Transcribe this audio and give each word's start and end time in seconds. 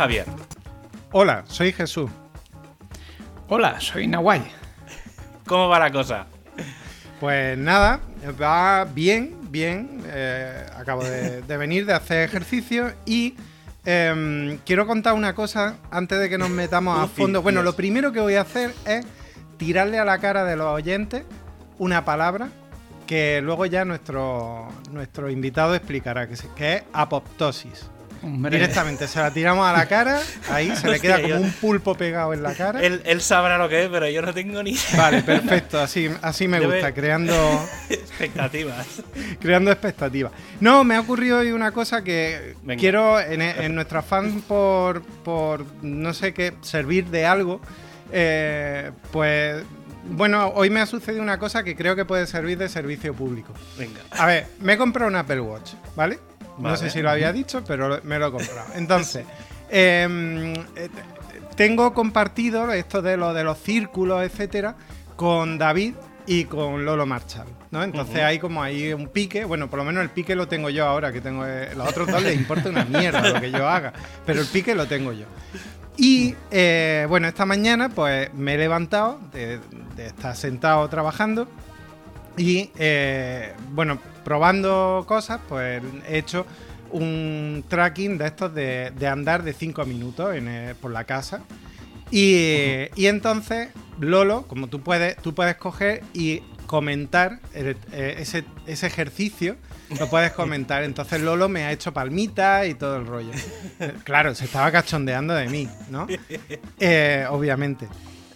Javier. 0.00 0.24
Hola, 1.12 1.44
soy 1.46 1.72
Jesús. 1.72 2.10
Hola, 3.48 3.78
soy 3.82 4.06
Nawai. 4.06 4.40
¿Cómo 5.44 5.68
va 5.68 5.78
la 5.78 5.92
cosa? 5.92 6.24
Pues 7.20 7.58
nada, 7.58 8.00
va 8.40 8.86
bien, 8.86 9.36
bien. 9.50 10.02
Eh, 10.06 10.64
acabo 10.74 11.04
de, 11.04 11.42
de 11.42 11.56
venir 11.58 11.84
de 11.84 11.92
hacer 11.92 12.26
ejercicio 12.26 12.94
y 13.04 13.34
em, 13.84 14.56
quiero 14.64 14.86
contar 14.86 15.12
una 15.12 15.34
cosa 15.34 15.76
antes 15.90 16.18
de 16.18 16.30
que 16.30 16.38
nos 16.38 16.48
metamos 16.48 16.98
a 16.98 17.06
fondo. 17.06 17.42
Bueno, 17.42 17.62
lo 17.62 17.76
primero 17.76 18.10
que 18.10 18.20
voy 18.20 18.36
a 18.36 18.40
hacer 18.40 18.72
es 18.86 19.04
tirarle 19.58 19.98
a 19.98 20.06
la 20.06 20.16
cara 20.16 20.46
de 20.46 20.56
los 20.56 20.68
oyentes 20.68 21.24
una 21.76 22.06
palabra 22.06 22.48
que 23.06 23.42
luego 23.42 23.66
ya 23.66 23.84
nuestro, 23.84 24.66
nuestro 24.92 25.28
invitado 25.28 25.74
explicará, 25.74 26.26
que 26.26 26.32
es 26.76 26.84
apoptosis. 26.94 27.90
Hombre, 28.22 28.50
Directamente, 28.58 29.08
se 29.08 29.18
la 29.18 29.30
tiramos 29.32 29.66
a 29.66 29.72
la 29.72 29.86
cara, 29.86 30.20
ahí 30.50 30.74
se 30.76 30.86
le 30.88 30.96
Hostia, 30.96 31.00
queda 31.16 31.22
como 31.22 31.28
yo- 31.28 31.40
un 31.40 31.50
pulpo 31.52 31.94
pegado 31.94 32.34
en 32.34 32.42
la 32.42 32.52
cara. 32.54 32.80
Él, 32.82 33.00
él 33.06 33.20
sabrá 33.22 33.56
lo 33.56 33.68
que 33.68 33.84
es, 33.84 33.88
pero 33.88 34.06
yo 34.10 34.20
no 34.20 34.34
tengo 34.34 34.62
ni 34.62 34.76
Vale, 34.96 35.22
perfecto, 35.22 35.80
así, 35.80 36.10
así 36.20 36.46
me 36.46 36.58
Debe- 36.60 36.66
gusta, 36.74 36.92
creando, 36.92 37.34
expectativas. 37.88 38.86
creando 39.40 39.70
expectativas. 39.72 40.32
No, 40.60 40.84
me 40.84 40.96
ha 40.96 41.00
ocurrido 41.00 41.38
hoy 41.38 41.52
una 41.52 41.72
cosa 41.72 42.04
que 42.04 42.54
Venga. 42.62 42.78
quiero, 42.78 43.18
en, 43.20 43.40
en 43.42 43.74
nuestro 43.74 44.00
afán 44.00 44.42
por, 44.42 45.02
por, 45.02 45.64
no 45.82 46.12
sé 46.12 46.34
qué, 46.34 46.52
servir 46.60 47.06
de 47.06 47.24
algo, 47.26 47.60
eh, 48.12 48.90
pues, 49.12 49.62
bueno, 50.04 50.48
hoy 50.54 50.68
me 50.70 50.80
ha 50.80 50.86
sucedido 50.86 51.22
una 51.22 51.38
cosa 51.38 51.62
que 51.62 51.74
creo 51.76 51.96
que 51.96 52.04
puede 52.04 52.26
servir 52.26 52.58
de 52.58 52.68
servicio 52.68 53.14
público. 53.14 53.52
Venga. 53.78 54.00
A 54.10 54.26
ver, 54.26 54.46
me 54.60 54.74
he 54.74 54.76
comprado 54.76 55.08
un 55.08 55.16
Apple 55.16 55.40
Watch, 55.40 55.72
¿vale? 55.96 56.18
No 56.60 56.76
sé 56.76 56.90
si 56.90 57.02
lo 57.02 57.10
había 57.10 57.32
dicho, 57.32 57.62
pero 57.66 58.00
me 58.04 58.18
lo 58.18 58.28
he 58.28 58.30
comprado. 58.30 58.72
Entonces, 58.74 59.24
em, 59.68 60.54
eh, 60.54 60.88
tengo 61.56 61.92
compartido 61.94 62.70
esto 62.72 63.02
de 63.02 63.16
lo 63.16 63.34
de 63.34 63.44
los 63.44 63.58
círculos, 63.58 64.22
etcétera, 64.22 64.76
con 65.16 65.58
David 65.58 65.94
y 66.26 66.44
con 66.44 66.84
Lolo 66.84 67.06
Marshall, 67.06 67.48
¿no? 67.70 67.82
Entonces 67.82 68.20
hay 68.22 68.38
como 68.38 68.62
ahí 68.62 68.92
un 68.92 69.08
pique, 69.08 69.44
bueno, 69.44 69.68
por 69.68 69.78
lo 69.78 69.84
menos 69.84 70.02
el 70.02 70.10
pique 70.10 70.34
lo 70.36 70.48
tengo 70.48 70.70
yo 70.70 70.86
ahora, 70.86 71.12
que 71.12 71.20
tengo 71.20 71.44
eh, 71.46 71.74
los 71.74 71.88
otros 71.88 72.08
dos 72.08 72.22
les 72.22 72.36
importa 72.36 72.68
una 72.68 72.84
mierda 72.84 73.28
lo 73.28 73.40
que 73.40 73.50
yo 73.50 73.68
haga, 73.68 73.92
pero 74.24 74.40
el 74.40 74.46
pique 74.46 74.74
lo 74.74 74.86
tengo 74.86 75.12
yo. 75.12 75.26
Y 75.96 76.34
eh, 76.50 77.06
bueno, 77.08 77.28
esta 77.28 77.44
mañana 77.46 77.88
pues 77.88 78.32
me 78.32 78.54
he 78.54 78.58
levantado 78.58 79.20
de, 79.32 79.58
de 79.96 80.06
estar 80.06 80.36
sentado 80.36 80.88
trabajando 80.88 81.48
y 82.36 82.70
eh, 82.78 83.52
bueno, 83.72 83.98
probando 84.24 85.04
cosas, 85.06 85.40
pues 85.48 85.82
he 86.08 86.18
hecho 86.18 86.46
un 86.90 87.64
tracking 87.68 88.18
de 88.18 88.26
estos 88.26 88.52
de, 88.54 88.92
de 88.98 89.06
andar 89.06 89.42
de 89.42 89.52
5 89.52 89.84
minutos 89.84 90.34
en, 90.34 90.48
eh, 90.48 90.74
por 90.80 90.90
la 90.90 91.04
casa. 91.04 91.42
Y, 92.10 92.88
y 92.96 93.06
entonces, 93.06 93.68
Lolo, 94.00 94.42
como 94.48 94.66
tú 94.66 94.80
puedes, 94.82 95.16
tú 95.18 95.34
puedes 95.34 95.56
coger 95.56 96.02
y 96.12 96.42
comentar 96.66 97.40
el- 97.54 97.76
eh, 97.92 98.16
ese, 98.18 98.44
ese 98.66 98.86
ejercicio, 98.86 99.56
lo 99.98 100.08
puedes 100.08 100.32
comentar. 100.32 100.82
Entonces 100.84 101.20
Lolo 101.20 101.48
me 101.48 101.64
ha 101.64 101.72
hecho 101.72 101.92
palmitas 101.92 102.66
y 102.66 102.74
todo 102.74 102.96
el 102.96 103.06
rollo. 103.06 103.30
Claro, 104.04 104.34
se 104.34 104.44
estaba 104.44 104.70
cachondeando 104.72 105.34
de 105.34 105.48
mí, 105.48 105.68
¿no? 105.90 106.06
Eh, 106.80 107.26
obviamente. 107.30 107.86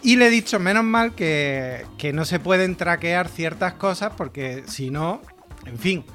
Y 0.03 0.17
le 0.17 0.27
he 0.27 0.29
dicho, 0.29 0.59
menos 0.59 0.83
mal 0.83 1.15
que, 1.15 1.85
que 1.97 2.13
no 2.13 2.25
se 2.25 2.39
pueden 2.39 2.75
traquear 2.75 3.27
ciertas 3.27 3.73
cosas 3.73 4.13
porque 4.15 4.63
si 4.67 4.91
no, 4.91 5.21
en 5.65 5.79
fin. 5.79 6.05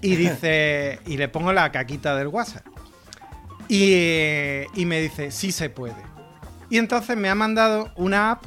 Y 0.00 0.16
dice, 0.16 1.00
y 1.06 1.16
le 1.16 1.28
pongo 1.28 1.52
la 1.52 1.72
caquita 1.72 2.14
del 2.16 2.28
WhatsApp. 2.28 2.66
Y, 3.68 4.62
y 4.74 4.84
me 4.84 5.00
dice, 5.00 5.30
sí 5.30 5.50
se 5.50 5.70
puede. 5.70 5.96
Y 6.68 6.78
entonces 6.78 7.16
me 7.16 7.28
ha 7.28 7.34
mandado 7.34 7.90
una 7.96 8.32
app 8.32 8.44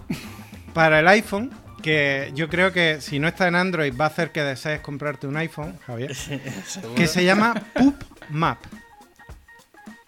para 0.73 0.99
el 0.99 1.07
iPhone 1.07 1.51
que 1.81 2.31
yo 2.35 2.49
creo 2.49 2.73
que 2.73 3.01
si 3.01 3.19
no 3.19 3.27
está 3.27 3.47
en 3.47 3.55
Android 3.55 3.93
va 3.99 4.05
a 4.05 4.07
hacer 4.09 4.31
que 4.31 4.43
desees 4.43 4.81
comprarte 4.81 5.27
un 5.27 5.37
iPhone, 5.37 5.77
Javier, 5.85 6.15
que 6.95 7.07
se 7.07 7.23
llama 7.23 7.53
Poop 7.73 7.95
Map. 8.29 8.59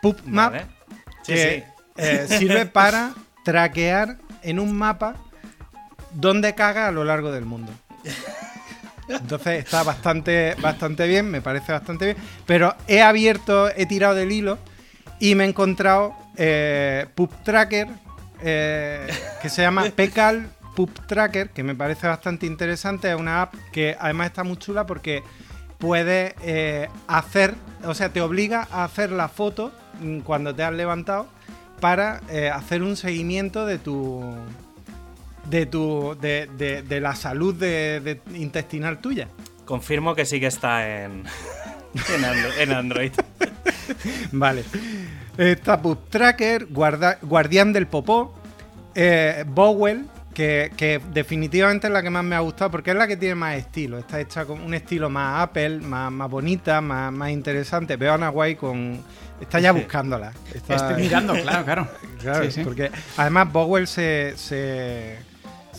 Poop 0.01 0.19
Map 0.25 0.51
Vale. 0.53 0.65
Sí, 1.23 1.33
que 1.33 1.65
sí. 1.65 1.83
eh, 1.97 2.25
sirve 2.27 2.65
para 2.65 3.13
traquear 3.43 4.17
en 4.41 4.59
un 4.59 4.77
mapa 4.77 5.15
dónde 6.11 6.55
caga 6.55 6.87
a 6.87 6.91
lo 6.91 7.03
largo 7.03 7.31
del 7.31 7.45
mundo. 7.45 7.71
Entonces 9.09 9.63
está 9.63 9.83
bastante, 9.83 10.55
bastante 10.61 11.07
bien, 11.07 11.29
me 11.29 11.41
parece 11.41 11.71
bastante 11.71 12.05
bien. 12.05 12.17
Pero 12.45 12.75
he 12.87 13.01
abierto, 13.01 13.69
he 13.69 13.85
tirado 13.85 14.15
del 14.15 14.31
hilo 14.31 14.57
y 15.19 15.35
me 15.35 15.45
he 15.45 15.47
encontrado 15.47 16.13
eh, 16.37 17.07
Poop 17.15 17.31
Tracker, 17.43 17.87
eh, 18.41 19.07
que 19.41 19.49
se 19.49 19.61
llama 19.61 19.85
Pecal 19.95 20.49
Poop 20.75 21.07
Tracker, 21.07 21.49
que 21.49 21.63
me 21.63 21.75
parece 21.75 22.07
bastante 22.07 22.45
interesante. 22.45 23.11
Es 23.11 23.19
una 23.19 23.41
app 23.41 23.53
que 23.71 23.97
además 23.99 24.27
está 24.27 24.43
muy 24.43 24.57
chula 24.57 24.85
porque 24.85 25.23
puedes 25.79 26.35
eh, 26.43 26.89
hacer, 27.07 27.55
o 27.83 27.93
sea, 27.93 28.09
te 28.09 28.21
obliga 28.21 28.67
a 28.71 28.83
hacer 28.83 29.11
la 29.11 29.27
foto 29.27 29.71
mm, 30.01 30.19
cuando 30.19 30.53
te 30.53 30.63
has 30.63 30.73
levantado 30.73 31.27
para 31.79 32.21
eh, 32.29 32.49
hacer 32.49 32.83
un 32.83 32.95
seguimiento 32.97 33.65
de 33.65 33.77
tu 33.77 34.23
de 35.45 35.65
tu 35.65 36.15
de, 36.19 36.49
de- 36.57 36.81
de 36.83 37.01
la 37.01 37.15
salud 37.15 37.53
de- 37.55 37.99
de 37.99 38.21
intestinal 38.37 38.99
tuya. 38.99 39.27
Confirmo 39.65 40.15
que 40.15 40.25
sí 40.25 40.39
que 40.39 40.47
está 40.47 41.03
en, 41.03 41.23
en, 42.15 42.23
Andro- 42.25 42.57
en 42.59 42.71
Android. 42.73 43.11
Vale. 44.31 44.63
Está 45.37 45.81
Poop 45.81 46.09
Tracker, 46.09 46.67
guarda- 46.67 47.17
Guardián 47.21 47.71
del 47.73 47.87
Popó, 47.87 48.35
eh, 48.95 49.45
Bowel, 49.47 50.05
que, 50.33 50.71
que 50.75 50.99
definitivamente 51.13 51.87
es 51.87 51.93
la 51.93 52.01
que 52.03 52.09
más 52.09 52.23
me 52.23 52.35
ha 52.35 52.39
gustado 52.39 52.71
porque 52.71 52.91
es 52.91 52.97
la 52.97 53.07
que 53.07 53.17
tiene 53.17 53.35
más 53.35 53.55
estilo. 53.55 53.97
Está 53.97 54.19
hecha 54.19 54.45
con 54.45 54.61
un 54.61 54.73
estilo 54.73 55.09
más 55.09 55.43
Apple, 55.43 55.79
más, 55.79 56.11
más 56.11 56.29
bonita, 56.29 56.81
más, 56.81 57.11
más 57.11 57.29
interesante. 57.31 57.95
Veo 57.95 58.13
a 58.13 58.17
Nahuay 58.17 58.55
con. 58.55 59.01
Está 59.39 59.59
ya 59.59 59.71
buscándola. 59.71 60.33
Está- 60.53 60.75
estoy 60.75 61.01
mirando, 61.03 61.33
claro, 61.33 61.63
claro. 61.65 61.87
Claro, 62.19 62.43
Sí, 62.45 62.51
sí. 62.51 62.61
porque 62.65 62.91
además 63.15 63.49
Bowel 63.53 63.87
se, 63.87 64.33
se, 64.35 65.17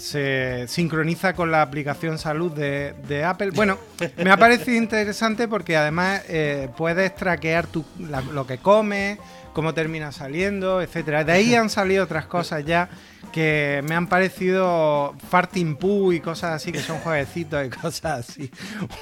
se 0.00 0.66
sincroniza 0.68 1.34
con 1.34 1.50
la 1.50 1.62
aplicación 1.62 2.18
salud 2.18 2.50
de, 2.52 2.94
de 3.06 3.24
Apple. 3.24 3.50
Bueno, 3.50 3.78
me 4.16 4.30
ha 4.30 4.36
parecido 4.36 4.76
interesante 4.76 5.46
porque 5.46 5.76
además 5.76 6.22
eh, 6.28 6.68
puedes 6.76 7.14
traquear 7.14 7.66
tu- 7.66 7.84
la- 7.98 8.22
lo 8.22 8.46
que 8.46 8.58
comes, 8.58 9.18
cómo 9.52 9.74
termina 9.74 10.10
saliendo, 10.12 10.80
etcétera. 10.80 11.24
De 11.24 11.32
ahí 11.32 11.54
han 11.54 11.68
salido 11.70 12.04
otras 12.04 12.26
cosas 12.26 12.64
ya 12.64 12.88
que 13.32 13.82
me 13.88 13.94
han 13.94 14.06
parecido 14.08 15.14
farting 15.28 15.76
poo 15.76 16.12
y 16.12 16.20
cosas 16.20 16.52
así, 16.52 16.72
que 16.72 16.80
son 16.80 16.98
jueguecitos 16.98 17.66
y 17.66 17.70
cosas 17.70 18.28
así. 18.28 18.50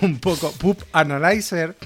Un 0.03 0.19
poco 0.19 0.53
poop 0.53 0.83
analyzer. 0.93 1.77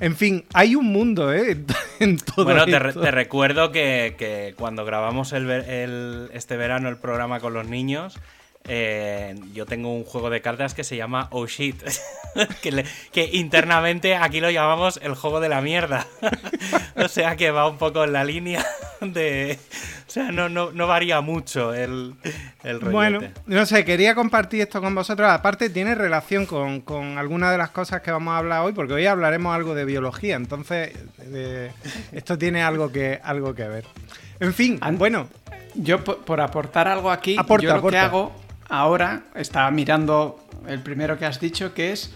En 0.00 0.16
fin, 0.16 0.44
hay 0.52 0.74
un 0.74 0.86
mundo, 0.86 1.32
¿eh? 1.32 1.56
En 2.00 2.16
todo 2.18 2.44
Bueno, 2.44 2.64
te, 2.66 2.78
re- 2.80 2.92
te 2.92 3.10
recuerdo 3.12 3.70
que, 3.70 4.16
que 4.18 4.54
cuando 4.58 4.84
grabamos 4.84 5.32
el, 5.32 5.46
ver- 5.46 5.68
el- 5.70 6.30
este 6.32 6.56
verano 6.56 6.88
el 6.88 6.96
programa 6.96 7.38
con 7.38 7.52
los 7.54 7.68
niños, 7.68 8.18
eh, 8.66 9.34
yo 9.52 9.66
tengo 9.66 9.92
un 9.94 10.04
juego 10.04 10.30
de 10.30 10.40
cartas 10.40 10.74
que 10.74 10.84
se 10.84 10.96
llama 10.96 11.28
Oh 11.30 11.46
Shit. 11.46 11.82
que, 12.62 12.72
le- 12.72 12.84
que 13.12 13.28
internamente 13.32 14.16
aquí 14.16 14.40
lo 14.40 14.50
llamamos 14.50 14.98
el 15.02 15.14
juego 15.14 15.40
de 15.40 15.48
la 15.48 15.60
mierda. 15.60 16.06
o 16.96 17.08
sea 17.08 17.36
que 17.36 17.50
va 17.50 17.68
un 17.68 17.76
poco 17.78 18.04
en 18.04 18.12
la 18.12 18.24
línea 18.24 18.64
de. 19.00 19.58
O 20.06 20.10
sea, 20.14 20.30
no, 20.30 20.48
no, 20.48 20.70
no 20.70 20.86
varía 20.86 21.20
mucho 21.20 21.74
el, 21.74 22.14
el. 22.62 22.78
Bueno, 22.78 23.20
no 23.46 23.66
sé, 23.66 23.84
quería 23.84 24.14
compartir 24.14 24.60
esto 24.62 24.80
con 24.80 24.94
vosotros. 24.94 25.28
Aparte, 25.28 25.70
tiene 25.70 25.94
relación 25.94 26.46
con, 26.46 26.82
con 26.82 27.18
algunas 27.18 27.50
de 27.50 27.58
las 27.58 27.70
cosas 27.70 28.00
que 28.00 28.10
vamos 28.12 28.32
a 28.32 28.38
hablar 28.38 28.62
hoy, 28.62 28.72
porque 28.72 28.92
hoy 28.94 29.06
hablaremos 29.06 29.54
algo 29.54 29.74
de 29.74 29.84
biología. 29.84 30.36
Entonces, 30.36 30.92
eh, 31.20 31.72
esto 32.12 32.38
tiene 32.38 32.62
algo 32.62 32.92
que, 32.92 33.20
algo 33.24 33.54
que 33.54 33.64
ver. 33.64 33.84
En 34.40 34.52
fin, 34.54 34.78
bueno, 34.92 35.28
Yo, 35.74 36.04
po- 36.04 36.18
por 36.18 36.40
aportar 36.40 36.86
algo 36.86 37.10
aquí, 37.10 37.36
Aporta, 37.38 37.62
yo 37.64 37.70
lo 37.72 37.78
aporta. 37.78 37.98
que 37.98 38.04
hago 38.04 38.32
ahora, 38.68 39.24
estaba 39.34 39.70
mirando 39.70 40.44
el 40.66 40.80
primero 40.80 41.18
que 41.18 41.26
has 41.26 41.40
dicho, 41.40 41.74
que 41.74 41.92
es 41.92 42.14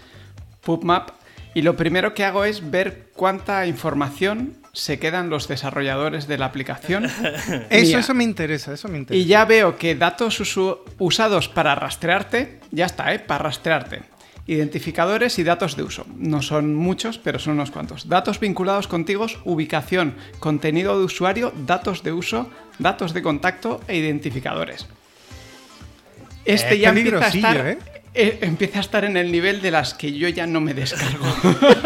PubMap, 0.61 1.11
y 1.53 1.61
lo 1.61 1.75
primero 1.75 2.13
que 2.13 2.23
hago 2.23 2.45
es 2.45 2.69
ver 2.69 3.09
cuánta 3.15 3.65
información 3.65 4.55
se 4.73 4.99
quedan 4.99 5.29
los 5.29 5.47
desarrolladores 5.47 6.27
de 6.27 6.37
la 6.37 6.45
aplicación. 6.45 7.05
eso, 7.69 7.97
eso 7.97 8.13
me 8.13 8.23
interesa, 8.23 8.73
eso 8.73 8.87
me 8.87 8.99
interesa. 8.99 9.21
Y 9.21 9.25
ya 9.25 9.45
veo 9.45 9.77
que 9.77 9.95
datos 9.95 10.41
usados 10.99 11.49
para 11.49 11.75
rastrearte, 11.75 12.59
ya 12.71 12.85
está, 12.85 13.13
¿eh? 13.13 13.19
Para 13.19 13.45
rastrearte. 13.45 14.01
Identificadores 14.45 15.37
y 15.37 15.43
datos 15.43 15.75
de 15.75 15.83
uso. 15.83 16.05
No 16.15 16.41
son 16.41 16.73
muchos, 16.75 17.19
pero 17.19 17.39
son 17.39 17.53
unos 17.53 17.71
cuantos. 17.71 18.09
Datos 18.09 18.39
vinculados 18.39 18.87
contigo, 18.87 19.27
ubicación, 19.43 20.15
contenido 20.39 20.97
de 20.97 21.05
usuario, 21.05 21.53
datos 21.67 22.03
de 22.03 22.13
uso, 22.13 22.49
datos 22.79 23.13
de 23.13 23.21
contacto 23.21 23.81
e 23.87 23.97
identificadores. 23.97 24.87
Este 26.45 26.75
Es 26.75 26.79
ya 26.81 26.89
empieza 26.89 27.25
a 27.25 27.27
estar, 27.27 27.67
¿eh? 27.67 27.77
eh, 28.13 28.39
empieza 28.41 28.77
a 28.79 28.81
estar 28.81 29.05
en 29.05 29.17
el 29.17 29.31
nivel 29.31 29.61
de 29.61 29.71
las 29.71 29.93
que 29.93 30.13
yo 30.13 30.27
ya 30.29 30.47
no 30.47 30.61
me 30.61 30.73
descargo. 30.73 31.25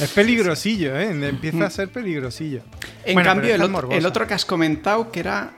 Es 0.00 0.10
peligrosillo, 0.10 0.98
¿eh? 0.98 1.08
Empieza 1.10 1.66
a 1.66 1.70
ser 1.70 1.88
peligrosillo. 1.88 2.60
En 3.04 3.14
Bueno, 3.14 3.28
cambio, 3.30 3.56
ot- 3.56 3.92
el 3.94 4.04
otro 4.04 4.26
que 4.26 4.34
has 4.34 4.44
comentado, 4.44 5.10
que 5.10 5.20
era 5.20 5.52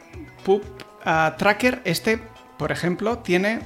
Pup 0.45 0.63
ah, 1.05 1.35
Tracker, 1.37 1.81
este, 1.85 2.21
por 2.57 2.71
ejemplo, 2.71 3.19
tiene 3.19 3.61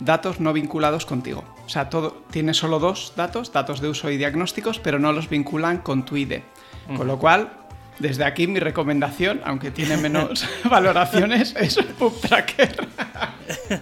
datos 0.00 0.40
no 0.40 0.52
vinculados 0.52 1.06
contigo. 1.06 1.44
O 1.64 1.68
sea, 1.68 1.88
todo, 1.90 2.24
tiene 2.32 2.54
solo 2.54 2.80
dos 2.80 3.12
datos, 3.14 3.52
datos 3.52 3.80
de 3.80 3.88
uso 3.88 4.10
y 4.10 4.16
diagnósticos, 4.16 4.80
pero 4.80 4.98
no 4.98 5.12
los 5.12 5.28
vinculan 5.28 5.78
con 5.78 6.04
tu 6.04 6.16
ID. 6.16 6.40
Con 6.96 7.06
lo 7.06 7.18
cual, 7.20 7.52
desde 8.00 8.24
aquí 8.24 8.46
mi 8.48 8.58
recomendación, 8.58 9.40
aunque 9.44 9.70
tiene 9.70 9.96
menos 9.96 10.44
valoraciones, 10.68 11.54
es 11.56 11.76
Pup 11.98 12.20
Tracker. 12.20 12.88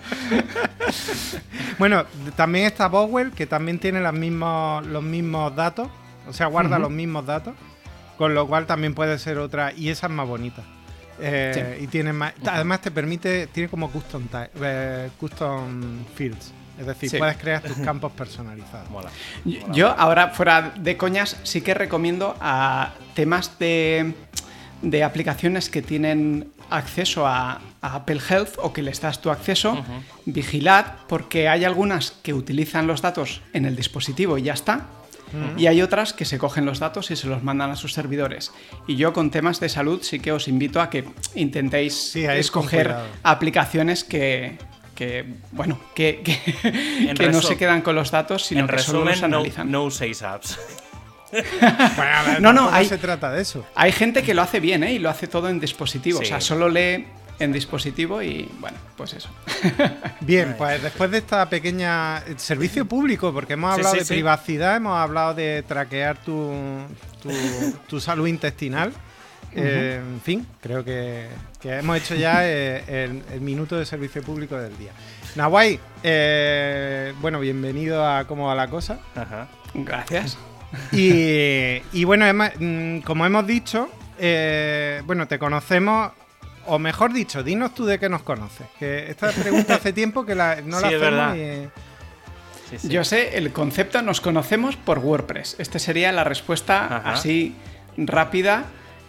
Bueno, 1.79 2.05
también 2.37 2.67
está 2.67 2.89
Bowel, 2.89 3.31
que 3.33 3.47
también 3.47 3.79
tiene 3.79 4.01
las 4.01 4.13
mismos, 4.13 4.85
los 4.87 5.03
mismos 5.03 5.55
datos. 5.55 5.89
O 6.29 6.33
sea, 6.33 6.47
guarda 6.47 6.79
los 6.79 6.91
mismos 6.91 7.25
datos. 7.27 7.55
Con 8.17 8.35
lo 8.35 8.49
cual 8.49 8.67
también 8.67 8.95
puede 8.95 9.19
ser 9.19 9.39
otra. 9.39 9.73
Y 9.73 9.89
esa 9.91 10.07
es 10.09 10.13
más 10.13 10.27
bonita. 10.27 10.63
Eh, 11.21 11.79
Y 11.81 11.87
tiene 11.87 12.13
más. 12.13 12.33
Además, 12.47 12.81
te 12.81 12.91
permite. 12.91 13.47
Tiene 13.49 13.69
como 13.69 13.91
custom, 13.91 14.29
type- 14.29 14.51
eh, 14.61 15.11
custom 15.21 16.05
fields. 16.17 16.53
Es 16.81 16.87
decir, 16.87 17.11
Sí. 17.11 17.19
puedes 17.19 17.37
crear 17.37 17.63
tus 17.63 17.77
campos 17.85 18.13
personalizados. 18.13 18.91
Mola. 18.91 19.11
Yo- 19.45 19.73
Yo 19.73 19.89
ahora, 19.97 20.29
fuera 20.31 20.73
de 20.77 20.97
coñas, 20.97 21.37
sí 21.45 21.61
que 21.61 21.75
recomiendo 21.75 22.37
a 22.41 22.93
temas 23.19 23.59
de, 23.59 24.15
de 24.81 25.03
aplicaciones 25.03 25.71
que 25.71 25.83
tienen 25.83 26.53
acceso 26.71 27.27
a, 27.27 27.61
a 27.81 27.95
Apple 27.97 28.21
Health 28.31 28.59
o 28.63 28.73
que 28.73 28.81
les 28.81 29.01
das 29.01 29.21
tu 29.21 29.31
acceso, 29.31 29.85
vigilad 30.25 31.03
porque 31.09 31.49
hay 31.49 31.65
algunas 31.65 32.13
que 32.23 32.33
utilizan 32.33 32.87
los 32.87 33.03
datos 33.03 33.43
en 33.53 33.65
el 33.65 33.75
dispositivo 33.75 34.39
y 34.39 34.43
ya 34.43 34.53
está. 34.53 34.87
Y 35.57 35.67
hay 35.67 35.83
otras 35.83 36.13
que 36.13 36.25
se 36.25 36.39
cogen 36.39 36.65
los 36.65 36.79
datos 36.79 37.11
y 37.11 37.17
se 37.17 37.27
los 37.27 37.43
mandan 37.43 37.73
a 37.73 37.77
sus 37.77 37.93
servidores. 37.93 38.53
Y 38.87 38.95
yo 38.95 39.13
con 39.13 39.31
temas 39.33 39.59
de 39.59 39.69
salud 39.69 39.99
sí 40.03 40.21
que 40.21 40.31
os 40.31 40.47
invito 40.47 40.81
a 40.81 40.89
que 40.89 41.05
intentéis 41.35 42.13
Sí, 42.13 42.25
escoger 42.25 42.95
aplicaciones 43.25 44.05
que, 44.05 44.59
que, 44.95 45.27
bueno, 45.51 45.81
que, 45.97 46.23
que, 46.23 47.15
que 47.15 47.29
no 47.31 47.43
se 47.43 47.57
quedan 47.57 47.83
con 47.83 47.97
los 47.97 48.13
datos, 48.13 48.47
sino 48.47 48.61
en 48.61 48.69
que 48.69 48.79
solo 48.79 49.01
los 49.01 49.09
resumen, 49.09 49.31
no, 49.31 49.39
analizan. 49.39 49.71
no 49.73 49.83
uséis 49.85 50.23
apps. 50.23 50.57
Bueno, 51.31 52.13
a 52.17 52.23
ver, 52.25 52.41
No, 52.43 52.53
no, 52.53 52.71
hay- 52.71 52.87
se 52.87 52.99
trata 52.99 53.31
de 53.33 53.43
eso. 53.43 53.65
Hay 53.75 53.93
gente 53.93 54.23
que 54.23 54.35
lo 54.35 54.43
hace 54.43 54.61
bien, 54.61 54.83
¿eh? 54.85 54.93
Y 54.93 54.99
lo 54.99 55.11
hace 55.11 55.27
todo 55.27 55.49
en 55.49 55.61
dispositivo. 55.61 56.19
Sí. 56.21 56.25
O 56.25 56.29
sea, 56.29 56.41
solo 56.41 56.69
lee 56.69 57.07
en 57.39 57.53
dispositivo 57.53 58.21
y, 58.23 58.51
bueno, 58.59 58.77
pues 58.97 59.13
eso. 59.15 59.29
Bien, 60.21 60.55
pues 60.59 60.83
después 60.83 61.11
de 61.11 61.19
esta 61.19 61.49
pequeña 61.49 62.19
eh, 62.19 62.35
servicio 62.37 62.85
público, 62.87 63.33
porque 63.33 63.53
hemos 63.53 63.73
hablado 63.75 63.95
sí, 63.95 64.01
de 64.01 64.05
sí. 64.07 64.15
privacidad, 64.15 64.77
hemos 64.77 64.99
hablado 64.99 65.35
de 65.35 65.63
traquear 65.67 66.19
tu, 66.19 66.53
tu, 67.23 67.31
tu 67.87 68.01
salud 68.01 68.27
intestinal. 68.27 68.93
eh, 69.55 70.01
en 70.05 70.21
fin, 70.21 70.47
creo 70.61 70.85
que, 70.85 71.29
que 71.61 71.79
hemos 71.79 71.97
hecho 71.99 72.15
ya 72.17 72.41
eh, 72.47 72.83
el, 73.05 73.23
el 73.33 73.41
minuto 73.41 73.77
de 73.79 73.87
servicio 73.87 74.21
público 74.23 74.57
del 74.57 74.77
día. 74.77 74.91
Nawai, 75.37 75.79
eh, 76.03 77.15
bueno, 77.21 77.39
bienvenido 77.39 78.05
a 78.05 78.25
Cómo 78.27 78.47
va 78.49 78.55
la 78.57 78.67
cosa. 78.69 78.99
Ajá. 79.15 79.47
Gracias. 79.75 80.37
Y, 80.93 81.81
y 81.93 82.05
bueno, 82.05 82.27
mm, 82.59 82.99
como 83.01 83.25
hemos 83.27 83.47
dicho, 83.47 83.89
eh, 84.19 85.03
bueno, 85.07 85.27
te 85.27 85.39
conocemos, 85.39 86.13
o 86.67 86.79
mejor 86.79 87.13
dicho, 87.13 87.43
dinos 87.43 87.75
tú 87.75 87.87
de 87.87 87.99
qué 87.99 88.09
nos 88.09 88.23
conoces. 88.23 88.67
Que 88.79 89.11
esta 89.11 89.31
pregunta 89.33 89.75
hace 89.77 89.93
tiempo 89.93 90.27
que 90.27 90.35
la, 90.35 90.57
no 90.63 90.81
la 90.81 90.89
es 90.89 90.95
hacemos 90.95 91.01
verdad. 91.01 91.37
y- 91.37 91.69
Sí, 92.71 92.77
sí. 92.81 92.89
Yo 92.91 93.03
sé, 93.03 93.39
el 93.39 93.51
concepto 93.51 94.03
nos 94.03 94.21
conocemos 94.21 94.77
por 94.77 94.99
WordPress. 94.99 95.57
Esta 95.59 95.79
sería 95.79 96.13
la 96.13 96.23
respuesta 96.23 96.85
Ajá. 96.99 97.13
así 97.15 97.55
rápida. 97.97 98.67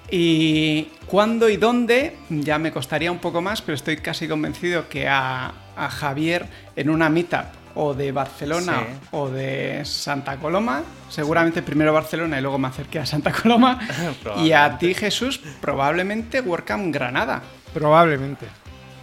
Y 0.09 0.83
cuándo 1.07 1.49
y 1.49 1.57
dónde, 1.57 2.15
ya 2.29 2.57
me 2.57 2.71
costaría 2.71 3.11
un 3.11 3.19
poco 3.19 3.41
más, 3.41 3.61
pero 3.61 3.75
estoy 3.75 3.97
casi 3.97 4.29
convencido 4.29 4.87
que 4.87 5.09
a, 5.09 5.51
a 5.75 5.89
Javier 5.89 6.45
en 6.77 6.89
una 6.89 7.09
meetup 7.09 7.45
o 7.75 7.93
de 7.93 8.11
Barcelona 8.11 8.83
Sí. 8.87 9.07
o 9.11 9.29
de 9.29 9.81
Santa 9.85 10.37
Coloma, 10.37 10.83
seguramente 11.09 11.61
primero 11.61 11.93
Barcelona 11.93 12.37
y 12.39 12.41
luego 12.41 12.57
me 12.57 12.67
acerqué 12.67 12.99
a 12.99 13.05
Santa 13.05 13.31
Coloma. 13.31 13.79
y 14.43 14.51
a 14.51 14.77
ti, 14.77 14.93
Jesús, 14.93 15.39
probablemente 15.61 16.41
WordCamp 16.41 16.93
Granada. 16.93 17.41
Probablemente. 17.73 18.45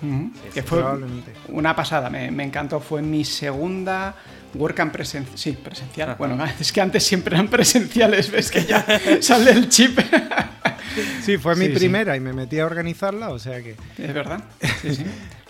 Sí, 0.00 0.30
que 0.54 0.62
fue 0.62 0.78
probablemente. 0.80 1.32
una 1.48 1.74
pasada, 1.74 2.10
me, 2.10 2.30
me 2.30 2.44
encantó. 2.44 2.80
Fue 2.80 3.00
mi 3.02 3.24
segunda 3.24 4.14
WordCamp 4.54 4.92
presencial. 4.92 5.38
Sí, 5.38 5.52
presencial. 5.52 6.10
Ajá. 6.10 6.18
Bueno, 6.18 6.38
es 6.60 6.70
que 6.70 6.80
antes 6.80 7.02
siempre 7.04 7.34
eran 7.34 7.48
presenciales, 7.48 8.30
ves 8.30 8.50
que 8.50 8.64
ya 8.64 8.84
sale 9.20 9.52
el 9.52 9.68
chip. 9.68 9.98
Sí, 11.22 11.38
fue 11.38 11.56
mi 11.56 11.66
Sí, 11.66 11.72
sí. 11.72 11.78
primera 11.78 12.16
y 12.16 12.20
me 12.20 12.32
metí 12.32 12.58
a 12.60 12.66
organizarla, 12.66 13.30
o 13.30 13.38
sea 13.38 13.62
que. 13.62 13.74
es 13.98 14.14
verdad. 14.14 14.42
Sí, 14.82 14.94
sí. 14.94 15.04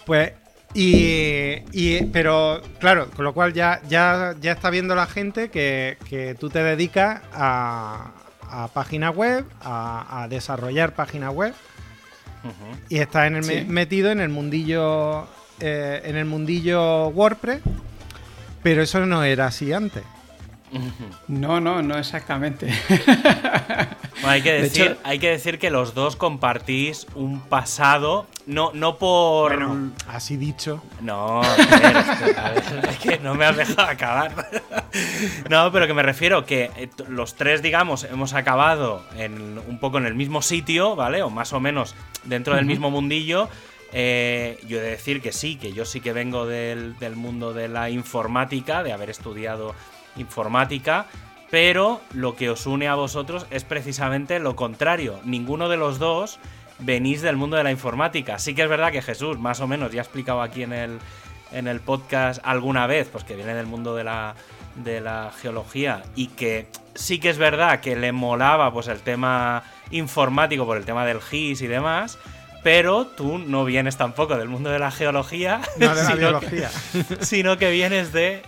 Pues. 0.04 0.32
Y, 0.78 1.62
y- 1.72 2.04
pero 2.12 2.60
claro, 2.78 3.08
con 3.16 3.24
lo 3.24 3.32
cual 3.32 3.52
ya, 3.54 3.80
ya, 3.88 4.34
ya 4.40 4.52
está 4.52 4.68
viendo 4.70 4.94
la 4.94 5.06
gente 5.06 5.48
que, 5.50 5.96
que 6.08 6.34
tú 6.34 6.50
te 6.50 6.62
dedicas 6.62 7.22
a, 7.32 8.10
a 8.42 8.68
página 8.68 9.10
web, 9.10 9.44
a, 9.62 10.22
a 10.24 10.28
desarrollar 10.28 10.94
página 10.94 11.30
web 11.30 11.54
y 12.88 12.98
estás 12.98 13.26
en 13.26 13.36
el 13.36 13.44
Sí. 13.44 13.64
metido 13.66 14.10
en 14.12 14.20
el 14.20 14.28
mundillo 14.28 15.26
eh, 15.60 16.02
en 16.04 16.14
el 16.16 16.26
mundillo 16.26 17.08
WordPress, 17.08 17.60
pero 18.62 18.82
eso 18.82 19.04
no 19.06 19.24
era 19.24 19.46
así 19.46 19.72
antes. 19.72 20.02
No, 21.28 21.60
no, 21.60 21.82
no 21.82 21.96
exactamente. 21.98 22.72
Bueno, 24.22 24.30
hay, 24.30 24.40
que 24.42 24.52
De 24.54 24.62
decir, 24.62 24.84
hecho- 24.86 24.96
hay 25.04 25.18
que 25.18 25.28
decir 25.30 25.58
que 25.58 25.68
los 25.70 25.92
dos 25.92 26.16
compartís 26.16 27.06
un 27.14 27.40
pasado, 27.42 28.26
no, 28.46 28.70
no 28.72 28.96
por... 28.96 29.54
Bueno, 29.54 29.92
así 30.08 30.38
dicho. 30.38 30.82
No, 31.02 31.42
a 31.42 31.56
ver, 31.56 31.96
es 32.88 32.96
que 32.98 33.18
no 33.22 33.34
me 33.34 33.44
has 33.44 33.56
dejado 33.56 33.82
acabar. 33.88 34.32
No, 35.50 35.70
pero 35.70 35.86
que 35.86 35.92
me 35.92 36.02
refiero 36.02 36.46
que 36.46 36.70
eh, 36.76 36.88
los 37.08 37.34
tres, 37.34 37.60
digamos, 37.60 38.04
hemos 38.04 38.32
acabado 38.32 39.02
en 39.16 39.58
un 39.68 39.78
poco 39.78 39.98
en 39.98 40.06
el 40.06 40.14
mismo 40.14 40.40
sitio, 40.40 40.96
¿vale? 40.96 41.22
O 41.22 41.28
más 41.28 41.52
o 41.52 41.60
menos 41.60 41.94
dentro 42.24 42.56
del 42.56 42.64
mismo 42.64 42.90
mundillo. 42.90 43.50
Eh, 43.92 44.58
yo 44.66 44.78
he 44.78 44.80
de 44.80 44.90
decir 44.92 45.20
que 45.20 45.32
sí, 45.32 45.56
que 45.56 45.74
yo 45.74 45.84
sí 45.84 46.00
que 46.00 46.14
vengo 46.14 46.46
del, 46.46 46.98
del 46.98 47.14
mundo 47.16 47.52
de 47.52 47.68
la 47.68 47.90
informática, 47.90 48.82
de 48.82 48.92
haber 48.94 49.10
estudiado 49.10 49.74
informática, 50.16 51.06
pero 51.50 52.00
lo 52.12 52.34
que 52.36 52.50
os 52.50 52.66
une 52.66 52.88
a 52.88 52.94
vosotros 52.94 53.46
es 53.50 53.64
precisamente 53.64 54.38
lo 54.38 54.56
contrario. 54.56 55.20
Ninguno 55.24 55.68
de 55.68 55.76
los 55.76 55.98
dos 55.98 56.38
venís 56.78 57.22
del 57.22 57.36
mundo 57.36 57.56
de 57.56 57.62
la 57.64 57.70
informática. 57.70 58.38
Sí 58.38 58.54
que 58.54 58.62
es 58.62 58.68
verdad 58.68 58.92
que 58.92 59.02
Jesús, 59.02 59.38
más 59.38 59.60
o 59.60 59.66
menos, 59.66 59.92
ya 59.92 60.00
ha 60.00 60.04
explicado 60.04 60.42
aquí 60.42 60.62
en 60.62 60.72
el, 60.72 60.98
en 61.52 61.68
el 61.68 61.80
podcast 61.80 62.40
alguna 62.44 62.86
vez, 62.86 63.08
pues 63.10 63.24
que 63.24 63.36
viene 63.36 63.54
del 63.54 63.66
mundo 63.66 63.94
de 63.94 64.04
la, 64.04 64.34
de 64.74 65.00
la 65.00 65.30
geología 65.40 66.02
y 66.16 66.26
que 66.28 66.66
sí 66.94 67.18
que 67.20 67.30
es 67.30 67.38
verdad 67.38 67.80
que 67.80 67.94
le 67.96 68.12
molaba 68.12 68.72
pues 68.72 68.88
el 68.88 69.00
tema 69.00 69.62
informático 69.90 70.66
por 70.66 70.76
el 70.76 70.84
tema 70.84 71.06
del 71.06 71.20
GIS 71.22 71.62
y 71.62 71.66
demás. 71.68 72.18
Pero 72.62 73.06
tú 73.06 73.38
no 73.38 73.64
vienes 73.64 73.96
tampoco 73.96 74.36
del 74.36 74.48
mundo 74.48 74.70
de 74.70 74.80
la 74.80 74.90
geología, 74.90 75.60
No 75.78 75.94
de 75.94 76.02
la 76.02 76.04
sino 76.10 76.14
que- 76.16 76.18
biología. 76.18 76.70
sino 77.20 77.56
que 77.58 77.70
vienes 77.70 78.12
de 78.12 78.42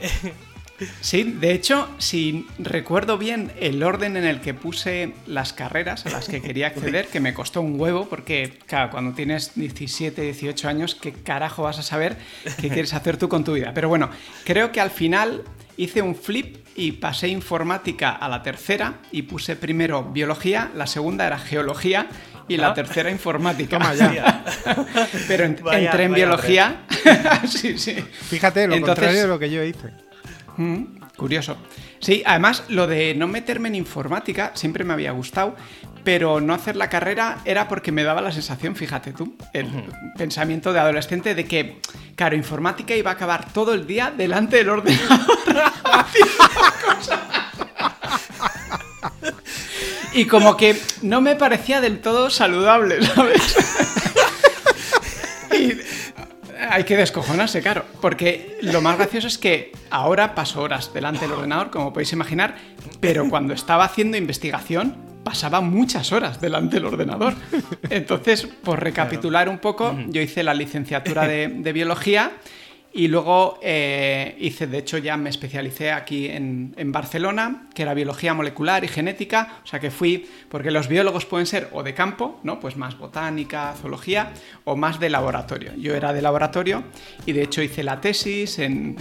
Sí, 1.01 1.25
de 1.25 1.53
hecho, 1.53 1.89
si 1.99 2.47
recuerdo 2.59 3.19
bien 3.19 3.51
el 3.61 3.83
orden 3.83 4.17
en 4.17 4.25
el 4.25 4.41
que 4.41 4.55
puse 4.55 5.13
las 5.27 5.53
carreras 5.53 6.07
a 6.07 6.11
las 6.11 6.29
que 6.29 6.41
quería 6.41 6.67
acceder, 6.69 7.09
que 7.09 7.21
me 7.21 7.35
costó 7.35 7.61
un 7.61 7.79
huevo, 7.81 8.09
porque, 8.09 8.59
claro, 8.67 8.91
cuando 8.91 9.15
tienes 9.15 9.53
17, 9.57 10.23
18 10.23 10.69
años, 10.69 10.95
¿qué 10.95 11.13
carajo 11.13 11.63
vas 11.65 11.79
a 11.79 11.83
saber 11.83 12.17
qué 12.61 12.69
quieres 12.71 12.95
hacer 12.95 13.17
tú 13.17 13.29
con 13.29 13.45
tu 13.45 13.55
vida? 13.55 13.73
Pero 13.75 13.89
bueno, 13.89 14.11
creo 14.45 14.71
que 14.73 14.81
al 14.81 14.91
final 14.91 15.43
hice 15.77 16.03
un 16.03 16.15
flip 16.15 16.57
y 16.77 16.93
pasé 16.93 17.29
informática 17.29 18.11
a 18.11 18.29
la 18.29 18.43
tercera 18.43 18.99
y 19.11 19.23
puse 19.23 19.57
primero 19.57 20.05
biología, 20.05 20.71
la 20.77 20.87
segunda 20.87 21.27
era 21.27 21.39
geología 21.39 22.09
y 22.49 22.57
la 22.57 22.69
Ah. 22.69 22.75
tercera 22.75 23.11
informática. 23.11 23.79
Toma 23.79 23.95
ya. 23.95 24.45
Pero 25.29 25.45
en- 25.45 25.59
Vaya- 25.63 25.87
entré 25.91 26.05
en 26.05 26.15
biología. 26.15 26.83
sí, 27.49 27.79
sí. 27.79 27.97
Fíjate, 28.31 28.67
lo 28.67 28.75
Entonces- 28.75 28.95
contrario 28.97 29.23
de 29.23 29.29
lo 29.29 29.39
que 29.39 29.51
yo 29.51 29.63
hice. 29.65 29.91
Mm, 30.59 30.99
curioso. 31.17 31.57
Sí, 32.01 32.23
además 32.27 32.65
lo 32.69 32.87
de 32.89 33.15
no 33.15 33.29
meterme 33.29 33.69
en 33.69 33.77
informática 33.77 34.51
siempre 34.55 34.83
me 34.83 34.93
había 34.93 35.13
gustado, 35.13 35.55
pero 36.03 36.41
no 36.41 36.53
hacer 36.53 36.75
la 36.75 36.89
carrera 36.89 37.39
era 37.45 37.69
porque 37.69 37.93
me 37.93 38.03
daba 38.03 38.21
la 38.21 38.33
sensación, 38.33 38.75
fíjate 38.75 39.13
tú, 39.13 39.37
el 39.53 39.69
pensamiento 40.17 40.73
de 40.73 40.81
adolescente 40.81 41.37
de 41.37 41.45
que, 41.45 41.79
claro, 42.17 42.35
informática 42.35 42.97
iba 42.97 43.13
a 43.13 43.15
acabar 43.15 43.53
todo 43.53 43.73
el 43.73 43.87
día 43.87 44.11
delante 44.11 44.57
del 44.57 44.71
ordenador. 44.71 45.21
y 50.15 50.25
como 50.25 50.57
que 50.57 50.77
no 51.03 51.21
me 51.21 51.37
parecía 51.37 51.81
del 51.81 52.01
todo 52.01 52.31
saludable, 52.31 53.01
¿sabes? 53.07 53.57
y 55.57 55.98
hay 56.71 56.85
que 56.85 56.97
descojonarse, 56.97 57.63
claro. 57.63 57.85
Porque 58.01 58.59
lo 58.63 58.81
más 58.81 58.97
gracioso 58.97 59.27
es 59.27 59.39
que 59.39 59.73
ahora 59.91 60.35
paso 60.35 60.63
horas 60.63 60.93
delante 60.93 61.21
del 61.21 61.33
ordenador, 61.33 61.71
como 61.71 61.93
podéis 61.93 62.13
imaginar, 62.13 62.57
pero 63.01 63.29
cuando 63.29 63.55
estaba 63.55 63.85
haciendo 63.85 64.17
investigación 64.17 64.97
pasaba 65.25 65.61
muchas 65.61 66.13
horas 66.13 66.41
delante 66.41 66.77
del 66.77 66.87
ordenador. 66.87 67.35
Entonces, 67.91 68.47
por 68.47 68.83
recapitular 68.83 69.49
un 69.49 69.59
poco, 69.59 69.97
yo 70.09 70.23
hice 70.23 70.43
la 70.43 70.55
licenciatura 70.55 71.27
de, 71.27 71.49
de 71.49 71.73
biología 71.73 72.33
y 72.99 73.07
luego 73.07 73.61
eh, 73.63 74.35
hice, 74.41 74.67
de 74.67 74.79
hecho 74.79 74.99
ya 74.99 75.17
me 75.17 75.31
especialicé 75.31 75.93
aquí 75.93 76.27
en, 76.27 76.75
Barcelona, 76.91 77.69
que 77.73 77.83
era 77.83 77.95
biología 77.95 78.35
molecular 78.35 78.83
y 78.83 78.89
genética, 78.89 79.61
o 79.63 79.67
sea 79.69 79.79
que 79.79 79.93
fui, 79.93 80.29
porque 80.49 80.73
los 80.73 80.89
biólogos 80.89 81.25
pueden 81.25 81.47
ser 81.47 81.69
o 81.71 81.85
de 81.85 81.95
campo, 81.95 82.41
¿no? 82.43 82.59
Pues 82.59 82.77
más 82.77 82.99
botánica, 82.99 83.73
zoología, 83.81 84.33
o 84.65 84.75
más 84.75 84.99
de 84.99 85.11
laboratorio. 85.11 85.77
Yo 85.77 85.95
era 85.95 86.13
de 86.13 86.21
laboratorio 86.21 86.83
y 87.25 87.31
de 87.31 87.45
hecho 87.45 87.63
hice 87.63 87.85
la 87.85 88.01
tesis 88.01 88.59
en, 88.59 88.97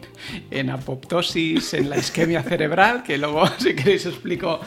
en 0.50 0.70
apoptosis, 0.70 1.74
en 1.74 1.90
la 1.90 1.98
isquemia 1.98 2.42
cerebral, 2.42 3.02
que 3.02 3.18
luego 3.18 3.46
si 3.58 3.74
queréis 3.74 4.06
explico 4.06 4.60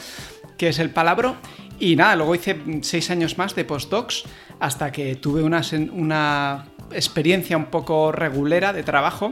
qué 0.59 0.69
es 0.69 0.77
el 0.77 0.91
palabro. 0.91 1.37
Y 1.79 1.95
nada, 1.95 2.15
luego 2.17 2.35
hice 2.35 2.55
seis 2.81 3.09
años 3.09 3.39
más 3.39 3.55
de 3.55 3.65
postdocs 3.65 4.25
hasta 4.59 4.91
que 4.91 5.15
tuve 5.15 5.41
una, 5.41 5.61
una 5.91 6.65
experiencia 6.91 7.57
un 7.57 7.65
poco 7.65 8.11
regulera 8.11 8.73
de 8.73 8.83
trabajo 8.83 9.31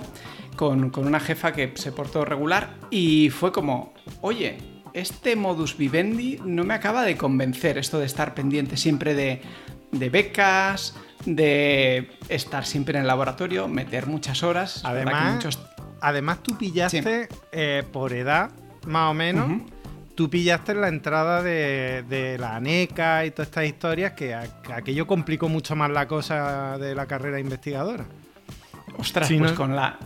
con, 0.56 0.92
una 0.98 1.20
jefa 1.20 1.54
que 1.54 1.74
se 1.76 1.92
portó 1.92 2.26
regular 2.26 2.76
y 2.90 3.30
fue 3.30 3.52
como, 3.52 3.94
oye, 4.22 4.58
este 4.94 5.36
modus 5.36 5.78
vivendi 5.78 6.40
no 6.44 6.64
me 6.64 6.74
acaba 6.74 7.04
de 7.04 7.18
convencer, 7.18 7.78
esto 7.78 8.00
de 8.00 8.06
estar 8.06 8.34
pendiente 8.34 8.78
siempre 8.78 9.14
de, 9.14 9.42
becas, 10.10 10.96
de 11.26 12.12
estar 12.30 12.66
siempre 12.66 12.98
en 12.98 13.02
el 13.02 13.08
laboratorio, 13.08 13.68
meter 13.68 14.08
muchas 14.08 14.44
horas. 14.44 14.82
Además, 14.84 15.46
además 16.02 16.44
tú 16.44 16.58
pillaste 16.58 17.28
eh, 17.52 17.84
por 17.92 18.14
edad, 18.14 18.52
más 18.86 19.12
o 19.12 19.14
menos, 19.14 19.62
tú 20.16 20.30
pillaste 20.30 20.74
la 20.76 20.88
entrada 20.88 21.42
de, 21.42 22.38
la 22.40 22.56
ANECA 22.56 23.26
y 23.26 23.32
todas 23.32 23.48
estas 23.48 23.66
historias 23.66 24.14
que, 24.14 24.34
aquello 24.34 25.08
complicó 25.08 25.50
mucho 25.50 25.76
más 25.76 25.90
la 25.90 26.08
cosa 26.08 26.78
de 26.78 26.96
la 26.96 27.06
carrera 27.06 27.40
investigadora. 27.40 28.06
Ostras, 28.98 29.32
pues 29.38 29.54
con 29.54 29.76
la 29.76 29.98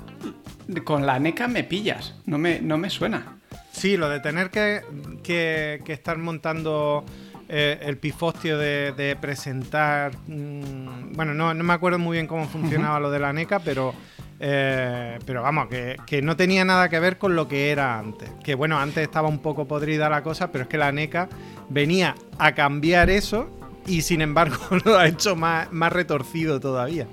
con 0.84 1.06
la 1.06 1.16
ANECA 1.16 1.48
me 1.48 1.64
pillas, 1.64 2.16
no 2.26 2.38
me, 2.38 2.60
no 2.60 2.78
me 2.78 2.90
suena. 2.90 3.38
Sí, 3.72 3.96
lo 3.96 4.10
de 4.10 4.20
tener 4.20 4.50
que, 4.50 5.82
estar 5.88 6.18
montando 6.18 7.06
eh, 7.48 7.80
el 7.84 7.98
pifostio 7.98 8.58
de, 8.58 9.18
presentar. 9.22 10.12
Mm, 10.28 11.14
bueno, 11.14 11.34
no, 11.34 11.54
me 11.54 11.74
acuerdo 11.74 12.00
muy 12.00 12.18
bien 12.18 12.28
cómo 12.28 12.48
funcionaba 12.48 13.00
lo 13.00 13.12
de 13.12 13.20
la 13.20 13.30
ANECA, 13.30 13.60
pero 13.60 13.94
eh, 14.40 15.18
pero 15.26 15.42
vamos, 15.42 15.68
que, 15.68 16.22
no 16.22 16.36
tenía 16.36 16.64
nada 16.64 16.90
que 16.90 17.00
ver 17.00 17.18
con 17.18 17.36
lo 17.36 17.48
que 17.48 17.72
era 17.72 17.98
antes. 17.98 18.30
Que 18.44 18.56
bueno, 18.56 18.80
antes 18.80 19.04
estaba 19.04 19.28
un 19.28 19.40
poco 19.40 19.68
podrida 19.68 20.10
la 20.10 20.24
cosa, 20.24 20.52
pero 20.52 20.64
es 20.64 20.70
que 20.70 20.78
la 20.78 20.92
NECA 20.92 21.30
venía 21.70 22.16
a 22.38 22.54
cambiar 22.54 23.10
eso 23.10 23.50
y 23.86 24.02
sin 24.02 24.22
embargo 24.22 24.58
lo 24.86 24.98
ha 24.98 25.08
hecho 25.08 25.36
más, 25.36 25.72
más 25.72 25.92
retorcido 25.92 26.60
todavía. 26.60 27.08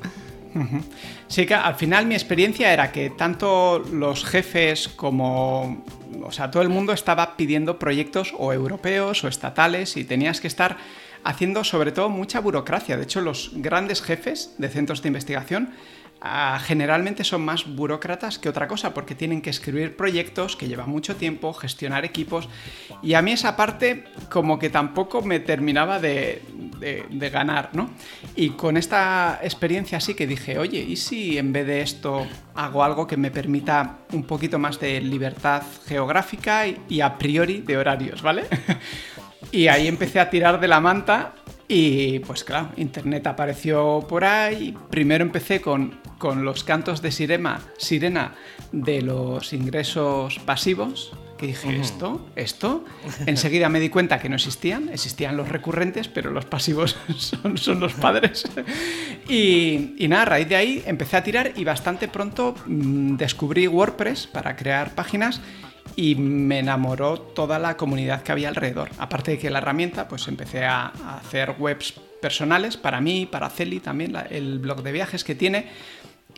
Sí, 1.26 1.46
que 1.46 1.54
al 1.54 1.74
final 1.74 2.06
mi 2.06 2.14
experiencia 2.14 2.72
era 2.72 2.92
que 2.92 3.10
tanto 3.10 3.80
los 3.92 4.24
jefes 4.24 4.86
como, 4.86 5.84
o 6.22 6.30
sea, 6.30 6.50
todo 6.50 6.62
el 6.62 6.68
mundo 6.68 6.92
estaba 6.92 7.36
pidiendo 7.36 7.78
proyectos 7.78 8.32
o 8.38 8.52
europeos 8.52 9.24
o 9.24 9.28
estatales 9.28 9.96
y 9.96 10.04
tenías 10.04 10.40
que 10.40 10.46
estar 10.46 10.76
haciendo 11.24 11.64
sobre 11.64 11.90
todo 11.90 12.08
mucha 12.08 12.38
burocracia. 12.38 12.96
De 12.96 13.02
hecho, 13.02 13.20
los 13.20 13.50
grandes 13.54 14.00
jefes 14.00 14.54
de 14.58 14.68
centros 14.68 15.02
de 15.02 15.08
investigación 15.08 15.70
Ah, 16.26 16.58
generalmente 16.58 17.22
son 17.22 17.44
más 17.44 17.66
burócratas 17.66 18.38
que 18.38 18.48
otra 18.48 18.66
cosa, 18.66 18.94
porque 18.94 19.14
tienen 19.14 19.42
que 19.42 19.50
escribir 19.50 19.94
proyectos 19.94 20.56
que 20.56 20.66
llevan 20.66 20.88
mucho 20.88 21.16
tiempo, 21.16 21.52
gestionar 21.52 22.06
equipos, 22.06 22.48
y 23.02 23.12
a 23.12 23.20
mí 23.20 23.32
esa 23.32 23.56
parte 23.56 24.04
como 24.30 24.58
que 24.58 24.70
tampoco 24.70 25.20
me 25.20 25.38
terminaba 25.38 25.98
de, 25.98 26.40
ganar, 27.30 27.68
¿no? 27.74 27.90
Y 28.36 28.50
con 28.50 28.78
esta 28.78 29.38
experiencia 29.42 30.00
sí 30.00 30.14
que 30.14 30.26
dije, 30.26 30.58
oye, 30.58 30.78
¿y 30.78 30.96
si 30.96 31.36
en 31.36 31.52
vez 31.52 31.66
de 31.66 31.82
esto 31.82 32.26
hago 32.54 32.82
algo 32.82 33.06
que 33.06 33.18
me 33.18 33.30
permita 33.30 33.98
un 34.14 34.24
poquito 34.24 34.58
más 34.58 34.80
de 34.80 35.02
libertad 35.02 35.62
geográfica 35.86 36.64
y 36.66 37.02
a 37.02 37.18
priori 37.18 37.60
de 37.60 37.76
horarios, 37.76 38.22
¿vale? 38.22 38.44
y 39.52 39.68
ahí 39.68 39.86
empecé 39.88 40.20
a 40.20 40.30
tirar 40.30 40.58
de 40.58 40.68
la 40.68 40.80
manta 40.80 41.34
y 41.68 42.18
pues 42.20 42.44
claro, 42.44 42.70
Internet 42.76 43.26
apareció 43.26 44.04
por 44.08 44.24
ahí. 44.24 44.76
Primero 44.90 45.24
empecé 45.24 45.60
con, 45.60 45.98
con 46.18 46.44
los 46.44 46.64
cantos 46.64 47.02
de 47.02 47.10
sirena, 47.12 47.60
sirena 47.76 48.34
de 48.72 49.02
los 49.02 49.52
ingresos 49.52 50.38
pasivos, 50.40 51.12
que 51.36 51.48
dije, 51.48 51.76
¿esto? 51.80 52.24
¿Esto? 52.36 52.84
Enseguida 53.26 53.68
me 53.68 53.80
di 53.80 53.88
cuenta 53.88 54.20
que 54.20 54.28
no 54.28 54.36
existían, 54.36 54.88
existían 54.90 55.36
los 55.36 55.48
recurrentes, 55.48 56.08
pero 56.08 56.30
los 56.30 56.44
pasivos 56.44 56.96
son, 57.16 57.58
son 57.58 57.80
los 57.80 57.94
padres. 57.94 58.44
y, 59.28 59.94
y, 59.98 60.08
nada, 60.08 60.22
a 60.22 60.26
raíz 60.26 60.48
de 60.48 60.56
ahí 60.56 60.82
empecé 60.86 61.16
a 61.16 61.24
tirar 61.24 61.52
y 61.56 61.64
bastante 61.64 62.08
pronto 62.08 62.54
mm, 62.66 63.16
descubrí 63.16 63.66
WordPress 63.66 64.28
para 64.28 64.54
crear 64.54 64.94
páginas 64.94 65.40
y 65.96 66.14
me 66.14 66.58
enamoró 66.58 67.20
toda 67.20 67.58
la 67.58 67.76
comunidad 67.76 68.22
que 68.22 68.32
había 68.32 68.48
alrededor. 68.48 68.90
Aparte 68.98 69.32
de 69.32 69.38
que 69.38 69.50
la 69.50 69.58
herramienta, 69.58 70.08
pues 70.08 70.26
empecé 70.28 70.64
a, 70.64 70.86
hacer 71.16 71.56
webs 71.58 71.94
personales 72.20 72.76
para 72.76 73.00
mí, 73.00 73.26
para 73.26 73.50
Celi 73.50 73.80
también, 73.80 74.14
el 74.30 74.58
blog 74.58 74.82
de 74.82 74.92
viajes 74.92 75.24
que 75.24 75.34
tiene. 75.34 75.68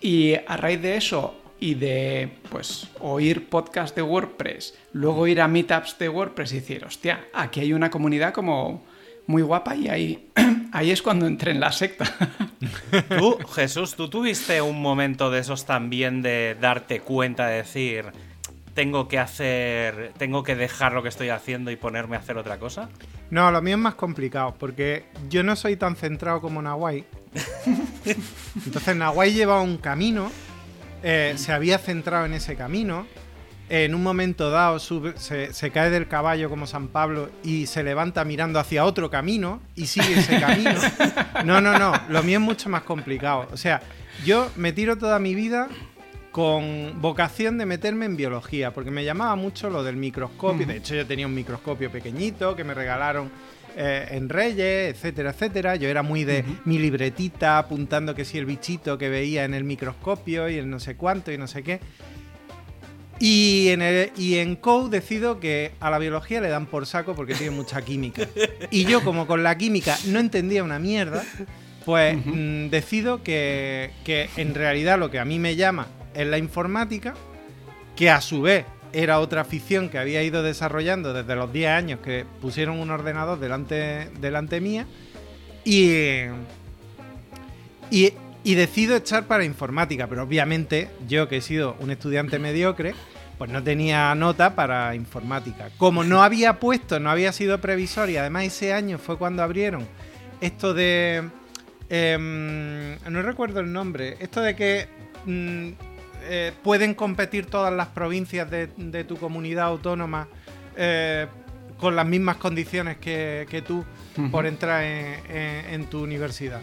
Y 0.00 0.34
a 0.34 0.56
raíz 0.56 0.82
de 0.82 0.96
eso 0.96 1.34
y 1.58 1.74
de 1.74 2.30
pues 2.50 2.88
oír 3.00 3.48
podcast 3.48 3.94
de 3.96 4.02
WordPress, 4.02 4.74
luego 4.92 5.26
ir 5.26 5.40
a 5.40 5.48
meetups 5.48 5.98
de 5.98 6.08
WordPress 6.08 6.52
y 6.52 6.56
decir, 6.56 6.84
hostia, 6.84 7.26
aquí 7.32 7.60
hay 7.60 7.72
una 7.72 7.90
comunidad 7.90 8.32
como 8.32 8.84
muy 9.26 9.42
guapa 9.42 9.74
y 9.74 9.88
ahí, 9.88 10.28
ahí 10.72 10.90
es 10.90 11.02
cuando 11.02 11.26
entré 11.26 11.52
en 11.52 11.60
la 11.60 11.72
secta. 11.72 12.04
Tú, 13.18 13.38
Jesús, 13.54 13.94
¿tú 13.94 14.08
tuviste 14.08 14.62
un 14.62 14.80
momento 14.80 15.30
de 15.30 15.40
esos 15.40 15.66
también 15.66 16.22
de 16.22 16.56
darte 16.60 17.00
cuenta, 17.00 17.46
de 17.46 17.56
decir, 17.58 18.06
tengo 18.74 19.08
que 19.08 19.18
hacer, 19.18 20.12
tengo 20.18 20.42
que 20.42 20.54
dejar 20.54 20.92
lo 20.92 21.02
que 21.02 21.08
estoy 21.08 21.30
haciendo 21.30 21.70
y 21.70 21.76
ponerme 21.76 22.16
a 22.16 22.20
hacer 22.20 22.36
otra 22.38 22.58
cosa? 22.58 22.88
No, 23.30 23.50
lo 23.50 23.60
mío 23.60 23.74
es 23.76 23.80
más 23.82 23.94
complicado, 23.94 24.54
porque 24.58 25.06
yo 25.28 25.42
no 25.42 25.56
soy 25.56 25.76
tan 25.76 25.96
centrado 25.96 26.40
como 26.40 26.62
Nahuay. 26.62 27.04
Entonces 28.64 28.96
Nahuay 28.96 29.32
lleva 29.32 29.60
un 29.60 29.78
camino, 29.78 30.30
eh, 31.02 31.34
se 31.36 31.52
había 31.52 31.78
centrado 31.78 32.24
en 32.24 32.34
ese 32.34 32.56
camino, 32.56 33.06
en 33.68 33.94
un 33.96 34.02
momento 34.02 34.50
dado 34.50 34.78
se, 34.78 35.52
se, 35.52 35.70
cae 35.72 35.90
del 35.90 36.06
caballo 36.06 36.48
como 36.48 36.68
San 36.68 36.86
Pablo 36.86 37.30
y 37.42 37.66
se 37.66 37.82
levanta 37.82 38.24
mirando 38.24 38.60
hacia 38.60 38.84
otro 38.84 39.10
camino 39.10 39.60
y 39.74 39.86
sigue 39.86 40.20
ese 40.20 40.40
camino. 40.40 40.70
No, 41.44 41.60
no, 41.60 41.78
no, 41.78 41.92
lo 42.08 42.22
mío 42.22 42.38
es 42.38 42.44
mucho 42.44 42.68
más 42.70 42.82
complicado. 42.82 43.46
O 43.52 43.56
sea, 43.56 43.82
yo 44.24 44.50
me 44.56 44.72
tiro 44.72 44.96
toda 44.96 45.18
mi 45.18 45.34
vida 45.34 45.68
con 46.36 47.00
vocación 47.00 47.56
de 47.56 47.64
meterme 47.64 48.04
en 48.04 48.14
biología, 48.14 48.70
porque 48.74 48.90
me 48.90 49.06
llamaba 49.06 49.36
mucho 49.36 49.70
lo 49.70 49.82
del 49.82 49.96
microscopio. 49.96 50.66
De 50.66 50.76
hecho, 50.76 50.94
yo 50.94 51.06
tenía 51.06 51.26
un 51.26 51.34
microscopio 51.34 51.90
pequeñito 51.90 52.54
que 52.54 52.62
me 52.62 52.74
regalaron 52.74 53.30
eh, 53.74 54.06
en 54.10 54.28
Reyes, 54.28 54.94
etcétera, 54.94 55.30
etcétera. 55.30 55.76
Yo 55.76 55.88
era 55.88 56.02
muy 56.02 56.24
de 56.24 56.44
mi 56.66 56.78
libretita 56.78 57.56
apuntando 57.56 58.14
que 58.14 58.26
si 58.26 58.36
el 58.36 58.44
bichito 58.44 58.98
que 58.98 59.08
veía 59.08 59.46
en 59.46 59.54
el 59.54 59.64
microscopio 59.64 60.50
y 60.50 60.56
el 60.58 60.68
no 60.68 60.78
sé 60.78 60.94
cuánto 60.94 61.32
y 61.32 61.38
no 61.38 61.46
sé 61.46 61.62
qué. 61.62 61.80
Y 63.18 63.68
en, 63.68 63.80
el, 63.80 64.12
y 64.18 64.36
en 64.36 64.56
Code 64.56 64.90
decido 64.90 65.40
que 65.40 65.72
a 65.80 65.88
la 65.88 65.98
biología 65.98 66.42
le 66.42 66.48
dan 66.48 66.66
por 66.66 66.84
saco 66.84 67.14
porque 67.14 67.34
tiene 67.34 67.56
mucha 67.56 67.80
química. 67.80 68.28
Y 68.70 68.84
yo, 68.84 69.02
como 69.02 69.26
con 69.26 69.42
la 69.42 69.56
química 69.56 69.96
no 70.08 70.18
entendía 70.18 70.62
una 70.62 70.78
mierda, 70.78 71.24
pues 71.86 72.14
mm, 72.14 72.68
decido 72.68 73.22
que, 73.22 73.92
que 74.04 74.28
en 74.36 74.54
realidad 74.54 74.98
lo 74.98 75.10
que 75.10 75.18
a 75.18 75.24
mí 75.24 75.38
me 75.38 75.56
llama 75.56 75.86
en 76.16 76.30
la 76.30 76.38
informática, 76.38 77.14
que 77.94 78.10
a 78.10 78.20
su 78.20 78.42
vez 78.42 78.64
era 78.92 79.20
otra 79.20 79.42
afición 79.42 79.88
que 79.88 79.98
había 79.98 80.22
ido 80.22 80.42
desarrollando 80.42 81.12
desde 81.12 81.36
los 81.36 81.52
10 81.52 81.70
años 81.70 82.00
que 82.00 82.24
pusieron 82.40 82.78
un 82.78 82.90
ordenador 82.90 83.38
delante, 83.38 84.10
delante 84.20 84.60
mía 84.60 84.86
y, 85.64 86.20
y, 87.90 88.54
decido 88.54 88.96
echar 88.96 89.26
para 89.26 89.44
informática, 89.44 90.06
pero 90.06 90.22
obviamente 90.22 90.88
yo 91.08 91.28
que 91.28 91.38
he 91.38 91.40
sido 91.40 91.76
un 91.80 91.90
estudiante 91.90 92.38
mediocre, 92.38 92.94
pues 93.36 93.50
no 93.50 93.62
tenía 93.62 94.14
nota 94.14 94.54
para 94.54 94.94
informática. 94.94 95.68
Como 95.76 96.04
no 96.04 96.22
había 96.22 96.58
puesto, 96.60 97.00
no 97.00 97.10
había 97.10 97.32
sido 97.32 97.60
previsor 97.60 98.08
y 98.08 98.16
además 98.16 98.44
ese 98.44 98.72
año 98.72 98.98
fue 98.98 99.18
cuando 99.18 99.42
abrieron 99.42 99.86
esto 100.40 100.72
de... 100.72 101.28
Em, 101.88 102.96
no 103.08 103.22
recuerdo 103.22 103.60
el 103.60 103.72
nombre, 103.72 104.16
esto 104.20 104.40
de 104.40 104.56
que... 104.56 104.88
Mm, 105.26 105.85
eh, 106.24 106.52
pueden 106.62 106.94
competir 106.94 107.46
todas 107.46 107.72
las 107.72 107.88
provincias 107.88 108.50
de, 108.50 109.04
tu 109.04 109.16
comunidad 109.16 109.66
autónoma 109.66 110.28
eh, 110.76 111.26
con 111.78 111.96
las 111.96 112.06
mismas 112.06 112.36
condiciones 112.36 112.98
que, 112.98 113.62
tú 113.66 113.84
por 114.30 114.46
entrar 114.46 114.82
en, 114.84 115.84
tu 115.86 116.02
universidad. 116.02 116.60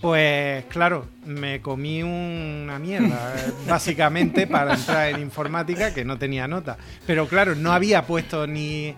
Pues 0.00 0.66
claro, 0.66 1.06
me 1.24 1.62
comí 1.62 2.02
una 2.02 2.78
mierda, 2.78 3.34
básicamente 3.66 4.46
para 4.46 4.74
entrar 4.74 5.08
en 5.08 5.20
informática 5.20 5.94
que 5.94 6.04
no 6.04 6.18
tenía 6.18 6.46
nota. 6.46 6.76
Pero 7.06 7.26
claro, 7.26 7.54
no 7.54 7.72
había 7.72 8.06
puesto 8.06 8.46
ni. 8.46 8.94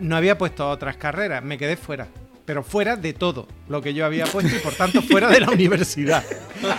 No 0.00 0.16
había 0.16 0.36
puesto 0.36 0.68
otras 0.68 0.96
carreras, 0.96 1.42
me 1.44 1.56
quedé 1.56 1.76
fuera. 1.76 2.08
Pero 2.44 2.64
fuera 2.64 2.96
de 2.96 3.12
todo 3.12 3.46
lo 3.68 3.80
que 3.80 3.94
yo 3.94 4.04
había 4.04 4.26
puesto 4.26 4.54
y 4.56 4.58
por 4.58 4.74
tanto 4.74 5.02
fuera 5.02 5.28
de 5.28 5.38
la 5.38 5.50
universidad. 5.52 6.24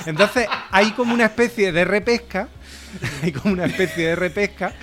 Entonces 0.05 0.47
hay 0.69 0.91
como 0.91 1.13
una 1.13 1.25
especie 1.25 1.71
de 1.71 1.85
repesca. 1.85 2.49
Hay 3.23 3.31
como 3.31 3.53
una 3.53 3.65
especie 3.65 4.07
de 4.07 4.15
repesca 4.15 4.73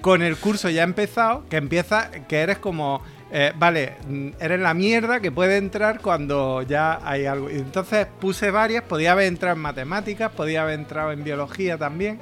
con 0.00 0.22
el 0.22 0.36
curso 0.36 0.68
ya 0.68 0.82
empezado, 0.82 1.44
que 1.48 1.56
empieza, 1.56 2.10
que 2.28 2.38
eres 2.38 2.58
como 2.58 3.02
eh, 3.34 3.50
vale, 3.56 3.94
mm, 4.06 4.28
eres 4.40 4.60
la 4.60 4.74
mierda 4.74 5.20
que 5.20 5.32
puede 5.32 5.56
entrar 5.56 6.00
cuando 6.00 6.60
ya 6.62 7.00
hay 7.02 7.24
algo. 7.24 7.48
Entonces 7.48 8.06
puse 8.20 8.50
varias, 8.50 8.84
podía 8.84 9.12
haber 9.12 9.26
entrado 9.26 9.56
en 9.56 9.62
matemáticas, 9.62 10.30
podía 10.32 10.62
haber 10.62 10.78
entrado 10.78 11.12
en 11.12 11.24
biología 11.24 11.78
también, 11.78 12.20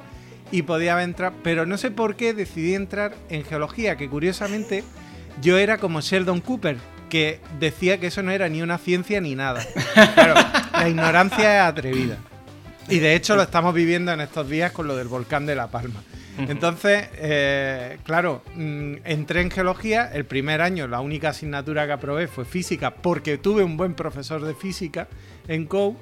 y 0.51 0.61
podía 0.61 0.93
haber 0.93 1.03
entrado, 1.05 1.35
pero 1.43 1.65
no 1.65 1.77
sé 1.77 1.91
por 1.91 2.15
qué 2.15 2.33
decidí 2.33 2.75
entrar 2.75 3.13
en 3.29 3.43
geología, 3.43 3.97
que 3.97 4.09
curiosamente 4.09 4.85
yo 5.41 5.57
era 5.57 5.79
como 5.79 5.99
Sheldon 5.99 6.39
Cooper, 6.39 6.77
que 7.09 7.41
decía 7.59 7.99
que 7.99 8.07
eso 8.07 8.23
no 8.23 8.31
era 8.31 8.47
ni 8.47 8.61
una 8.61 8.77
ciencia 8.77 9.19
ni 9.19 9.35
nada. 9.35 9.61
Pero 10.15 10.33
la 10.71 10.87
ignorancia 10.87 11.57
es 11.57 11.69
atrevida. 11.69 12.17
Y 12.89 12.99
de 12.99 13.15
hecho 13.15 13.35
lo 13.35 13.43
estamos 13.43 13.73
viviendo 13.73 14.11
en 14.11 14.21
estos 14.21 14.49
días 14.49 14.71
con 14.71 14.87
lo 14.87 14.95
del 14.95 15.07
volcán 15.07 15.45
de 15.45 15.55
La 15.55 15.67
Palma. 15.67 16.01
Entonces, 16.37 17.07
eh, 17.15 17.99
claro, 18.03 18.41
mm, 18.55 18.95
entré 19.03 19.41
en 19.41 19.51
geología. 19.51 20.09
El 20.11 20.25
primer 20.25 20.61
año, 20.61 20.87
la 20.87 20.99
única 20.99 21.29
asignatura 21.29 21.85
que 21.85 21.91
aprobé 21.91 22.27
fue 22.27 22.45
física, 22.45 22.95
porque 22.95 23.37
tuve 23.37 23.63
un 23.63 23.77
buen 23.77 23.93
profesor 23.93 24.43
de 24.43 24.55
física 24.55 25.07
en 25.47 25.65
COU. 25.65 25.97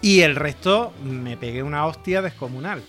Y 0.00 0.20
el 0.20 0.36
resto 0.36 0.92
me 1.02 1.36
pegué 1.36 1.62
una 1.62 1.86
hostia 1.86 2.22
descomunal. 2.22 2.82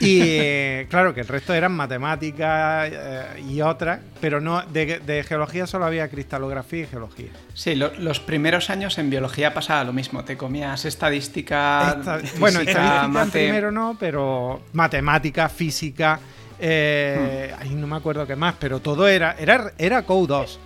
Y 0.00 0.20
eh, 0.22 0.86
claro 0.88 1.14
que 1.14 1.20
el 1.20 1.28
resto 1.28 1.54
eran 1.54 1.72
matemáticas 1.72 2.90
eh, 2.92 3.42
y 3.48 3.60
otras, 3.60 4.00
pero 4.20 4.40
no 4.40 4.62
de, 4.62 5.24
geología 5.26 5.66
solo 5.66 5.84
había 5.84 6.08
cristalografía 6.08 6.82
y 6.82 6.86
geología. 6.86 7.30
Sí, 7.54 7.74
los 7.74 8.20
primeros 8.20 8.70
años 8.70 8.98
en 8.98 9.10
biología 9.10 9.54
pasaba 9.54 9.84
lo 9.84 9.92
mismo, 9.92 10.24
te 10.24 10.36
comías 10.36 10.84
estadística, 10.84 11.96
bueno, 12.38 12.60
estadística 12.60 13.26
primero 13.32 13.70
no, 13.70 13.96
pero 13.98 14.62
matemática, 14.72 15.48
física, 15.48 16.18
eh, 16.58 17.52
hmm. 17.52 17.62
ahí 17.62 17.74
no 17.74 17.86
me 17.86 17.96
acuerdo 17.96 18.26
qué 18.26 18.36
más, 18.36 18.54
pero 18.58 18.80
todo 18.80 19.08
era 19.08 19.36
era 19.38 19.72
era 19.78 20.02
Code 20.02 20.26
2. 20.28 20.60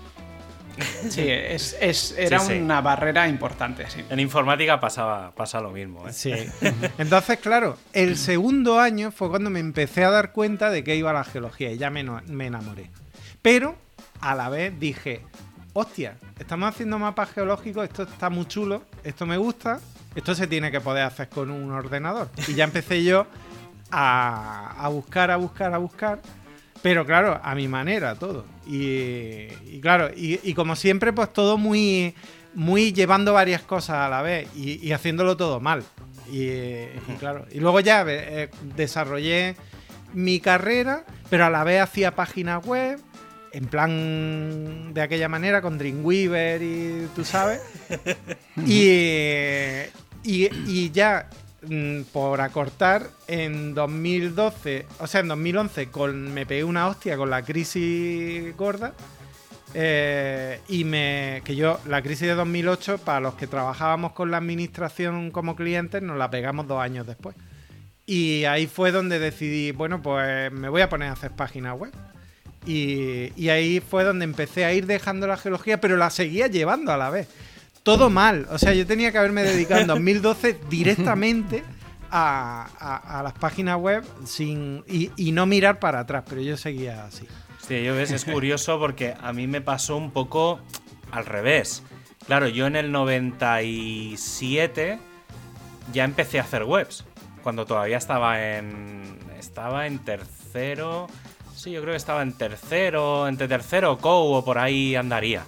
Sí, 1.08 1.26
es, 1.28 2.14
era 2.16 2.40
una 2.42 2.80
barrera 2.80 3.28
importante. 3.28 3.88
Sí. 3.90 4.04
En 4.08 4.20
informática 4.20 4.80
pasaba, 4.80 5.32
pasa 5.32 5.60
lo 5.60 5.70
mismo. 5.70 6.06
¿eh? 6.08 6.12
Sí. 6.12 6.32
Entonces, 6.98 7.38
claro, 7.38 7.76
el 7.92 8.16
segundo 8.16 8.78
año 8.80 9.10
fue 9.10 9.28
cuando 9.28 9.50
me 9.50 9.60
empecé 9.60 10.04
a 10.04 10.10
dar 10.10 10.32
cuenta 10.32 10.70
de 10.70 10.84
que 10.84 10.96
iba 10.96 11.10
a 11.10 11.14
la 11.14 11.24
geología 11.24 11.72
y 11.72 11.78
ya 11.78 11.90
me, 11.90 12.04
me 12.04 12.46
enamoré. 12.46 12.90
Pero 13.42 13.76
a 14.20 14.34
la 14.34 14.48
vez 14.48 14.78
dije, 14.78 15.22
hostia, 15.72 16.16
estamos 16.38 16.68
haciendo 16.68 16.98
mapas 16.98 17.30
geológicos, 17.30 17.84
esto 17.84 18.02
está 18.02 18.30
muy 18.30 18.46
chulo, 18.46 18.82
esto 19.04 19.26
me 19.26 19.36
gusta, 19.36 19.80
esto 20.14 20.34
se 20.34 20.46
tiene 20.46 20.70
que 20.70 20.80
poder 20.80 21.04
hacer 21.04 21.28
con 21.28 21.50
un 21.50 21.70
ordenador. 21.70 22.28
Y 22.46 22.54
ya 22.54 22.64
empecé 22.64 23.04
yo 23.04 23.26
a, 23.90 24.74
a 24.78 24.88
buscar, 24.88 25.30
a 25.30 25.36
buscar, 25.36 25.74
a 25.74 25.78
buscar. 25.78 26.20
Pero 26.82 27.04
claro, 27.04 27.40
a 27.42 27.54
mi 27.54 27.68
manera 27.68 28.14
todo. 28.14 28.44
Y, 28.66 29.48
claro, 29.80 30.10
y, 30.14 30.54
como 30.54 30.76
siempre, 30.76 31.12
pues 31.12 31.32
todo 31.32 31.58
muy, 31.58 32.14
muy 32.54 32.92
llevando 32.92 33.32
varias 33.32 33.62
cosas 33.62 33.96
a 33.96 34.08
la 34.08 34.22
vez 34.22 34.48
y, 34.54 34.92
haciéndolo 34.92 35.36
todo 35.36 35.60
mal. 35.60 35.82
Y, 36.30 36.86
claro, 37.18 37.46
y 37.50 37.58
luego 37.60 37.80
ya 37.80 38.04
eh, 38.06 38.50
desarrollé 38.76 39.56
mi 40.12 40.40
carrera, 40.40 41.04
pero 41.30 41.46
a 41.46 41.50
la 41.50 41.64
vez 41.64 41.80
hacía 41.80 42.14
páginas 42.14 42.64
web, 42.64 43.00
en 43.52 43.66
plan 43.66 44.92
de 44.92 45.00
aquella 45.00 45.28
manera, 45.28 45.62
con 45.62 45.78
Dreamweaver 45.78 46.62
y 46.62 47.08
tú 47.14 47.24
sabes. 47.24 47.60
y, 48.66 49.88
y 50.22 50.90
ya 50.90 51.28
por 52.12 52.40
acortar, 52.40 53.10
en 53.26 53.74
2012, 53.74 54.86
o 55.00 55.06
sea, 55.06 55.20
en 55.20 55.28
2011 55.28 55.88
con, 55.88 56.32
me 56.32 56.46
pegué 56.46 56.64
una 56.64 56.86
hostia 56.86 57.16
con 57.16 57.30
la 57.30 57.42
crisis 57.42 58.56
gorda. 58.56 58.94
Eh, 59.74 60.60
y 60.68 60.84
me. 60.84 61.42
Que 61.44 61.54
yo, 61.54 61.78
la 61.86 62.00
crisis 62.00 62.26
de 62.28 62.34
2008, 62.34 62.98
para 62.98 63.20
los 63.20 63.34
que 63.34 63.46
trabajábamos 63.46 64.12
con 64.12 64.30
la 64.30 64.38
administración 64.38 65.30
como 65.30 65.56
clientes, 65.56 66.00
nos 66.02 66.16
la 66.16 66.30
pegamos 66.30 66.66
dos 66.66 66.80
años 66.80 67.06
después. 67.06 67.36
Y 68.06 68.44
ahí 68.44 68.66
fue 68.66 68.90
donde 68.90 69.18
decidí, 69.18 69.72
bueno, 69.72 70.00
pues 70.00 70.50
me 70.50 70.70
voy 70.70 70.80
a 70.80 70.88
poner 70.88 71.10
a 71.10 71.12
hacer 71.12 71.32
páginas 71.32 71.78
web. 71.78 71.92
Y 72.64 73.48
ahí 73.48 73.80
fue 73.80 74.04
donde 74.04 74.24
empecé 74.24 74.64
a 74.64 74.74
ir 74.74 74.86
dejando 74.86 75.26
la 75.26 75.38
geología, 75.38 75.80
pero 75.80 75.96
la 75.96 76.10
seguía 76.10 76.48
llevando 76.48 76.92
a 76.92 76.98
la 76.98 77.08
vez 77.08 77.28
todo 77.82 78.10
mal. 78.10 78.46
O 78.50 78.58
sea, 78.58 78.74
yo 78.74 78.86
tenía 78.86 79.12
que 79.12 79.18
haberme 79.18 79.42
dedicado 79.42 79.80
en 79.80 79.86
2012 79.86 80.60
directamente 80.68 81.64
a, 82.10 83.20
las 83.22 83.32
páginas 83.34 83.78
web 83.78 84.04
sin 84.24 84.84
y, 84.86 85.32
no 85.32 85.46
mirar 85.46 85.78
para 85.78 86.00
atrás, 86.00 86.24
pero 86.28 86.40
yo 86.40 86.56
seguía 86.56 87.04
así. 87.04 87.26
Sí, 87.66 87.82
yo 87.82 87.94
ves, 87.94 88.10
es 88.10 88.24
curioso 88.24 88.78
porque 88.78 89.14
a 89.20 89.32
mí 89.32 89.46
me 89.46 89.60
pasó 89.60 89.96
un 89.96 90.10
poco 90.10 90.60
al 91.10 91.26
revés. 91.26 91.82
Claro, 92.26 92.48
yo 92.48 92.66
en 92.66 92.76
el 92.76 92.92
97 92.92 94.98
ya 95.92 96.04
empecé 96.04 96.38
a 96.38 96.42
hacer 96.42 96.64
webs. 96.64 97.04
Cuando 97.42 97.66
todavía 97.66 97.96
estaba 97.96 98.56
en. 98.56 99.18
Estaba 99.38 99.86
en 99.86 99.98
tercero. 100.00 101.06
Sí, 101.54 101.72
yo 101.72 101.80
creo 101.80 101.92
que 101.92 101.98
estaba 101.98 102.22
en 102.22 102.32
tercero, 102.32 103.28
entre 103.28 103.48
tercero 103.48 103.98
o 104.00 104.32
o 104.32 104.44
por 104.44 104.58
ahí 104.58 104.94
andaría. 104.94 105.42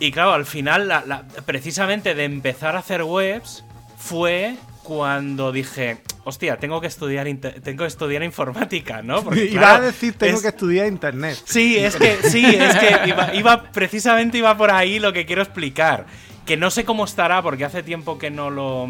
Y 0.00 0.12
claro, 0.12 0.32
al 0.32 0.46
final, 0.46 0.90
precisamente 1.44 2.14
de 2.14 2.24
empezar 2.24 2.74
a 2.74 2.78
hacer 2.78 3.02
webs, 3.02 3.64
fue 3.98 4.56
cuando 4.82 5.52
dije, 5.52 5.98
hostia, 6.24 6.56
tengo 6.56 6.80
que 6.80 6.86
estudiar, 6.86 7.28
tengo 7.62 7.84
que 7.84 7.86
estudiar 7.86 8.22
informática, 8.22 9.02
¿no? 9.02 9.22
Porque, 9.24 9.44
iba 9.44 9.74
a 9.74 9.80
decir, 9.80 10.14
tengo 10.14 10.40
que 10.40 10.48
estudiar 10.48 10.86
internet. 10.86 11.38
Sí, 11.44 11.76
es 11.76 11.96
que, 11.96 12.16
sí, 12.24 12.44
es 12.46 12.76
que 12.76 13.14
iba, 13.34 13.62
precisamente 13.72 14.38
iba 14.38 14.56
por 14.56 14.70
ahí 14.70 14.98
lo 14.98 15.12
que 15.12 15.26
quiero 15.26 15.42
explicar. 15.42 16.06
Que 16.46 16.56
no 16.56 16.70
sé 16.70 16.84
cómo 16.84 17.04
estará, 17.04 17.42
porque 17.42 17.66
hace 17.66 17.82
tiempo 17.82 18.18
que 18.18 18.30
no 18.30 18.50
lo 18.50 18.88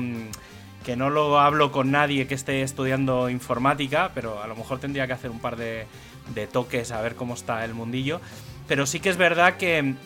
que 0.84 0.96
no 0.96 1.10
lo 1.10 1.38
hablo 1.38 1.72
con 1.72 1.90
nadie 1.90 2.26
que 2.26 2.34
esté 2.34 2.62
estudiando 2.62 3.28
informática, 3.28 4.12
pero 4.14 4.42
a 4.42 4.46
lo 4.46 4.56
mejor 4.56 4.78
tendría 4.78 5.06
que 5.06 5.12
hacer 5.12 5.30
un 5.30 5.40
par 5.40 5.56
de, 5.56 5.86
de 6.34 6.46
toques 6.46 6.90
a 6.92 7.02
ver 7.02 7.16
cómo 7.16 7.34
está 7.34 7.64
el 7.64 7.74
mundillo. 7.74 8.20
Pero 8.66 8.86
sí 8.86 9.00
que 9.00 9.10
es 9.10 9.16
verdad 9.16 9.56
que 9.56 9.96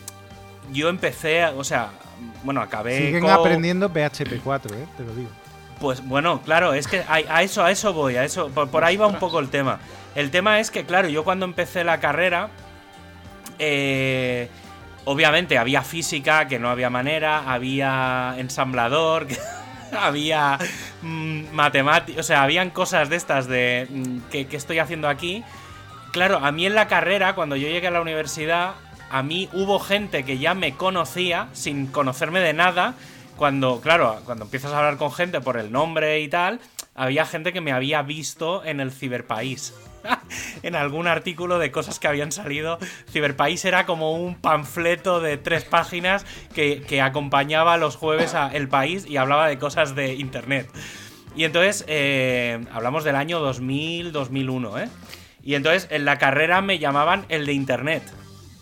yo 0.71 0.89
empecé, 0.89 1.45
o 1.45 1.63
sea, 1.63 1.89
bueno, 2.43 2.61
acabé. 2.61 2.97
Siguen 2.97 3.29
aprendiendo 3.29 3.89
PHP 3.89 4.41
4, 4.43 4.75
¿eh? 4.75 4.87
te 4.97 5.03
lo 5.03 5.13
digo. 5.15 5.29
Pues 5.79 6.05
bueno, 6.05 6.41
claro, 6.41 6.73
es 6.73 6.87
que 6.87 7.03
a, 7.07 7.43
eso, 7.43 7.63
a 7.63 7.71
eso 7.71 7.93
voy, 7.93 8.15
a 8.15 8.23
eso, 8.23 8.49
por, 8.49 8.83
ahí 8.83 8.95
va 8.95 9.07
un 9.07 9.19
poco 9.19 9.39
el 9.39 9.49
tema. 9.49 9.79
El 10.15 10.31
tema 10.31 10.59
es 10.59 10.71
que, 10.71 10.85
claro, 10.85 11.09
yo 11.09 11.25
cuando 11.25 11.45
empecé 11.45 11.83
la 11.83 11.99
carrera, 11.99 12.49
eh, 13.59 14.49
obviamente 15.03 15.57
había 15.57 15.81
física, 15.81 16.47
que 16.47 16.59
no 16.59 16.69
había 16.69 16.89
manera, 16.89 17.51
había 17.51 18.35
ensamblador, 18.37 19.27
había 19.99 20.57
mm, 21.01 21.51
matemática, 21.51 22.21
o 22.21 22.23
sea, 22.23 22.43
habían 22.43 22.69
cosas 22.69 23.09
de 23.09 23.17
estas 23.17 23.47
de 23.47 23.87
mm, 23.89 24.29
que, 24.31 24.47
que 24.47 24.55
estoy 24.55 24.79
haciendo 24.79 25.09
aquí. 25.09 25.43
Claro, 26.13 26.37
a 26.37 26.53
mí 26.53 26.65
en 26.65 26.75
la 26.75 26.87
carrera, 26.87 27.35
cuando 27.35 27.57
yo 27.57 27.67
llegué 27.67 27.87
a 27.87 27.91
la 27.91 27.99
universidad, 27.99 28.75
a 29.15 29.23
mí 29.23 29.47
hubo 29.53 29.79
gente 29.79 30.25
que 30.25 30.39
ya 30.39 30.53
me 30.55 30.73
conocía 30.73 31.47
sin 31.53 31.87
conocerme 31.87 32.41
de 32.41 32.51
nada. 32.51 32.95
Cuando, 33.37 33.79
claro, 33.79 34.19
cuando 34.25 34.43
empiezas 34.43 34.73
a 34.73 34.77
hablar 34.79 34.97
con 34.97 35.09
gente 35.09 35.39
por 35.39 35.55
el 35.55 35.71
nombre 35.71 36.19
y 36.19 36.27
tal, 36.27 36.59
había 36.95 37.25
gente 37.25 37.53
que 37.53 37.61
me 37.61 37.71
había 37.71 38.01
visto 38.01 38.65
en 38.65 38.81
el 38.81 38.91
Ciberpaís. 38.91 39.73
en 40.63 40.75
algún 40.75 41.07
artículo 41.07 41.59
de 41.59 41.71
cosas 41.71 41.97
que 41.97 42.09
habían 42.09 42.33
salido. 42.33 42.77
Ciberpaís 43.09 43.63
era 43.63 43.85
como 43.85 44.11
un 44.11 44.35
panfleto 44.35 45.21
de 45.21 45.37
tres 45.37 45.63
páginas 45.63 46.25
que, 46.53 47.01
acompañaba 47.01 47.77
los 47.77 47.95
jueves 47.95 48.33
a 48.33 48.49
El 48.49 48.67
País 48.67 49.05
y 49.07 49.15
hablaba 49.15 49.47
de 49.47 49.57
cosas 49.57 49.95
de 49.95 50.15
Internet. 50.15 50.67
Y 51.37 51.45
entonces, 51.45 51.85
eh, 51.87 52.65
hablamos 52.73 53.05
del 53.05 53.15
año 53.15 53.39
2000-2001, 53.49 54.83
¿eh? 54.83 54.89
Y 55.41 55.55
entonces 55.55 55.87
en 55.89 56.03
la 56.03 56.17
carrera 56.17 56.59
me 56.59 56.79
llamaban 56.79 57.25
el 57.29 57.45
de 57.45 57.53
Internet 57.53 58.03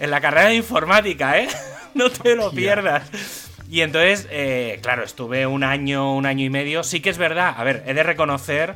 en 0.04 0.12
la 0.12 0.20
carrera 0.20 0.50
de 0.50 0.56
informática, 0.56 1.39
¿eh? 1.39 1.48
no 1.94 2.10
te 2.10 2.36
lo 2.36 2.52
pierdas. 2.52 3.10
Y 3.70 3.82
entonces, 3.82 4.28
eh, 4.32 4.80
claro, 4.84 5.04
estuve 5.04 5.48
un 5.48 5.63
año, 5.63 6.13
un 6.13 6.26
año 6.26 6.44
y 6.44 6.50
medio. 6.50 6.84
Sí 6.84 7.00
que 7.00 7.10
es 7.10 7.18
verdad, 7.18 7.56
a 7.58 7.63
ver, 7.63 7.84
he 7.88 7.94
de 7.94 8.04
reconocer 8.04 8.76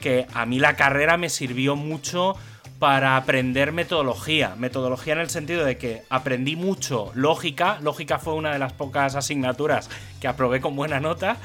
que 0.00 0.26
a 0.32 0.46
mí 0.46 0.58
la 0.58 0.74
carrera 0.74 1.18
me 1.18 1.28
sirvió 1.28 1.76
mucho 1.76 2.36
para 2.78 3.18
aprender 3.18 3.72
metodología. 3.72 4.54
Metodología 4.56 5.12
en 5.12 5.20
el 5.20 5.28
sentido 5.28 5.62
de 5.62 5.76
que 5.76 6.04
aprendí 6.08 6.56
mucho 6.56 7.12
lógica. 7.14 7.78
Lógica 7.82 8.18
fue 8.18 8.32
una 8.32 8.54
de 8.54 8.58
las 8.58 8.72
pocas 8.72 9.14
asignaturas 9.14 9.90
que 10.22 10.28
aprobé 10.28 10.62
con 10.62 10.74
buena 10.74 11.00
nota. 11.00 11.36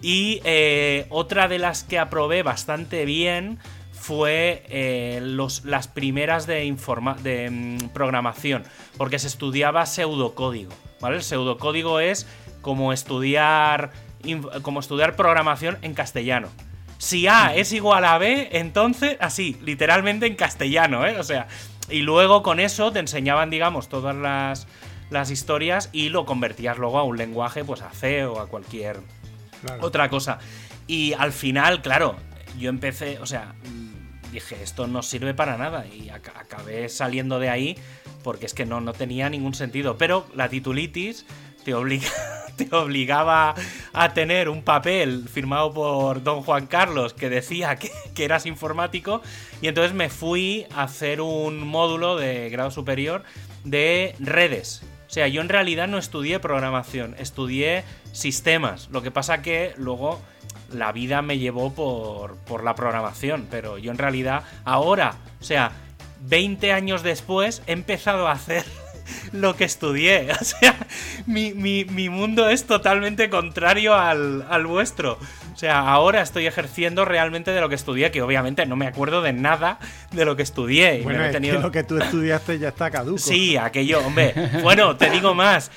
Y 0.00 0.40
eh, 0.44 1.06
otra 1.10 1.48
de 1.48 1.58
las 1.58 1.82
que 1.82 1.98
aprobé 1.98 2.44
bastante 2.44 3.04
bien 3.06 3.58
fue 4.02 4.64
eh, 4.68 5.20
los, 5.22 5.64
las 5.64 5.86
primeras 5.86 6.48
de, 6.48 6.76
de 7.22 7.50
mm, 7.50 7.90
programación, 7.90 8.64
porque 8.96 9.20
se 9.20 9.28
estudiaba 9.28 9.86
pseudocódigo. 9.86 10.72
¿vale? 11.00 11.16
El 11.18 11.22
pseudocódigo 11.22 12.00
es 12.00 12.26
como 12.62 12.92
estudiar, 12.92 13.92
como 14.62 14.80
estudiar 14.80 15.14
programación 15.14 15.78
en 15.82 15.94
castellano. 15.94 16.48
Si 16.98 17.28
A 17.28 17.54
es 17.54 17.72
igual 17.72 18.04
a 18.04 18.18
B, 18.18 18.48
entonces, 18.50 19.16
así, 19.20 19.56
literalmente 19.62 20.26
en 20.26 20.34
castellano, 20.34 21.06
¿eh? 21.06 21.20
O 21.20 21.22
sea, 21.22 21.46
y 21.88 22.00
luego 22.02 22.42
con 22.42 22.58
eso 22.58 22.90
te 22.90 22.98
enseñaban, 22.98 23.50
digamos, 23.50 23.88
todas 23.88 24.16
las, 24.16 24.66
las 25.10 25.30
historias 25.30 25.90
y 25.92 26.08
lo 26.08 26.26
convertías 26.26 26.76
luego 26.76 26.98
a 26.98 27.04
un 27.04 27.18
lenguaje, 27.18 27.64
pues 27.64 27.82
a 27.82 27.90
C 27.90 28.24
o 28.24 28.40
a 28.40 28.48
cualquier 28.48 28.98
otra 29.80 30.08
cosa. 30.08 30.40
Y 30.88 31.12
al 31.12 31.32
final, 31.32 31.82
claro, 31.82 32.16
yo 32.58 32.68
empecé, 32.68 33.20
o 33.20 33.26
sea, 33.26 33.54
dije, 34.32 34.62
esto 34.62 34.86
no 34.86 35.02
sirve 35.02 35.34
para 35.34 35.56
nada 35.56 35.86
y 35.86 36.08
acabé 36.08 36.88
saliendo 36.88 37.38
de 37.38 37.50
ahí 37.50 37.78
porque 38.22 38.46
es 38.46 38.54
que 38.54 38.66
no, 38.66 38.80
no 38.80 38.92
tenía 38.92 39.28
ningún 39.28 39.54
sentido. 39.54 39.96
Pero 39.98 40.26
la 40.34 40.48
titulitis 40.48 41.26
te, 41.64 41.74
obliga, 41.74 42.08
te 42.56 42.74
obligaba 42.74 43.54
a 43.92 44.14
tener 44.14 44.48
un 44.48 44.62
papel 44.62 45.28
firmado 45.28 45.72
por 45.72 46.22
don 46.22 46.42
Juan 46.42 46.66
Carlos 46.66 47.14
que 47.14 47.28
decía 47.28 47.76
que, 47.76 47.90
que, 48.14 48.24
eras 48.24 48.46
informático 48.46 49.22
y 49.60 49.68
entonces 49.68 49.94
me 49.94 50.08
fui 50.08 50.66
a 50.74 50.84
hacer 50.84 51.20
un 51.20 51.66
módulo 51.66 52.16
de 52.16 52.48
grado 52.50 52.70
superior 52.70 53.22
de 53.64 54.14
redes. 54.18 54.82
O 55.06 55.14
sea, 55.14 55.28
yo 55.28 55.42
en 55.42 55.50
realidad 55.50 55.88
no 55.88 55.98
estudié 55.98 56.40
programación, 56.40 57.14
estudié 57.18 57.84
sistemas. 58.12 58.88
Lo 58.90 59.02
que 59.02 59.10
pasa 59.10 59.42
que 59.42 59.74
luego 59.76 60.22
la 60.74 60.92
vida 60.92 61.22
me 61.22 61.38
llevó 61.38 61.72
por, 61.72 62.36
por 62.38 62.64
la 62.64 62.74
programación, 62.74 63.46
pero 63.50 63.78
yo 63.78 63.90
en 63.90 63.98
realidad 63.98 64.44
ahora, 64.64 65.14
o 65.40 65.44
sea, 65.44 65.72
20 66.22 66.72
años 66.72 67.02
después 67.02 67.62
he 67.66 67.72
empezado 67.72 68.28
a 68.28 68.32
hacer 68.32 68.64
lo 69.32 69.56
que 69.56 69.64
estudié. 69.64 70.28
O 70.40 70.44
sea, 70.44 70.76
mi, 71.26 71.84
mundo 72.10 72.48
es 72.48 72.66
totalmente 72.66 73.30
contrario 73.30 73.94
al, 73.94 74.46
al, 74.48 74.66
vuestro. 74.66 75.18
O 75.52 75.56
sea, 75.56 75.80
ahora 75.80 76.22
estoy 76.22 76.46
ejerciendo 76.46 77.04
realmente 77.04 77.50
de 77.50 77.60
lo 77.60 77.68
que 77.68 77.74
estudié, 77.74 78.10
que 78.10 78.22
obviamente 78.22 78.64
no 78.66 78.76
me 78.76 78.86
acuerdo 78.86 79.22
de 79.22 79.32
nada 79.32 79.78
de 80.12 80.24
lo 80.24 80.36
que 80.36 80.42
estudié. 80.42 81.02
bueno, 81.02 81.30
tenido... 81.30 81.60
lo 81.60 81.70
que 81.70 81.84
tú 81.84 81.98
estudiaste 81.98 82.58
ya 82.58 82.68
está 82.68 82.90
caduco. 82.90 83.18
Sí, 83.18 83.56
aquello, 83.56 84.00
hombre. 84.00 84.34
Bueno, 84.62 84.96
te 84.96 85.10
digo 85.10 85.34
más. 85.34 85.70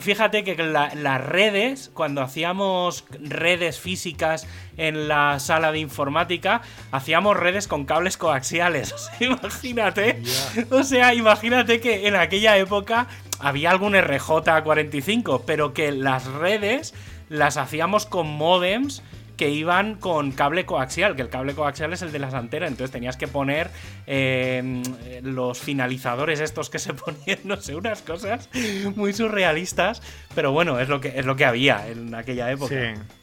Fíjate 0.00 0.44
que 0.44 0.56
las 0.56 1.24
redes, 1.24 1.90
cuando 1.94 2.20
hacíamos 2.20 3.04
redes 3.20 3.78
físicas 3.78 4.46
en 4.76 5.08
la 5.08 5.38
sala 5.38 5.72
de 5.72 5.78
informática, 5.78 6.62
hacíamos 6.90 7.36
redes 7.36 7.68
con 7.68 7.84
cables 7.84 8.16
coaxiales. 8.16 8.94
O 8.94 8.98
sea, 8.98 9.26
imagínate. 9.28 10.22
O 10.70 10.82
sea, 10.82 11.14
imagínate 11.14 11.80
que 11.80 12.06
en 12.06 12.16
aquella 12.16 12.56
época 12.56 13.06
había 13.44 13.70
algún 13.70 13.92
RJ45, 13.92 15.42
pero 15.46 15.74
que 15.74 15.92
las 15.92 16.26
redes 16.26 16.94
las 17.28 17.56
hacíamos 17.56 18.06
con 18.06 18.26
modems 18.26 19.02
que 19.36 19.50
iban 19.50 19.96
con 19.96 20.32
cable 20.32 20.64
coaxial, 20.64 21.16
que 21.16 21.22
el 21.22 21.28
cable 21.28 21.54
coaxial 21.54 21.92
es 21.92 22.02
el 22.02 22.12
de 22.12 22.20
las 22.20 22.34
antenas, 22.34 22.70
entonces 22.70 22.92
tenías 22.92 23.16
que 23.16 23.26
poner 23.28 23.68
em, 24.06 24.82
los 25.22 25.58
finalizadores 25.58 26.40
estos 26.40 26.70
que 26.70 26.78
se 26.78 26.94
ponían, 26.94 27.40
no 27.44 27.60
sé, 27.60 27.74
unas 27.74 28.00
cosas 28.00 28.48
muy 28.96 29.12
surrealistas, 29.12 30.00
pero 30.34 30.52
bueno, 30.52 30.80
es 30.80 30.88
lo 30.88 31.00
que, 31.00 31.18
es 31.18 31.26
lo 31.26 31.36
que 31.36 31.44
había 31.44 31.86
en 31.88 32.14
aquella 32.14 32.50
época. 32.50 32.74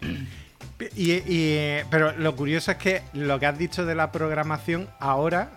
Sí. 0.02 0.28
Y, 0.96 1.84
pero 1.90 2.12
lo 2.18 2.36
curioso 2.36 2.72
es 2.72 2.78
que 2.78 3.02
lo 3.14 3.40
que 3.40 3.46
has 3.46 3.58
dicho 3.58 3.86
de 3.86 3.96
la 3.96 4.12
programación, 4.12 4.90
ahora 5.00 5.52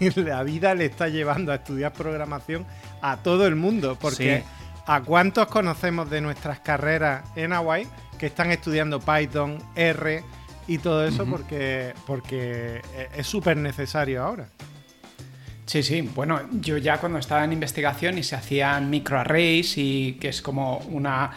la 0.16 0.42
vida 0.42 0.74
le 0.74 0.86
está 0.86 1.08
llevando 1.08 1.52
a 1.52 1.56
estudiar 1.56 1.92
programación 1.92 2.66
a 3.02 3.18
todo 3.18 3.46
el 3.46 3.56
mundo, 3.56 3.96
porque 4.00 4.44
¿a 4.86 5.02
cuántos 5.02 5.46
conocemos 5.48 6.10
de 6.10 6.20
nuestras 6.20 6.60
carreras 6.60 7.24
en 7.36 7.52
Hawaii 7.52 7.86
que 8.18 8.26
están 8.26 8.50
estudiando 8.50 9.00
Python, 9.00 9.58
R 9.74 10.22
y 10.66 10.78
todo 10.78 11.04
eso 11.06 11.26
porque, 11.26 11.94
porque 12.06 12.82
es 13.16 13.26
súper 13.26 13.56
necesario 13.56 14.22
ahora. 14.22 14.48
Sí, 15.66 15.82
sí. 15.82 16.02
Bueno, 16.02 16.40
yo 16.52 16.76
ya 16.76 16.98
cuando 16.98 17.18
estaba 17.18 17.44
en 17.44 17.52
investigación 17.52 18.18
y 18.18 18.22
se 18.22 18.36
hacían 18.36 18.90
microarrays 18.90 19.78
y 19.78 20.18
que 20.20 20.28
es 20.28 20.42
como 20.42 20.78
una, 20.90 21.30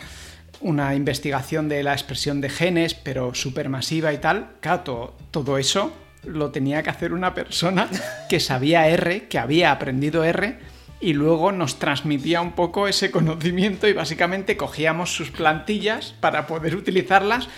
una 0.62 0.94
investigación 0.94 1.70
de 1.70 1.84
la 1.84 1.94
expresión 1.94 2.42
de 2.42 2.50
genes, 2.50 2.96
pero 2.96 3.34
súper 3.34 3.70
masiva 3.70 4.12
y 4.12 4.18
tal, 4.18 4.54
claro, 4.60 5.16
todo 5.32 5.58
eso 5.58 5.94
lo 6.24 6.52
tenía 6.52 6.84
que 6.84 6.90
hacer 6.90 7.14
una 7.14 7.34
persona 7.34 7.88
que 8.30 8.40
sabía 8.40 8.88
R, 8.88 9.28
que 9.28 9.40
había 9.40 9.72
aprendido 9.72 10.24
R 10.24 10.73
y 11.04 11.12
luego 11.12 11.52
nos 11.52 11.80
transmitía 11.80 12.40
un 12.40 12.54
poco 12.54 12.88
ese 12.88 13.12
conocimiento 13.12 13.90
y 13.90 13.94
básicamente 13.94 14.56
cogíamos 14.56 15.14
sus 15.14 15.32
plantillas 15.32 16.16
para 16.22 16.48
poder 16.48 16.78
utilizarlas 16.78 17.50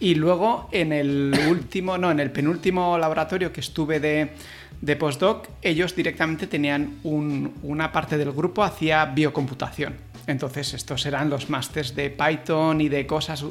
y 0.00 0.14
luego 0.14 0.70
en 0.72 0.92
el 0.92 1.38
último, 1.46 1.98
no, 1.98 2.10
en 2.10 2.20
el 2.20 2.30
penúltimo 2.30 2.96
laboratorio 2.96 3.52
que 3.52 3.60
estuve 3.60 4.00
de, 4.00 4.30
de 4.80 4.96
postdoc, 4.96 5.46
ellos 5.60 5.94
directamente 5.94 6.46
tenían 6.46 6.98
una 7.04 7.92
parte 7.92 8.16
del 8.16 8.32
grupo 8.32 8.64
hacía 8.64 9.04
biocomputación. 9.04 9.94
Entonces 10.26 10.72
estos 10.72 11.04
eran 11.04 11.28
los 11.28 11.50
másters 11.50 11.94
de 11.94 12.08
Python 12.08 12.80
y 12.80 12.88
de 12.88 13.06
cosas, 13.06 13.44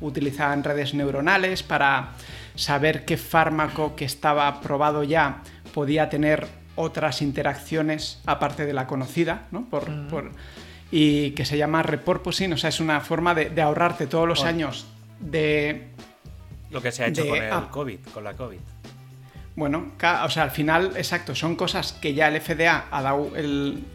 utilizaban 0.00 0.64
redes 0.64 0.94
neuronales 0.94 1.62
para 1.62 2.14
saber 2.56 3.04
qué 3.04 3.16
fármaco 3.16 3.94
que 3.94 4.04
estaba 4.04 4.60
probado 4.60 5.04
ya 5.04 5.42
podía 5.72 6.08
tener 6.08 6.59
otras 6.80 7.22
interacciones 7.22 8.20
aparte 8.26 8.66
de 8.66 8.72
la 8.72 8.86
conocida, 8.86 9.46
¿no? 9.50 9.66
Por, 9.66 10.08
por, 10.08 10.32
y 10.90 11.30
que 11.32 11.44
se 11.44 11.56
llama 11.56 11.82
repurposing, 11.82 12.52
o 12.52 12.56
sea, 12.56 12.68
es 12.68 12.80
una 12.80 13.00
forma 13.00 13.34
de, 13.34 13.60
ahorrarte 13.60 14.06
todos 14.06 14.26
los 14.26 14.44
años 14.44 14.86
de... 15.20 15.88
Lo 16.70 16.80
que 16.80 16.92
se 16.92 17.04
ha 17.04 17.08
hecho 17.08 17.26
con 17.26 17.36
el 17.36 17.68
COVID, 17.70 17.98
con 18.12 18.24
la 18.24 18.34
COVID. 18.34 18.58
Bueno, 19.56 19.92
o 20.24 20.30
sea, 20.30 20.44
al 20.44 20.50
final, 20.50 20.92
exacto, 20.96 21.34
son 21.34 21.56
cosas 21.56 21.92
que 21.92 22.14
ya 22.14 22.28
el 22.28 22.40
FDA 22.40 22.86
ha 22.90 23.02
dado 23.02 23.30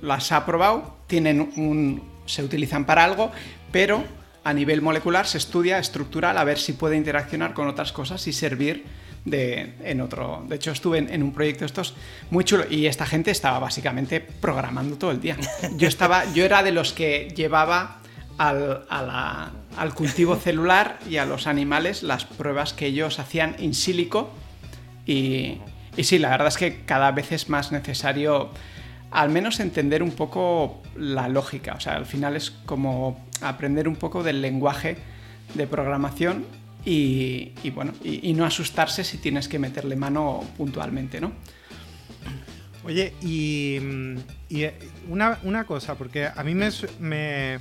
las 0.02 0.32
ha 0.32 0.38
aprobado, 0.38 0.98
tienen 1.08 1.52
un, 1.56 2.04
se 2.26 2.44
utilizan 2.44 2.86
para 2.86 3.04
algo, 3.04 3.32
pero 3.72 4.04
a 4.44 4.54
nivel 4.54 4.82
molecular 4.82 5.26
se 5.26 5.38
estudia 5.38 5.80
estructural 5.80 6.38
a 6.38 6.44
ver 6.44 6.60
si 6.60 6.74
puede 6.74 6.98
interaccionar 6.98 7.54
con 7.54 7.68
otras 7.68 7.92
cosas 7.92 8.28
y 8.28 8.34
servir 8.34 8.86
de, 9.26 9.74
en 9.84 10.02
otro. 10.02 10.46
De 10.48 10.56
hecho, 10.56 10.72
estuve 10.72 11.00
en, 11.00 11.24
un 11.24 11.34
proyecto 11.34 11.62
de 11.62 11.66
estos 11.66 11.96
muy 12.30 12.44
chulo 12.44 12.66
y 12.70 12.86
esta 12.86 13.06
gente 13.06 13.32
estaba 13.32 13.60
básicamente 13.60 14.22
programando 14.22 14.98
todo 14.98 15.12
el 15.12 15.20
día. 15.20 15.36
Yo, 15.78 15.88
estaba, 15.88 16.32
yo 16.34 16.46
era 16.46 16.64
de 16.64 16.72
los 16.72 16.94
que 16.94 17.34
llevaba 17.36 17.98
al, 18.38 18.86
al 18.90 19.94
cultivo 19.94 20.36
celular 20.36 21.00
y 21.10 21.18
a 21.18 21.26
los 21.26 21.48
animales 21.48 22.04
las 22.04 22.26
pruebas 22.26 22.74
que 22.74 22.86
ellos 22.86 23.20
hacían 23.20 23.56
in 23.60 23.74
sílico. 23.74 24.30
Y, 25.06 25.58
y 25.98 26.04
sí, 26.04 26.20
la 26.20 26.30
verdad 26.30 26.48
es 26.48 26.58
que 26.58 26.84
cada 26.86 27.12
vez 27.12 27.32
es 27.32 27.50
más 27.50 27.72
necesario 27.72 28.52
al 29.12 29.30
menos 29.30 29.60
entender 29.60 30.04
un 30.04 30.12
poco 30.12 30.82
la 30.96 31.30
lógica. 31.30 31.74
O 31.76 31.80
sea, 31.80 31.96
al 31.96 32.06
final 32.06 32.36
es 32.36 32.52
como 32.52 33.26
aprender 33.42 33.88
un 33.88 33.96
poco 33.96 34.24
del 34.24 34.42
lenguaje 34.42 34.98
de 35.54 35.68
programación 35.68 36.46
y, 36.86 37.70
bueno, 37.72 37.94
y, 38.04 38.34
no 38.34 38.46
asustarse 38.46 39.04
si 39.04 39.18
tienes 39.18 39.48
que 39.48 39.58
meterle 39.58 39.96
mano 39.96 40.44
puntualmente, 40.56 41.20
¿no? 41.20 41.32
Oye, 42.84 43.14
y, 43.22 43.80
eh, 44.52 44.74
una, 45.10 45.64
cosa, 45.66 45.96
porque 45.96 46.28
a 46.28 46.44
mí 46.44 46.54
me, 46.54 47.60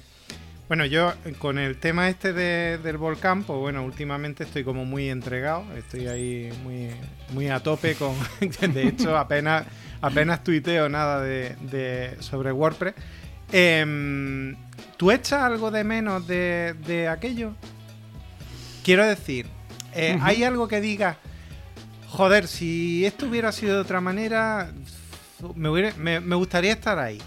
Bueno, 0.69 0.85
yo 0.85 1.15
con 1.39 1.59
el 1.59 1.79
tema 1.79 2.11
este 2.11 2.35
del 2.35 2.99
volcán, 2.99 3.45
pues 3.45 3.59
bueno, 3.59 3.83
últimamente 3.83 4.45
estoy 4.45 4.63
como 4.63 4.85
muy 4.85 5.09
entregado, 5.09 5.65
estoy 5.75 6.07
ahí 6.07 6.51
muy, 6.63 6.91
muy 7.33 7.49
a 7.49 7.61
tope 7.61 7.95
con... 7.95 8.15
de 8.75 8.89
hecho, 8.89 9.17
apenas, 9.17 9.65
apenas 10.03 10.45
tuiteo 10.45 10.91
nada 10.91 11.23
de, 11.23 12.17
sobre 12.21 12.53
WordPress. 12.53 12.95
Em, 13.53 14.55
¿Tú 14.99 15.11
echas 15.11 15.43
algo 15.43 15.71
de 15.71 15.85
menos 15.85 16.27
de, 16.27 16.75
de 16.87 17.09
aquello? 17.09 17.55
Quiero 18.85 19.07
decir, 19.07 19.47
eh, 19.95 20.19
¿hay 20.21 20.45
algo 20.45 20.69
que 20.69 20.81
diga, 20.83 21.17
joder, 22.09 22.47
si 22.47 23.07
esto 23.07 23.27
hubiera 23.27 23.51
sido 23.51 23.77
de 23.77 23.81
otra 23.81 24.01
manera, 24.03 24.73
me, 25.57 26.37
gustaría 26.37 26.73
estar 26.73 26.99
ahí? 26.99 27.19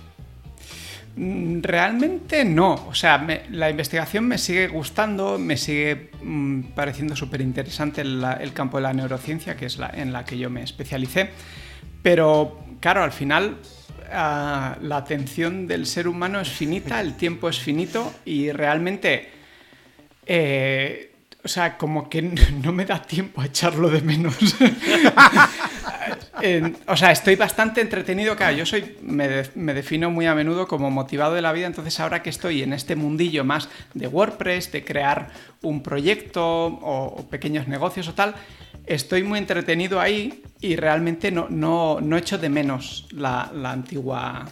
Mm, 1.15 1.61
Realmente 1.63 2.45
no. 2.45 2.75
O 2.87 2.93
sea, 2.93 3.17
me- 3.17 3.43
la 3.51 3.69
investigación 3.71 4.25
me 4.27 4.37
sigue 4.37 4.67
gustando, 4.67 5.39
me 5.39 5.57
sigue 5.57 6.11
mm, 6.21 6.61
pareciendo 6.75 7.15
súper 7.15 7.41
interesante 7.41 8.01
el, 8.01 8.23
el 8.39 8.53
campo 8.53 8.77
de 8.77 8.83
la 8.83 8.93
neurociencia, 8.93 9.57
que 9.57 9.65
es 9.65 9.79
la 9.79 9.89
en 9.89 10.13
la 10.13 10.25
que 10.25 10.37
yo 10.37 10.49
me 10.51 10.61
especialicé. 10.63 11.31
Pero, 12.03 12.63
claro, 12.79 13.03
al 13.03 13.11
final 13.11 13.57
ah, 14.11 14.77
la 14.81 14.97
atención 14.97 15.67
del 15.67 15.87
ser 15.87 16.07
humano 16.07 16.39
es 16.39 16.49
finita, 16.49 17.01
el 17.01 17.15
tiempo 17.17 17.49
es 17.49 17.59
finito 17.59 18.13
y 18.25 18.51
realmente... 18.51 19.29
eh, 20.27 21.06
o 21.47 21.49
sea, 21.49 21.77
como 21.77 22.09
que 22.09 22.21
no 22.63 22.73
me 22.73 22.83
da 22.83 23.01
tiempo 23.01 23.39
a 23.39 23.45
echarlo 23.45 23.89
de 23.89 24.01
menos. 24.01 24.35
O 26.85 26.95
sea, 26.95 27.11
estoy 27.11 27.35
bastante 27.35 27.81
entretenido. 27.81 28.35
Claro, 28.35 28.55
yo 28.55 28.63
soy, 28.63 28.95
me, 29.01 29.43
me 29.55 29.73
defino 29.73 30.11
muy 30.11 30.27
a 30.27 30.35
menudo 30.35 30.67
como 30.67 30.91
motivado 30.91 31.33
de 31.33 31.41
la 31.41 31.51
vida. 31.51 31.65
Entonces, 31.65 31.99
ahora 31.99 32.21
que 32.21 32.29
estoy 32.29 32.61
en 32.61 32.73
este 32.73 32.95
mundillo 32.95 33.43
más 33.43 33.69
de 33.95 34.07
WordPress, 34.07 34.71
de 34.71 34.85
crear 34.85 35.29
un 35.63 35.81
proyecto 35.81 36.45
o, 36.45 37.25
pequeños 37.27 37.67
negocios 37.67 38.07
o 38.07 38.13
tal, 38.13 38.35
estoy 38.85 39.23
muy 39.23 39.39
entretenido 39.39 39.99
ahí 39.99 40.43
y 40.61 40.75
realmente 40.75 41.31
no, 41.31 41.47
no, 41.49 41.99
no 42.01 42.17
echo 42.17 42.37
de 42.37 42.49
menos 42.49 43.07
la, 43.11 43.51
la 43.51 43.71
antigua 43.71 44.45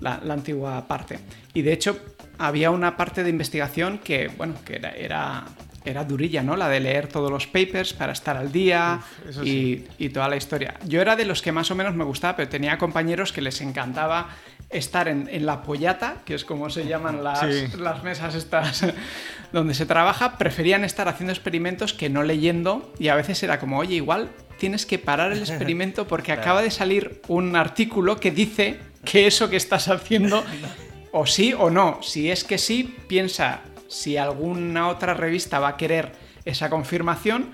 la, 0.00 0.20
antigua 0.30 0.86
parte. 0.86 1.18
Y 1.54 1.62
de 1.62 1.72
hecho, 1.72 1.98
había 2.38 2.70
una 2.70 2.96
parte 2.96 3.22
de 3.24 3.30
investigación 3.30 3.98
que, 3.98 4.28
bueno, 4.28 4.54
que 4.64 4.80
era, 4.96 5.44
era 5.86 6.04
durilla, 6.04 6.42
¿no? 6.42 6.56
La 6.56 6.68
de 6.68 6.80
leer 6.80 7.06
todos 7.06 7.30
los 7.30 7.46
papers 7.46 7.92
para 7.94 8.12
estar 8.12 8.36
al 8.36 8.52
día 8.52 9.00
Uf, 9.28 9.46
y, 9.46 9.84
y 9.98 10.08
toda 10.10 10.28
la 10.28 10.36
historia. 10.36 10.74
Yo 10.86 11.00
era 11.00 11.16
de 11.16 11.24
los 11.24 11.40
que 11.42 11.52
más 11.52 11.70
o 11.70 11.74
menos 11.74 11.94
me 11.94 12.04
gustaba, 12.04 12.36
pero 12.36 12.48
tenía 12.48 12.76
compañeros 12.76 13.32
que 13.32 13.40
les 13.40 13.60
encantaba 13.60 14.28
estar 14.68 15.06
en, 15.06 15.28
en 15.30 15.46
la 15.46 15.62
pollata, 15.62 16.16
que 16.24 16.34
es 16.34 16.44
como 16.44 16.68
se 16.70 16.86
llaman 16.86 17.22
las, 17.22 17.38
Sí. 17.40 17.68
las 17.78 18.02
mesas 18.02 18.34
estas 18.34 18.84
donde 19.52 19.74
se 19.74 19.86
trabaja, 19.86 20.36
preferían 20.38 20.84
estar 20.84 21.06
haciendo 21.08 21.32
experimentos 21.32 21.94
que 21.94 22.10
no 22.10 22.22
leyendo 22.24 22.92
y 22.98 23.08
a 23.08 23.14
veces 23.14 23.40
era 23.44 23.60
como, 23.60 23.78
oye, 23.78 23.94
igual 23.94 24.28
tienes 24.58 24.84
que 24.84 24.98
parar 24.98 25.32
el 25.32 25.38
experimento 25.38 26.06
porque 26.08 26.26
Claro. 26.32 26.40
acaba 26.42 26.62
de 26.62 26.70
salir 26.72 27.22
un 27.28 27.54
artículo 27.54 28.18
que 28.18 28.32
dice 28.32 28.80
que 29.04 29.28
eso 29.28 29.48
que 29.48 29.56
estás 29.56 29.86
haciendo 29.88 30.42
o 31.12 31.26
sí 31.26 31.54
o 31.56 31.70
no. 31.70 32.00
Si 32.02 32.28
es 32.30 32.42
que 32.42 32.58
sí, 32.58 32.96
piensa 33.06 33.60
si 33.88 34.16
alguna 34.16 34.88
otra 34.88 35.14
revista 35.14 35.58
va 35.58 35.68
a 35.68 35.76
querer 35.76 36.12
esa 36.44 36.70
confirmación 36.70 37.50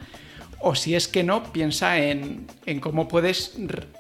o 0.65 0.75
si 0.77 0.95
es 0.95 1.09
que 1.09 1.25
no, 1.25 1.43
piensa 1.53 1.99
en, 1.99 2.47
en 2.67 2.79
cómo 2.81 3.09
puedes 3.09 3.57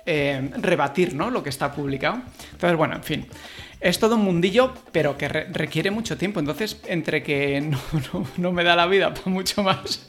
eh, 0.06 0.50
rebatir 0.58 1.14
¿no? 1.14 1.30
lo 1.30 1.42
que 1.42 1.48
está 1.48 1.72
publicado. 1.72 2.22
Entonces, 2.52 2.76
bueno, 2.76 2.94
en 2.96 3.02
fin. 3.02 3.26
Es 3.80 3.98
todo 3.98 4.14
un 4.14 4.22
mundillo, 4.22 4.72
pero 4.92 5.18
que 5.18 5.26
re- 5.28 5.46
requiere 5.50 5.90
mucho 5.90 6.16
tiempo. 6.16 6.38
Entonces, 6.38 6.80
entre 6.86 7.24
que 7.24 7.60
no, 7.62 7.78
no- 8.12 8.26
no 8.36 8.52
me 8.52 8.62
da 8.62 8.76
la 8.76 8.86
vida 8.86 9.12
para 9.12 9.28
mucho 9.28 9.64
más, 9.64 10.06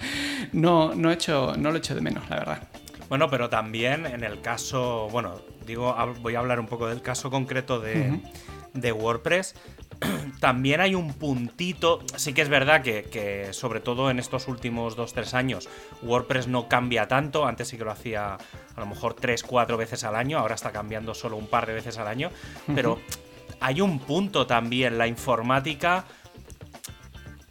no, 0.52 0.94
no, 0.94 1.10
he 1.10 1.16
hecho, 1.16 1.56
no 1.58 1.72
lo 1.72 1.78
echo 1.80 1.96
de 1.96 2.02
menos, 2.02 2.30
la 2.30 2.36
verdad. 2.36 2.68
Bueno, 3.10 3.30
pero 3.32 3.50
también 3.50 4.06
en 4.06 4.24
el 4.24 4.40
caso, 4.42 5.08
bueno, 5.12 5.42
digo, 5.66 5.96
voy 6.22 6.36
a 6.36 6.40
hablar 6.40 6.60
un 6.60 6.68
poco 6.68 6.88
del 6.88 7.02
caso 7.02 7.32
concreto 7.32 7.80
de, 7.80 8.20
de 8.74 8.92
WordPress. 8.92 9.56
También 10.40 10.82
hay 10.82 10.96
un 10.96 11.14
puntito, 11.14 12.02
sí 12.16 12.34
que 12.34 12.42
es 12.42 12.50
verdad 12.50 12.82
que, 12.82 13.04
que 13.04 13.54
sobre 13.54 13.80
todo 13.80 14.10
en 14.10 14.20
estos 14.20 14.48
últimos 14.48 14.98
2-3 14.98 15.34
años 15.34 15.70
WordPress 16.02 16.48
no 16.48 16.68
cambia 16.68 17.08
tanto, 17.08 17.46
antes 17.46 17.70
sí 17.70 17.78
que 17.78 17.86
lo 17.86 17.92
hacía 17.92 18.36
a 18.36 18.80
lo 18.80 18.86
mejor 18.86 19.16
3-4 19.16 19.78
veces 19.78 20.04
al 20.04 20.16
año, 20.16 20.40
ahora 20.40 20.56
está 20.56 20.72
cambiando 20.72 21.14
solo 21.14 21.38
un 21.38 21.48
par 21.48 21.66
de 21.66 21.74
veces 21.74 21.98
al 21.98 22.08
año, 22.08 22.32
pero 22.76 23.00
hay 23.60 23.82
un 23.82 24.00
punto 24.00 24.46
también, 24.46 24.98
la 24.98 25.08
informática 25.08 26.06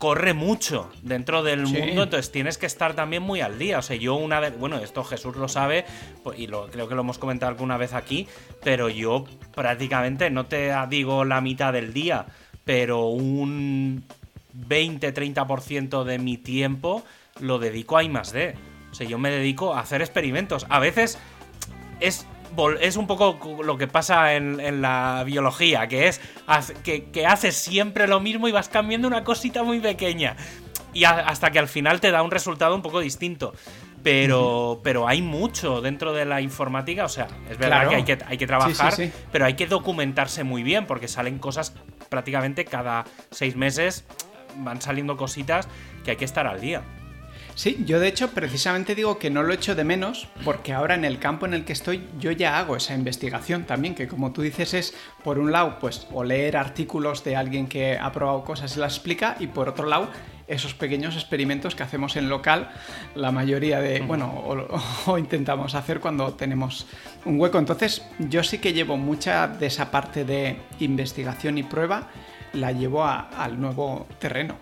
corre 0.03 0.35
mucho 0.35 0.91
dentro 1.03 1.45
del 1.45 1.65
Sí. 1.65 1.75
mundo, 1.79 2.03
entonces 2.03 2.33
tienes 2.33 2.59
que 2.59 2.67
estar 2.67 2.95
también 2.95 3.23
muy 3.23 3.41
al 3.41 3.57
día. 3.57 3.79
O 3.79 3.83
sea, 3.83 3.95
yo 3.95 4.17
una 4.17 4.41
vez, 4.41 4.59
bueno, 4.59 4.79
esto 4.79 5.05
Jesús 5.05 5.37
lo 5.37 5.47
sabe 5.47 5.85
pues, 6.25 6.41
y 6.41 6.49
lo, 6.49 6.67
creo 6.67 6.89
que 6.89 6.97
lo 6.97 7.03
hemos 7.03 7.19
comentado 7.19 7.51
alguna 7.51 7.77
vez 7.77 7.93
aquí, 7.93 8.27
pero 8.65 8.89
yo 8.89 9.27
prácticamente, 9.55 10.29
no 10.29 10.47
te 10.47 10.73
digo 10.91 11.25
la 11.25 11.41
mitad 11.41 11.73
del 11.73 11.93
día, 11.93 12.27
pero 12.65 13.11
un 13.11 14.03
20-30% 14.69 16.03
de 16.03 16.19
mi 16.19 16.37
tiempo 16.37 17.05
lo 17.39 17.61
dedico 17.61 17.97
a 17.97 18.03
I 18.03 18.09
más 18.09 18.33
D. 18.33 18.57
O 18.91 18.95
sea, 18.97 19.07
yo 19.07 19.19
me 19.19 19.31
dedico 19.31 19.73
a 19.73 19.79
hacer 19.83 20.03
experimentos. 20.03 20.67
A 20.69 20.81
veces 20.81 21.17
es, 22.01 22.27
es 22.81 22.97
un 22.97 23.07
poco 23.07 23.39
lo 23.65 23.79
que 23.79 23.87
pasa 23.89 24.35
en, 24.35 24.61
en 24.61 24.83
la 24.83 25.23
biología, 25.25 25.87
que 25.89 26.09
es 26.09 26.21
que, 26.85 27.05
que 27.05 27.27
haces 27.27 27.57
siempre 27.57 28.07
lo 28.07 28.21
mismo 28.21 28.49
y 28.49 28.53
vas 28.53 28.69
cambiando 28.69 29.09
una 29.09 29.25
cosita 29.25 29.63
muy 29.63 29.81
pequeña. 29.81 30.37
Y 30.95 31.05
a- 31.05 31.21
hasta 31.27 31.51
que 31.51 31.59
al 31.59 31.69
final 31.69 32.01
te 32.01 32.11
da 32.11 32.23
un 32.23 32.31
resultado 32.31 32.75
un 32.75 32.83
poco 32.83 33.01
distinto. 33.01 33.55
Pero, 34.03 34.81
pero 34.83 35.07
hay 35.07 35.23
mucho 35.23 35.81
dentro 35.81 36.13
de 36.13 36.25
la 36.25 36.41
informática, 36.41 37.05
o 37.05 37.09
sea, 37.09 37.29
es 37.49 37.57
verdad 37.57 37.83
Claro. 37.85 37.91
que 37.91 37.97
hay 37.97 38.03
que, 38.03 38.19
hay 38.27 38.37
que 38.37 38.47
trabajar, 38.49 38.93
Sí, 38.93 39.05
sí, 39.07 39.13
sí. 39.13 39.23
pero 39.31 39.45
hay 39.45 39.55
que 39.55 39.69
documentarse 39.69 40.43
muy 40.43 40.65
bien, 40.65 40.87
porque 40.87 41.07
salen 41.07 41.39
cosas 41.39 41.73
prácticamente 42.09 42.65
cada 42.65 43.05
seis 43.31 43.55
meses, 43.55 44.05
van 44.57 44.81
saliendo 44.83 45.17
cositas 45.17 45.69
que 46.05 46.11
hay 46.11 46.17
que 46.17 46.25
estar 46.25 46.49
al 46.49 46.61
día. 46.61 46.83
Sí, 47.55 47.83
yo 47.87 48.01
de 48.01 48.09
hecho 48.09 48.31
precisamente 48.31 48.95
digo 48.95 49.19
que 49.19 49.29
no 49.31 49.43
lo 49.43 49.53
echo 49.53 49.75
de 49.75 49.85
menos 49.85 50.27
porque 50.45 50.73
ahora 50.73 50.95
en 50.95 51.05
el 51.05 51.19
campo 51.19 51.45
en 51.47 51.53
el 51.55 51.65
que 51.65 51.75
estoy 51.75 52.09
yo 52.19 52.31
ya 52.33 52.59
hago 52.59 52.77
esa 52.77 52.95
investigación 52.95 53.65
también, 53.65 53.95
que 53.95 54.09
como 54.09 54.33
tú 54.33 54.41
dices 54.43 54.73
es, 54.75 54.95
por 55.23 55.39
un 55.39 55.53
lado, 55.53 55.79
pues 55.79 56.07
o 56.13 56.25
leer 56.25 56.57
artículos 56.57 57.25
de 57.25 57.37
alguien 57.37 57.67
que 57.67 57.99
ha 57.99 58.11
probado 58.11 58.43
cosas 58.45 58.75
y 58.77 58.81
las 58.81 58.95
explica 58.95 59.37
y 59.39 59.49
por 59.49 59.69
otro 59.69 59.87
lado, 59.87 60.09
esos 60.49 60.75
pequeños 60.75 61.15
experimentos 61.15 61.75
que 61.75 61.83
hacemos 61.83 62.17
en 62.17 62.29
local, 62.31 62.71
la 63.15 63.31
mayoría 63.33 63.81
de, 63.81 64.01
bueno, 64.01 64.27
o, 64.35 64.81
o 65.13 65.19
intentamos 65.19 65.75
hacer 65.75 66.01
cuando 66.01 66.33
tenemos 66.35 66.87
un 67.27 67.39
hueco. 67.39 67.59
Entonces 67.59 68.03
yo 68.19 68.43
sí 68.43 68.59
que 68.59 68.73
llevo 68.73 68.97
mucha 68.97 69.47
de 69.47 69.67
esa 69.67 69.91
parte 69.91 70.25
de 70.25 70.57
investigación 70.81 71.59
y 71.59 71.63
prueba, 71.63 72.09
la 72.55 72.73
llevo 72.73 73.05
a- 73.05 73.29
al 73.37 73.61
nuevo 73.61 74.07
terreno. 74.19 74.57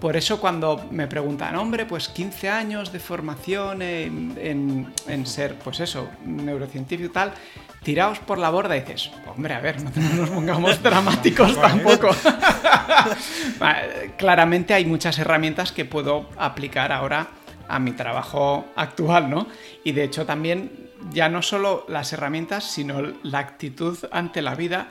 Por 0.00 0.16
eso 0.16 0.40
cuando 0.40 0.86
me 0.90 1.06
preguntan, 1.06 1.54
hombre, 1.56 1.86
pues 1.86 2.08
15 2.08 2.50
años 2.50 2.92
de 2.92 2.98
formación 2.98 3.80
en, 3.80 4.34
en- 4.38 4.92
en 5.06 5.26
ser, 5.26 5.54
pues 5.56 5.80
eso, 5.80 6.08
neurocientífico 6.24 7.10
y 7.10 7.12
tal, 7.12 7.32
tiraos 7.82 8.18
por 8.18 8.38
la 8.38 8.50
borda 8.50 8.76
y 8.76 8.80
dices, 8.80 9.10
hombre, 9.26 9.54
a 9.54 9.60
ver, 9.60 9.80
no 9.82 9.90
nos 10.16 10.30
pongamos 10.30 10.82
dramáticos 10.82 11.58
tampoco. 11.60 12.08
Claramente 14.18 14.74
hay 14.74 14.84
muchas 14.84 15.18
herramientas 15.18 15.72
que 15.72 15.84
puedo 15.84 16.28
aplicar 16.36 16.92
ahora 16.92 17.28
a 17.68 17.78
mi 17.78 17.92
trabajo 17.92 18.66
actual, 18.76 19.30
¿no? 19.30 19.46
Y 19.84 19.92
de 19.92 20.04
hecho 20.04 20.26
también 20.26 20.90
ya 21.12 21.28
no 21.28 21.42
solo 21.42 21.84
las 21.88 22.12
herramientas, 22.12 22.64
sino 22.64 23.00
la 23.22 23.38
actitud 23.38 23.98
ante 24.10 24.42
la 24.42 24.54
vida 24.54 24.88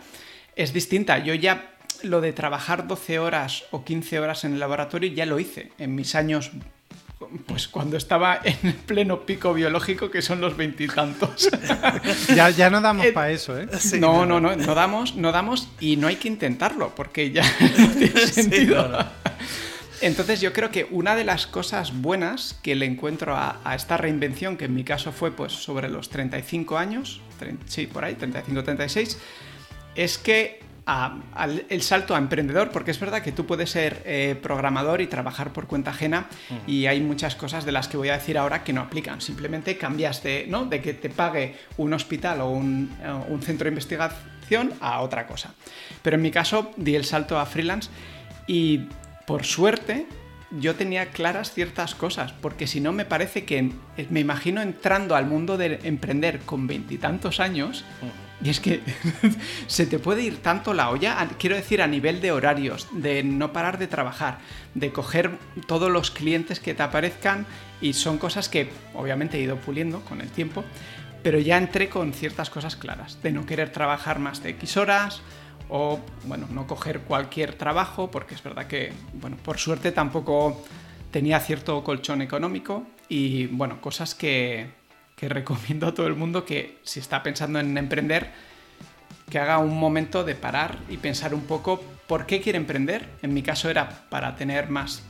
es 0.56 0.74
distinta. 0.74 1.20
Yo 1.20 1.34
ya 1.34 1.73
lo 2.04 2.22
de 2.22 2.34
trabajar 2.34 2.88
12 2.88 3.20
horas 3.20 3.64
o 3.72 3.84
15 3.84 4.20
horas 4.20 4.44
en 4.44 4.54
el 4.54 4.60
laboratorio 4.60 5.12
ya 5.12 5.26
lo 5.26 5.40
hice 5.40 5.72
en 5.80 5.96
mis 5.96 6.16
años, 6.16 6.52
pues 7.48 7.68
cuando 7.68 7.98
estaba 7.98 8.40
en 8.44 8.58
el 8.64 8.74
pleno 8.74 9.22
pico 9.26 9.54
biológico, 9.54 10.12
que 10.12 10.22
son 10.22 10.42
los 10.42 10.56
veintitantos. 10.58 11.50
Ya, 12.36 12.50
ya 12.50 12.70
no 12.70 12.82
damos 12.82 13.06
Eh, 13.06 13.12
para 13.12 13.32
eso, 13.32 13.58
¿eh? 13.60 13.68
no, 14.00 14.26
no, 14.26 14.40
no, 14.40 14.56
no 14.56 14.76
damos, 14.76 15.16
no 15.16 15.32
damos 15.32 15.70
y 15.80 15.96
no 15.98 16.08
hay 16.08 16.18
que 16.18 16.28
intentarlo 16.28 16.94
porque 16.96 17.32
ya 17.32 17.44
no 17.78 17.88
tiene 17.90 18.28
sentido. 18.28 18.88
no, 18.90 18.98
no. 19.00 19.06
Entonces 20.02 20.42
yo 20.42 20.52
creo 20.52 20.70
que 20.70 20.86
una 20.92 21.16
de 21.16 21.24
las 21.24 21.48
cosas 21.48 21.94
buenas 22.02 22.60
que 22.62 22.76
le 22.76 22.86
encuentro 22.86 23.38
a, 23.38 23.62
a 23.64 23.74
esta 23.74 23.96
reinvención, 23.96 24.58
que 24.58 24.66
en 24.66 24.74
mi 24.76 24.84
caso 24.84 25.14
fue 25.14 25.32
pues 25.32 25.54
sobre 25.54 25.88
los 25.88 26.10
35 26.10 26.78
años, 26.78 27.22
sí, 27.68 27.88
por 27.88 28.04
ahí, 28.04 28.16
35-36, 28.16 29.16
es 29.96 30.18
que 30.18 30.60
a- 30.86 31.18
al- 31.34 31.66
el 31.70 31.82
salto 31.82 32.14
a 32.16 32.18
emprendedor, 32.18 32.70
porque 32.72 32.92
es 32.92 33.00
verdad 33.00 33.22
que 33.22 33.32
tú 33.32 33.46
puedes 33.46 33.70
ser 33.70 34.02
eh, 34.06 34.38
programador 34.42 35.00
y 35.02 35.08
trabajar 35.08 35.54
por 35.54 35.68
cuenta 35.68 35.92
ajena 35.92 36.28
y 36.68 36.88
hay 36.88 37.00
muchas 37.02 37.36
cosas 37.36 37.64
de 37.66 37.72
las 37.72 37.88
que 37.88 37.96
voy 37.98 38.10
a 38.10 38.14
decir 38.14 38.38
ahora 38.38 38.64
que 38.64 38.74
no 38.74 38.82
aplican. 38.82 39.22
Simplemente 39.22 39.78
cambias 39.78 40.22
de, 40.24 40.46
¿no? 40.50 40.66
de 40.66 40.82
que 40.82 40.94
te 40.94 41.10
pague 41.10 41.56
un 41.78 41.94
hospital 41.94 42.42
o 42.42 42.50
un, 42.50 42.92
eh, 43.02 43.12
un 43.30 43.42
centro 43.42 43.66
de 43.66 43.70
investigación 43.70 44.74
a 44.82 45.00
otra 45.02 45.26
cosa. 45.26 45.54
Pero 46.02 46.16
en 46.18 46.22
mi 46.22 46.32
caso 46.32 46.72
di 46.78 46.96
el 46.96 47.06
salto 47.06 47.40
a 47.40 47.46
freelance 47.46 47.90
y 48.48 48.88
por 49.26 49.46
suerte 49.46 50.06
yo 50.60 50.76
tenía 50.76 51.08
claras 51.12 51.52
ciertas 51.52 51.96
cosas, 51.96 52.32
porque 52.34 52.68
si 52.68 52.80
no 52.80 52.92
me 52.92 53.06
parece 53.06 53.44
que 53.46 53.72
me 54.12 54.20
imagino 54.20 54.62
entrando 54.62 55.16
al 55.16 55.26
mundo 55.26 55.58
de 55.58 55.80
emprender 55.84 56.40
con 56.42 56.68
veintitantos 56.68 57.40
años 57.40 57.84
y 58.44 58.50
es 58.50 58.60
que 58.60 58.82
se 59.68 59.86
te 59.86 60.00
puede 60.00 60.24
ir 60.24 60.42
tanto 60.42 60.74
la 60.74 60.90
olla, 60.90 61.28
quiero 61.40 61.56
decir 61.56 61.82
a 61.82 61.88
nivel 61.88 62.22
de 62.22 62.32
horarios, 62.32 62.88
de 62.92 63.24
no 63.24 63.54
parar 63.54 63.78
de 63.78 63.88
trabajar, 63.88 64.40
de 64.74 64.92
coger 64.92 65.32
todos 65.68 65.90
los 65.90 66.12
clientes 66.12 66.60
que 66.60 66.74
te 66.74 66.84
aparezcan 66.84 67.46
y 67.82 67.94
son 67.94 68.18
cosas 68.18 68.50
que 68.50 68.70
obviamente 68.94 69.38
he 69.38 69.42
ido 69.42 69.58
puliendo 69.58 70.02
con 70.02 70.22
el 70.22 70.30
tiempo, 70.30 70.64
pero 71.24 71.40
ya 71.40 71.58
entré 71.58 71.90
con 71.90 72.14
ciertas 72.14 72.50
cosas 72.50 72.76
claras, 72.76 73.22
de 73.24 73.32
no 73.32 73.46
querer 73.46 73.72
trabajar 73.72 74.20
más 74.20 74.44
de 74.44 74.50
X 74.52 74.78
horas 74.78 75.22
o, 75.70 76.00
bueno, 76.26 76.48
no 76.52 76.68
coger 76.68 77.00
cualquier 77.00 77.54
trabajo, 77.54 78.12
porque 78.12 78.36
es 78.36 78.44
verdad 78.44 78.68
que, 78.68 78.92
bueno, 79.14 79.38
por 79.38 79.58
suerte 79.58 79.92
tampoco 79.92 80.62
tenía 81.12 81.40
cierto 81.40 81.84
colchón 81.84 82.22
económico 82.22 82.86
y, 83.08 83.48
bueno, 83.48 83.80
cosas 83.80 84.14
que, 84.16 84.70
que 85.16 85.30
recomiendo 85.30 85.88
a 85.88 85.94
todo 85.94 86.08
el 86.08 86.16
mundo 86.16 86.46
que 86.46 86.80
si 86.84 87.00
está 87.00 87.24
pensando 87.24 87.60
en 87.60 87.78
emprender, 87.78 88.32
que 89.30 89.40
haga 89.40 89.58
un 89.58 89.78
momento 89.78 90.24
de 90.24 90.36
parar 90.36 90.78
y 90.90 90.98
pensar 90.98 91.34
un 91.34 91.42
poco 91.42 91.82
por 92.08 92.26
qué 92.26 92.42
quiere 92.42 92.58
emprender. 92.58 93.10
En 93.22 93.34
mi 93.34 93.42
caso 93.42 93.70
era 93.70 94.08
para 94.10 94.36
tener 94.36 94.70
más, 94.70 95.04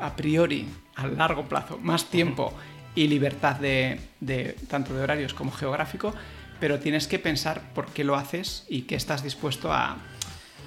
a 0.00 0.16
priori, 0.16 0.66
a 0.96 1.06
largo 1.06 1.48
plazo, 1.48 1.78
más 1.78 2.06
tiempo 2.06 2.54
y 2.94 3.06
libertad 3.06 3.56
de, 3.56 4.00
de 4.20 4.56
tanto 4.68 4.94
de 4.94 5.02
horarios 5.02 5.34
como 5.34 5.52
geográfico, 5.52 6.14
pero 6.58 6.80
tienes 6.80 7.06
que 7.06 7.18
pensar 7.18 7.72
por 7.74 7.86
qué 7.86 8.04
lo 8.04 8.16
haces 8.16 8.66
y 8.68 8.82
qué 8.82 8.96
estás 8.96 9.22
dispuesto 9.22 9.72
a, 9.72 9.98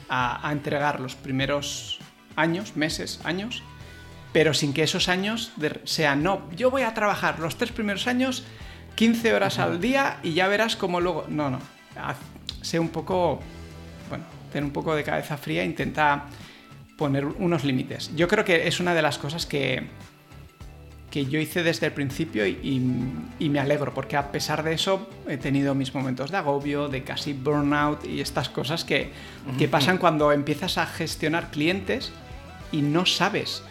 a, 0.09 0.47
a 0.47 0.51
entregar 0.51 0.99
los 0.99 1.15
primeros 1.15 1.99
años, 2.35 2.75
meses, 2.75 3.19
años, 3.23 3.63
pero 4.31 4.53
sin 4.53 4.73
que 4.73 4.83
esos 4.83 5.09
años 5.09 5.51
sean, 5.83 6.23
no, 6.23 6.49
yo 6.55 6.71
voy 6.71 6.81
a 6.81 6.93
trabajar 6.93 7.39
los 7.39 7.57
tres 7.57 7.71
primeros 7.71 8.07
años 8.07 8.43
15 8.95 9.33
horas 9.33 9.59
al 9.59 9.79
día 9.81 10.19
y 10.23 10.33
ya 10.33 10.47
verás 10.47 10.75
cómo 10.75 10.99
luego... 11.01 11.25
No, 11.29 11.49
no, 11.49 11.59
haz- 11.95 12.17
sé 12.61 12.79
un 12.79 12.89
poco, 12.89 13.39
bueno, 14.09 14.23
ten 14.51 14.63
un 14.65 14.71
poco 14.71 14.95
de 14.95 15.03
cabeza 15.03 15.37
fría, 15.37 15.63
intenta 15.65 16.25
poner 16.97 17.25
unos 17.25 17.63
límites. 17.63 18.15
Yo 18.15 18.27
creo 18.27 18.45
que 18.45 18.67
es 18.67 18.79
una 18.79 18.93
de 18.93 19.01
las 19.01 19.17
cosas 19.17 19.45
que, 19.45 19.83
que 21.09 21.25
yo 21.25 21.39
hice 21.39 21.63
desde 21.63 21.87
el 21.87 21.91
principio 21.91 22.45
y, 22.45 22.51
y- 22.63 23.45
y 23.45 23.49
me 23.49 23.59
alegro, 23.59 23.93
porque 23.93 24.15
a 24.15 24.31
pesar 24.31 24.63
de 24.63 24.73
eso 24.73 25.09
he 25.27 25.37
tenido 25.37 25.75
mis 25.75 25.93
momentos 25.93 26.31
de 26.31 26.37
agobio, 26.37 26.87
de 26.87 27.03
casi 27.03 27.33
burnout 27.33 28.05
y 28.05 28.21
estas 28.21 28.47
cosas 28.49 28.83
que, 28.85 29.11
que 29.57 29.67
pasan 29.67 29.97
cuando 29.97 30.31
empiezas 30.31 30.77
a 30.77 30.85
gestionar 30.85 31.49
clientes 31.51 32.11
y 32.71 32.81
no 32.81 33.05
sabes. 33.05 33.63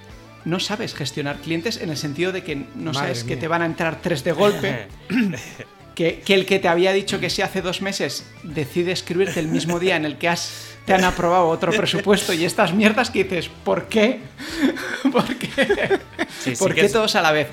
No 0.44 0.58
sabes 0.60 0.94
gestionar 0.94 1.36
clientes 1.36 1.76
en 1.80 1.90
el 1.90 1.96
sentido 1.96 2.32
de 2.32 2.42
que 2.42 2.56
no 2.56 2.92
Madre 2.92 2.94
sabes 3.14 3.24
que 3.24 3.36
te 3.36 3.46
van 3.48 3.62
a 3.62 3.66
entrar 3.66 4.00
tres 4.02 4.24
de 4.24 4.32
golpe, 4.32 4.88
que, 5.94 6.20
que 6.20 6.34
el 6.34 6.46
que 6.46 6.58
te 6.58 6.68
había 6.68 6.92
dicho 6.92 7.20
que 7.20 7.30
sí 7.30 7.42
hace 7.42 7.62
dos 7.62 7.82
meses 7.82 8.26
decide 8.42 8.92
escribirte 8.92 9.40
el 9.40 9.48
mismo 9.48 9.78
día 9.78 9.96
en 9.96 10.04
el 10.04 10.18
que 10.18 10.28
has, 10.28 10.74
te 10.84 10.94
han 10.94 11.04
aprobado 11.04 11.48
otro 11.48 11.70
presupuesto 11.72 12.32
y 12.32 12.44
estas 12.44 12.72
mierdas 12.74 13.10
que 13.10 13.24
dices, 13.24 13.48
¿por 13.64 13.86
qué? 13.86 14.20
¿Por 15.12 15.36
qué? 15.36 16.00
Sí, 16.40 16.56
sí 16.56 16.62
¿Por 16.62 16.74
qué 16.74 16.86
es- 16.86 16.92
todos 16.92 17.14
a 17.14 17.22
la 17.22 17.30
vez? 17.32 17.48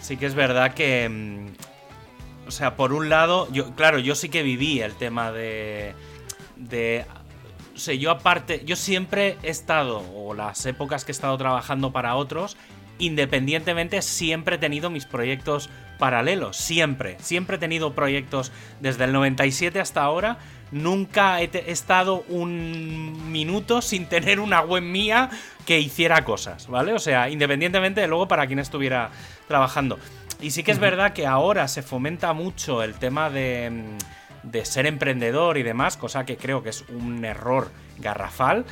Sí 0.00 0.16
que 0.16 0.26
es 0.26 0.34
verdad 0.34 0.74
que. 0.74 1.08
mm, 1.08 2.48
O 2.48 2.50
sea, 2.50 2.74
por 2.76 2.92
un 2.92 3.08
lado, 3.08 3.48
yo, 3.52 3.74
claro, 3.76 3.98
yo 4.00 4.14
sí 4.16 4.28
que 4.28 4.42
viví 4.42 4.80
el 4.80 4.94
tema 4.94 5.30
de. 5.32 5.94
de. 6.56 7.04
O 7.74 7.78
sea, 7.78 7.94
yo 7.94 8.10
aparte. 8.10 8.62
Yo 8.64 8.76
siempre 8.76 9.36
he 9.42 9.50
estado, 9.50 10.02
o 10.14 10.34
las 10.34 10.64
épocas 10.66 11.04
que 11.04 11.12
he 11.12 11.14
estado 11.14 11.36
trabajando 11.38 11.92
para 11.92 12.14
otros, 12.14 12.56
independientemente, 12.98 14.02
siempre 14.02 14.56
he 14.56 14.58
tenido 14.58 14.90
mis 14.90 15.06
proyectos 15.06 15.70
paralelos. 15.98 16.56
Siempre. 16.56 17.16
Siempre 17.20 17.56
he 17.56 17.58
tenido 17.58 17.94
proyectos 17.94 18.52
desde 18.80 19.04
el 19.04 19.12
97 19.12 19.80
hasta 19.80 20.02
ahora. 20.02 20.38
Nunca 20.70 21.40
he 21.42 21.50
estado 21.70 22.24
un 22.28 23.30
minuto 23.30 23.82
sin 23.82 24.06
tener 24.06 24.40
una 24.40 24.62
web 24.62 24.82
mía 24.82 25.28
que 25.66 25.78
hiciera 25.80 26.24
cosas, 26.24 26.66
¿vale? 26.66 26.94
O 26.94 26.98
sea, 26.98 27.28
independientemente 27.28 28.00
de 28.00 28.08
luego 28.08 28.26
para 28.26 28.46
quien 28.46 28.58
estuviera 28.58 29.10
trabajando. 29.48 29.98
Y 30.40 30.50
sí 30.50 30.64
que 30.64 30.72
es 30.72 30.80
verdad 30.80 31.12
que 31.12 31.26
ahora 31.26 31.68
se 31.68 31.82
fomenta 31.82 32.32
mucho 32.32 32.82
el 32.82 32.94
tema 32.94 33.30
de, 33.30 33.70
mm, 33.70 33.98
de 34.42 34.64
ser 34.64 34.86
emprendedor 34.86 35.58
y 35.58 35.62
demás, 35.62 35.96
cosa 35.96 36.24
que 36.24 36.36
creo 36.36 36.62
que 36.62 36.70
es 36.70 36.84
un 36.88 37.24
error 37.24 37.70
garrafal. 37.98 38.64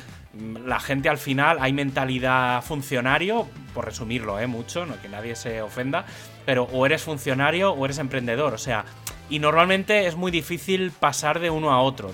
La 0.65 0.79
gente 0.79 1.09
al 1.09 1.17
final 1.17 1.57
hay 1.59 1.73
mentalidad 1.73 2.63
funcionario, 2.63 3.47
por 3.73 3.85
resumirlo, 3.85 4.39
¿eh? 4.39 4.47
mucho, 4.47 4.85
no 4.85 4.99
que 5.01 5.09
nadie 5.09 5.35
se 5.35 5.61
ofenda, 5.61 6.05
pero 6.45 6.63
o 6.63 6.85
eres 6.85 7.03
funcionario 7.03 7.71
o 7.71 7.85
eres 7.85 7.97
emprendedor, 7.97 8.53
o 8.53 8.57
sea, 8.57 8.85
y 9.29 9.39
normalmente 9.39 10.07
es 10.07 10.15
muy 10.15 10.31
difícil 10.31 10.91
pasar 10.91 11.39
de 11.39 11.49
uno 11.49 11.71
a 11.71 11.81
otro. 11.81 12.13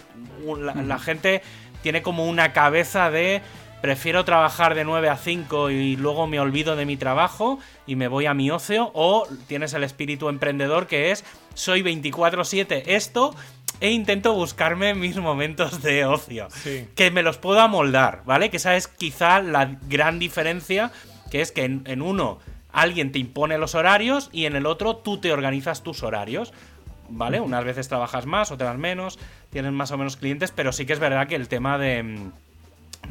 La, 0.58 0.74
la 0.76 1.00
gente 1.00 1.42
tiene 1.82 2.02
como 2.02 2.26
una 2.26 2.54
cabeza 2.54 3.10
de 3.10 3.42
prefiero 3.82 4.26
trabajar 4.26 4.76
de 4.76 4.84
9 4.84 5.10
a 5.10 5.18
5 5.18 5.70
y 5.70 5.96
luego 5.96 6.28
me 6.28 6.40
olvido 6.40 6.76
de 6.76 6.86
mi 6.86 6.98
trabajo 6.98 7.60
y 7.86 7.96
me 7.96 8.08
voy 8.08 8.26
a 8.26 8.34
mi 8.34 8.50
ocio, 8.50 8.92
o 8.94 9.28
tienes 9.48 9.74
el 9.74 9.84
espíritu 9.84 10.30
emprendedor 10.30 10.88
que 10.88 11.12
es 11.12 11.24
soy 11.58 11.82
24/7 11.82 12.84
esto 12.86 13.36
e 13.80 13.92
intento 13.92 14.34
buscarme 14.34 14.94
mis 14.96 15.18
momentos 15.18 15.82
de 15.82 16.06
ocio 16.06 16.48
Sí. 16.52 16.88
que 16.96 17.12
me 17.12 17.24
los 17.24 17.38
puedo 17.38 17.60
amoldar, 17.60 18.22
¿vale? 18.26 18.50
Que 18.50 18.58
esa 18.58 18.76
es 18.76 18.88
quizá 18.88 19.42
la 19.42 19.78
gran 19.90 20.20
diferencia, 20.20 20.92
que 21.32 21.42
es 21.42 21.52
que 21.52 21.64
en, 21.66 21.82
en 21.86 22.02
uno 22.02 22.40
alguien 22.72 23.12
te 23.12 23.20
impone 23.20 23.58
los 23.58 23.76
horarios 23.76 24.30
y 24.32 24.46
en 24.46 24.56
el 24.56 24.66
otro 24.66 24.98
tú 24.98 25.18
te 25.20 25.32
organizas 25.32 25.82
tus 25.84 26.04
horarios, 26.04 26.54
¿vale? 27.10 27.40
Unas 27.40 27.64
veces 27.66 27.88
trabajas 27.88 28.26
más, 28.26 28.52
otras 28.52 28.78
menos, 28.78 29.18
tienes 29.50 29.72
más 29.72 29.92
o 29.92 29.98
menos 29.98 30.16
clientes, 30.18 30.52
pero 30.52 30.72
sí 30.72 30.86
que 30.86 30.94
es 30.94 31.00
verdad 31.00 31.28
que 31.28 31.36
el 31.36 31.48
tema 31.48 31.78
de, 31.78 32.30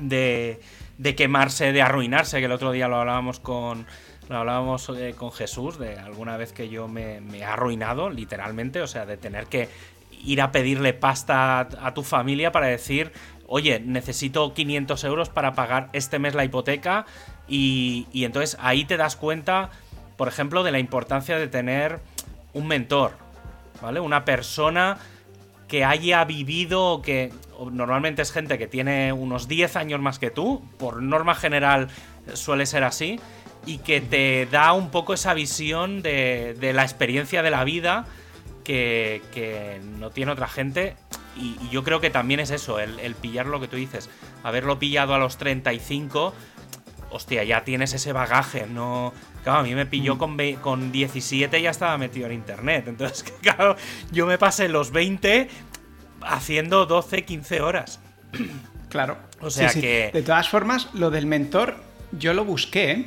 de, 0.01 0.61
de 0.99 1.15
quemarse, 1.15 1.73
de 1.73 1.83
arruinarse, 1.83 2.39
que 2.39 2.45
el 2.47 2.53
otro 2.53 2.73
día 2.73 2.89
lo 2.89 2.97
hablábamos 3.01 3.41
con... 3.41 3.87
Hablábamos 4.29 4.89
eh, 4.89 5.15
con 5.17 5.31
Jesús 5.31 5.79
de 5.79 5.99
alguna 5.99 6.37
vez 6.37 6.53
que 6.53 6.69
yo 6.69 6.89
me, 6.89 7.21
me 7.21 7.39
he 7.39 7.45
arruinado, 7.45 8.11
literalmente, 8.11 8.83
o 8.83 8.87
sea, 8.87 9.07
de 9.07 9.17
tener 9.17 9.47
que 9.47 9.69
ir 10.25 10.41
a 10.41 10.51
pedirle 10.51 10.95
pasta 10.95 11.61
a, 11.61 11.95
tu 11.95 12.03
familia 12.03 12.51
para 12.51 12.67
decir, 12.67 13.13
oye, 13.47 13.79
necesito 13.79 14.53
500 14.53 15.05
euros 15.05 15.29
para 15.29 15.53
pagar 15.53 15.91
este 15.93 16.19
mes 16.19 16.35
la 16.35 16.45
hipoteca 16.45 17.07
y, 17.47 18.09
y 18.13 18.25
entonces 18.25 18.57
ahí 18.61 18.85
te 18.85 18.97
das 18.97 19.15
cuenta, 19.15 19.71
por 20.17 20.27
ejemplo, 20.27 20.65
de 20.65 20.73
la 20.73 20.81
importancia 20.81 21.39
de 21.39 21.47
tener 21.47 22.01
un 22.53 22.67
mentor, 22.67 23.13
¿vale? 23.81 24.01
Una 24.01 24.25
persona 24.25 24.99
que 25.69 25.85
haya 25.85 26.25
vivido 26.25 27.03
que 27.03 27.33
normalmente 27.71 28.23
es 28.23 28.33
gente 28.33 28.59
que 28.59 28.67
tiene 28.67 29.13
unos 29.13 29.49
10 29.49 29.77
años 29.77 30.01
más 30.01 30.19
que 30.19 30.31
tú, 30.31 30.63
por 30.79 31.03
norma 31.03 31.35
general 31.35 31.89
suele 32.35 32.67
ser 32.67 32.85
así, 32.85 33.21
y 33.67 33.79
que 33.79 34.01
te 34.01 34.47
da 34.47 34.73
un 34.73 34.91
poco 34.91 35.13
esa 35.15 35.35
visión 35.35 36.01
de, 36.01 36.57
de 36.59 36.73
la 36.73 36.83
experiencia 36.85 37.43
de 37.43 37.51
la 37.51 37.65
vida 37.65 38.07
que, 38.65 39.21
que 39.35 39.81
no 39.99 40.11
tiene 40.11 40.33
otra 40.33 40.49
gente. 40.49 40.97
Y, 41.37 41.57
y 41.63 41.69
yo 41.71 41.85
creo 41.85 42.01
que 42.01 42.09
también 42.09 42.41
es 42.41 42.51
eso, 42.51 42.79
el, 42.81 42.99
el 43.01 43.15
pillar 43.15 43.47
lo 43.47 43.61
que 43.61 43.69
tú 43.69 43.77
dices, 43.77 44.09
haberlo 44.43 44.79
pillado 44.79 45.15
a 45.15 45.19
los 45.19 45.37
35, 45.37 46.33
hostia, 47.11 47.45
ya 47.45 47.63
tienes 47.65 47.93
ese 47.93 48.13
bagaje, 48.13 48.67
no... 48.67 49.13
Claro, 49.45 49.61
a 49.61 49.63
mí 49.63 49.75
me 49.77 49.87
pilló 49.87 50.19
con, 50.19 50.37
ve- 50.37 50.59
con 50.61 50.91
17 50.91 51.59
y 51.59 51.63
ya 51.63 51.71
estaba 51.71 51.97
metido 51.99 52.27
en 52.27 52.33
internet. 52.33 52.87
Entonces, 52.89 53.23
claro, 53.43 53.77
yo 54.11 54.27
me 54.27 54.39
pasé 54.39 54.69
los 54.69 54.91
20 54.91 55.49
haciendo 56.23 56.87
12, 56.87 57.25
15 57.25 57.61
horas. 57.61 58.01
Claro. 58.89 59.19
O 59.41 59.51
sea 59.51 59.71
que- 59.73 60.11
De 60.13 60.23
todas 60.23 60.49
formas, 60.49 60.89
lo 60.95 61.11
del 61.11 61.27
mentor, 61.27 61.77
yo 62.13 62.35
lo 62.35 62.45
busqué 62.45 63.07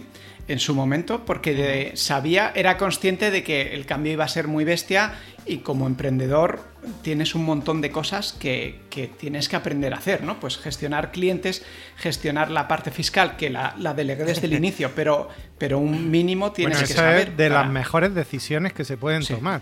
en 0.50 0.60
su 0.60 0.76
momento 0.76 1.26
porque 1.26 1.54
de- 1.54 1.92
sabía, 1.96 2.52
era 2.56 2.78
consciente 2.78 3.32
de 3.32 3.44
que 3.44 3.74
el 3.74 3.86
cambio 3.86 4.12
iba 4.12 4.26
a 4.26 4.28
ser 4.28 4.48
muy 4.48 4.66
bestia 4.66 5.14
y 5.46 5.60
como 5.60 5.88
emprendedor 5.88 6.60
tienes 7.02 7.36
un 7.36 7.46
montón 7.46 7.82
de 7.82 7.92
cosas 7.92 8.34
que, 8.34 8.82
que 8.90 9.08
tienes 9.08 9.48
que 9.48 9.56
aprender 9.56 9.94
a 9.94 9.98
hacer, 9.98 10.24
¿no? 10.24 10.40
Pues 10.40 10.58
gestionar 10.58 11.12
clientes, 11.12 11.64
gestionar 11.98 12.52
la 12.52 12.68
parte 12.68 12.92
fiscal, 12.92 13.38
que 13.38 13.50
la, 13.50 13.76
la 13.80 13.94
delegué 13.94 14.26
desde 14.26 14.48
el 14.48 14.54
inicio, 14.62 14.92
pero, 14.96 15.30
pero 15.58 15.80
un 15.80 16.10
mínimo 16.12 16.52
tienes 16.52 16.78
Bueno, 16.80 16.88
que 16.88 16.94
saber. 16.94 17.30
es 17.30 17.38
de 17.38 17.48
para- 17.50 17.62
las 17.64 17.72
mejores 17.72 18.14
decisiones 18.14 18.74
que 18.74 18.84
se 18.86 18.98
pueden 18.98 19.24
Sí. 19.24 19.34
tomar. 19.36 19.62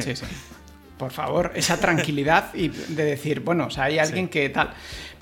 Sí, 0.00 0.16
sí. 0.16 0.24
Por 0.98 1.10
favor, 1.10 1.50
esa 1.56 1.78
tranquilidad 1.80 2.54
y 2.54 2.68
de 2.68 3.04
decir, 3.04 3.40
bueno, 3.40 3.66
o 3.66 3.70
sea, 3.70 3.84
hay 3.84 3.98
alguien 3.98 4.28
que 4.28 4.48
tal. 4.50 4.70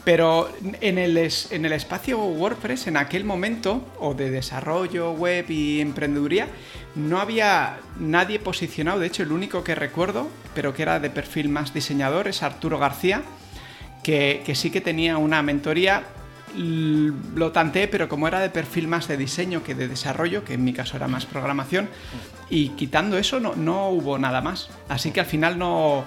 Pero 0.04 0.50
en 0.80 0.98
el, 0.98 1.16
en 1.18 1.64
el 1.64 1.72
espacio 1.72 2.18
WordPress, 2.18 2.86
en 2.86 2.96
aquel 2.96 3.24
momento, 3.24 3.86
o 3.98 4.14
de 4.14 4.30
desarrollo 4.30 5.12
web 5.12 5.50
y 5.50 5.80
emprendeduría, 5.80 6.48
no 6.94 7.20
había 7.20 7.78
nadie 7.98 8.38
posicionado. 8.38 9.00
De 9.00 9.06
hecho, 9.06 9.22
el 9.22 9.32
único 9.32 9.62
que 9.62 9.74
recuerdo, 9.74 10.28
pero 10.54 10.72
que 10.72 10.82
era 10.82 11.00
de 11.00 11.10
perfil 11.10 11.50
más 11.50 11.74
diseñador, 11.74 12.28
es 12.28 12.42
Arturo 12.42 12.78
García, 12.78 13.22
que, 14.02 14.42
que 14.46 14.54
sí 14.54 14.70
que 14.70 14.80
tenía 14.80 15.18
una 15.18 15.42
mentoría. 15.42 16.04
Lo 16.56 17.52
tanteé, 17.52 17.86
pero 17.86 18.08
como 18.08 18.26
era 18.26 18.40
de 18.40 18.50
perfil 18.50 18.88
más 18.88 19.06
de 19.06 19.16
diseño 19.16 19.62
que 19.62 19.74
de 19.74 19.86
desarrollo, 19.86 20.44
que 20.44 20.54
en 20.54 20.64
mi 20.64 20.72
caso 20.72 20.96
era 20.96 21.06
más 21.08 21.26
programación, 21.26 21.88
y 22.48 22.70
quitando 22.70 23.18
eso 23.18 23.38
no, 23.38 23.54
no 23.54 23.90
hubo 23.90 24.18
nada 24.18 24.40
más. 24.40 24.70
Así 24.88 25.12
que 25.12 25.20
al 25.20 25.26
final 25.26 25.58
no, 25.58 26.04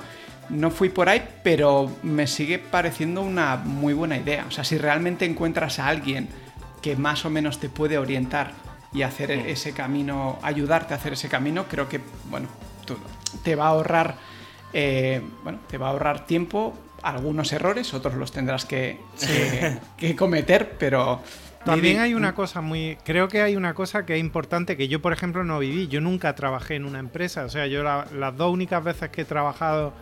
no 0.49 0.71
fui 0.71 0.89
por 0.89 1.09
ahí, 1.09 1.23
pero 1.43 1.91
me 2.03 2.27
sigue 2.27 2.59
pareciendo 2.59 3.21
una 3.21 3.55
muy 3.57 3.93
buena 3.93 4.17
idea. 4.17 4.45
O 4.47 4.51
sea, 4.51 4.63
si 4.63 4.77
realmente 4.77 5.25
encuentras 5.25 5.79
a 5.79 5.87
alguien 5.87 6.27
que 6.81 6.95
más 6.95 7.25
o 7.25 7.29
menos 7.29 7.59
te 7.59 7.69
puede 7.69 7.97
orientar 7.97 8.51
y 8.93 9.01
hacer 9.03 9.31
ese 9.31 9.73
camino, 9.73 10.37
ayudarte 10.43 10.93
a 10.93 10.97
hacer 10.97 11.13
ese 11.13 11.29
camino, 11.29 11.65
creo 11.69 11.87
que, 11.89 11.99
bueno, 12.29 12.47
tú- 12.85 12.97
te 13.43 13.55
va 13.55 13.65
a 13.65 13.69
ahorrar, 13.69 14.15
eh, 14.73 15.21
bueno, 15.43 15.59
te 15.67 15.77
va 15.77 15.87
a 15.87 15.89
ahorrar 15.91 16.25
tiempo, 16.25 16.73
algunos 17.01 17.51
errores, 17.53 17.93
otros 17.93 18.13
los 18.15 18.31
tendrás 18.31 18.65
que, 18.65 18.99
que 19.97 20.15
cometer, 20.15 20.75
pero 20.77 21.21
también 21.65 21.99
hay 21.99 22.13
una 22.13 22.35
cosa 22.35 22.61
muy. 22.61 22.97
Creo 23.03 23.27
que 23.27 23.41
hay 23.41 23.55
una 23.55 23.73
cosa 23.73 24.05
que 24.05 24.15
es 24.15 24.19
importante 24.19 24.77
que 24.77 24.87
yo, 24.87 25.01
por 25.01 25.13
ejemplo, 25.13 25.43
no 25.43 25.59
viví. 25.59 25.87
Yo 25.87 26.01
nunca 26.01 26.35
trabajé 26.35 26.75
en 26.75 26.85
una 26.85 26.99
empresa. 26.99 27.45
O 27.45 27.49
sea, 27.49 27.67
yo 27.67 27.83
las 27.83 28.37
dos 28.37 28.53
únicas 28.53 28.83
veces 28.83 29.09
que 29.09 29.21
he 29.21 29.25
trabajado 29.25 29.93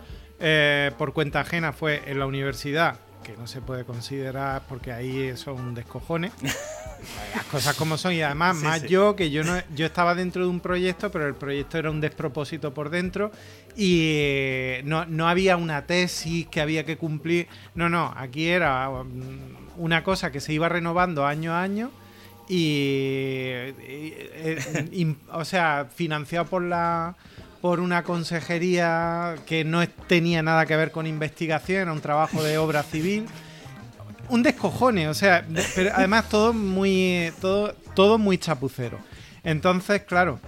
eh, 0.44 0.90
por 0.98 1.12
cuenta 1.12 1.40
ajena 1.40 1.72
fue 1.72 2.02
en 2.06 2.18
la 2.18 2.26
universidad, 2.26 2.96
que 3.22 3.36
no 3.36 3.46
se 3.46 3.60
puede 3.60 3.84
considerar 3.84 4.62
porque 4.68 4.92
ahí 4.92 5.22
eso 5.22 5.54
es 5.54 5.60
un 5.60 5.72
descojone. 5.74 6.32
Las 7.34 7.44
cosas 7.46 7.76
como 7.76 7.96
son. 7.96 8.12
Y 8.12 8.22
además, 8.22 8.56
más 8.56 8.82
yo, 8.82 9.14
que 9.16 9.30
yo 9.30 9.44
no 9.44 9.54
yo 9.74 9.86
estaba 9.86 10.14
dentro 10.14 10.42
de 10.42 10.48
un 10.48 10.60
proyecto, 10.60 11.10
pero 11.10 11.26
el 11.26 11.34
proyecto 11.34 11.78
era 11.78 11.90
un 11.90 12.00
despropósito 12.00 12.74
por 12.74 12.90
dentro. 12.90 13.30
Y 13.76 14.16
eh, 14.18 14.82
no, 14.84 15.06
no 15.06 15.28
había 15.28 15.56
una 15.56 15.86
tesis 15.86 16.46
que 16.48 16.60
había 16.60 16.84
que 16.84 16.96
cumplir. 16.96 17.46
No, 17.74 17.88
no, 17.88 18.12
aquí 18.16 18.48
era 18.48 18.90
una 19.76 20.02
cosa 20.02 20.32
que 20.32 20.40
se 20.40 20.52
iba 20.52 20.68
renovando 20.68 21.24
año 21.24 21.52
a 21.52 21.62
año 21.62 21.90
y, 22.48 22.76
eh, 23.80 25.16
o 25.32 25.44
sea, 25.44 25.88
financiado 25.94 26.46
por 26.46 26.62
la 26.62 27.16
por 27.62 27.78
una 27.78 28.02
consejería 28.02 29.36
que 29.46 29.64
no 29.64 29.88
tenía 29.88 30.42
nada 30.42 30.66
que 30.66 30.76
ver 30.76 30.90
con 30.90 31.06
investigación, 31.06 31.82
era 31.82 31.92
un 31.92 32.00
trabajo 32.00 32.42
de 32.42 32.58
obra 32.58 32.82
civil. 32.82 33.26
Un 34.28 34.42
descojone, 34.42 35.08
o 35.08 35.14
sea, 35.14 35.46
pero 35.76 35.92
además 35.94 36.28
todo 36.28 36.52
muy 36.52 37.32
todo 37.40 37.74
todo 37.94 38.18
muy 38.18 38.36
chapucero. 38.36 38.98
Entonces, 39.44 40.02
claro, 40.02 40.40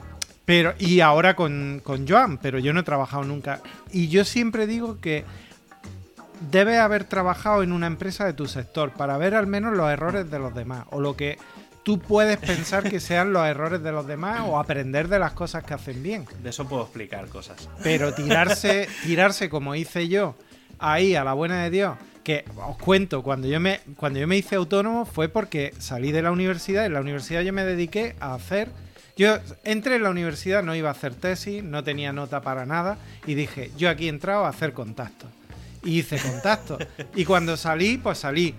pero 0.45 0.75
y 0.79 1.01
ahora 1.01 1.37
con, 1.37 1.81
con 1.85 2.07
Joan, 2.07 2.39
pero 2.39 2.59
yo 2.59 2.73
no 2.73 2.81
he 2.81 2.85
trabajado 2.85 3.23
nunca 3.23 3.61
y 3.93 4.09
yo 4.09 4.25
siempre 4.25 4.67
digo 4.67 5.01
que 5.01 5.25
debes 6.51 6.79
haber 6.79 7.05
trabajado 7.05 7.63
en 7.63 7.71
una 7.71 7.87
empresa 7.87 8.25
de 8.25 8.33
tu 8.33 8.49
sector 8.49 8.91
para 8.91 9.19
ver 9.19 9.37
al 9.37 9.47
menos 9.47 9.77
los 9.77 9.89
errores 9.89 10.29
de 10.29 10.39
los 10.41 10.53
demás 10.53 10.85
o 10.91 11.01
lo 11.01 11.17
que 11.17 11.39
tú 11.85 11.99
puedes 12.01 12.39
pensar 12.39 12.89
que 12.89 12.99
sean 12.99 13.33
los 13.33 13.47
errores 13.47 13.83
de 13.83 13.93
los 13.93 14.07
demás 14.07 14.43
o 14.47 14.59
aprender 14.59 15.09
de 15.09 15.19
las 15.19 15.33
cosas 15.33 15.63
que 15.63 15.75
hacen 15.75 16.03
bien. 16.03 16.27
De 16.43 16.51
eso 16.51 16.67
puedo 16.67 16.83
explicar 16.83 17.29
cosas. 17.29 17.69
Pero 17.83 18.13
tirarse, 18.13 18.89
tirarse 19.05 19.49
como 19.49 19.75
hice 19.75 20.09
yo, 20.09 20.35
ahí 20.79 21.15
a 21.15 21.23
la 21.23 21.35
buena 21.35 21.63
de 21.63 21.71
Dios, 21.71 21.97
que 22.25 22.45
os 22.57 22.77
cuento, 22.79 23.23
cuando 23.23 23.47
yo 23.47 23.61
me, 23.61 23.81
cuando 23.97 24.19
yo 24.19 24.27
me 24.27 24.37
hice 24.37 24.57
autónomo 24.57 25.05
fue 25.05 25.29
porque 25.29 25.75
salí 25.79 26.11
de 26.11 26.23
la 26.23 26.33
universidad, 26.33 26.87
en 26.87 26.95
la 26.95 27.01
universidad 27.01 27.43
yo 27.43 27.53
me 27.53 27.65
dediqué 27.65 28.17
a 28.19 28.35
hacer 28.35 28.69
yo 29.17 29.39
entré 29.63 29.97
en 29.97 30.03
la 30.03 30.11
universidad, 30.11 30.65
no 30.65 30.75
iba 30.75 30.89
a 30.89 30.93
hacer 30.93 31.15
tesis, 31.15 31.63
no 31.63 31.85
tenía 31.85 32.13
nota 32.13 32.41
para 32.41 32.67
nada 32.67 32.99
y 33.27 33.35
dije, 33.35 33.71
yo 33.77 33.89
aquí 33.89 34.07
he 34.07 34.09
entrado 34.09 34.45
a 34.45 34.49
hacer 34.49 34.73
contactos 34.73 35.31
y 35.85 36.01
hice 36.01 36.19
contactos. 36.19 36.85
y 37.15 37.25
cuando 37.25 37.57
salí, 37.57 37.97
pues 37.99 38.19
salí 38.19 38.55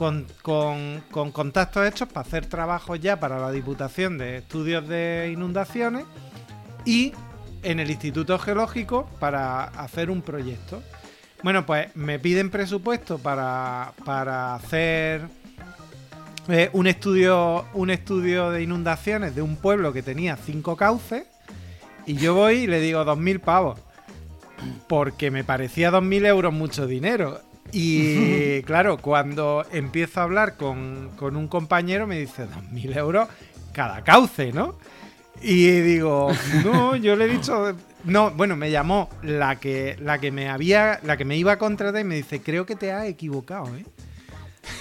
con, 0.00 1.02
contactos 1.10 1.86
hechos 1.86 2.08
para 2.08 2.26
hacer 2.26 2.46
trabajos 2.46 2.98
ya 3.00 3.20
para 3.20 3.38
la 3.38 3.52
Diputación 3.52 4.16
de 4.16 4.38
Estudios 4.38 4.88
de 4.88 5.30
Inundaciones 5.30 6.06
y 6.86 7.12
en 7.62 7.80
el 7.80 7.90
Instituto 7.90 8.38
Geológico 8.38 9.10
para 9.20 9.64
hacer 9.64 10.10
un 10.10 10.22
proyecto. 10.22 10.82
Bueno, 11.42 11.66
pues 11.66 11.94
me 11.96 12.18
piden 12.18 12.48
presupuesto 12.48 13.18
para, 13.18 13.92
para 14.06 14.54
hacer 14.54 15.28
eh, 16.48 16.70
un, 16.72 16.86
estudio, 16.86 17.66
un 17.74 17.90
estudio 17.90 18.50
de 18.50 18.62
inundaciones 18.62 19.34
de 19.34 19.42
un 19.42 19.56
pueblo 19.56 19.92
que 19.92 20.02
tenía 20.02 20.38
cinco 20.38 20.76
cauces 20.76 21.24
y 22.06 22.14
yo 22.14 22.34
voy 22.34 22.60
y 22.60 22.66
le 22.66 22.80
digo 22.80 23.04
dos 23.04 23.18
mil 23.18 23.38
pavos 23.40 23.78
porque 24.88 25.30
me 25.30 25.44
parecía 25.44 25.90
2.000 25.90 26.26
euros 26.26 26.52
mucho 26.52 26.86
dinero. 26.86 27.40
Y 27.72 28.62
claro, 28.66 28.98
cuando 28.98 29.64
empiezo 29.72 30.20
a 30.20 30.24
hablar 30.24 30.56
con, 30.56 31.10
un 31.20 31.48
compañero 31.48 32.06
me 32.06 32.18
dice 32.18 32.46
2.000 32.46 32.96
euros 32.96 33.28
cada 33.72 34.02
cauce, 34.02 34.52
¿no? 34.52 34.78
Y 35.42 35.70
digo, 35.80 36.32
no, 36.64 36.96
yo 36.96 37.16
le 37.16 37.24
he 37.24 37.28
dicho, 37.28 37.74
no, 38.04 38.30
bueno, 38.32 38.56
me 38.56 38.70
llamó 38.70 39.08
la 39.22 39.56
que, 39.56 39.96
la 40.00 40.18
que 40.18 40.30
me 40.30 40.48
había, 40.48 41.00
la 41.02 41.16
que 41.16 41.24
me 41.24 41.36
iba 41.36 41.52
a 41.52 41.58
contratar 41.58 42.00
y 42.00 42.04
me 42.04 42.16
dice, 42.16 42.42
creo 42.42 42.66
que 42.66 42.76
te 42.76 42.92
has 42.92 43.06
equivocado, 43.06 43.74
¿eh? 43.76 43.84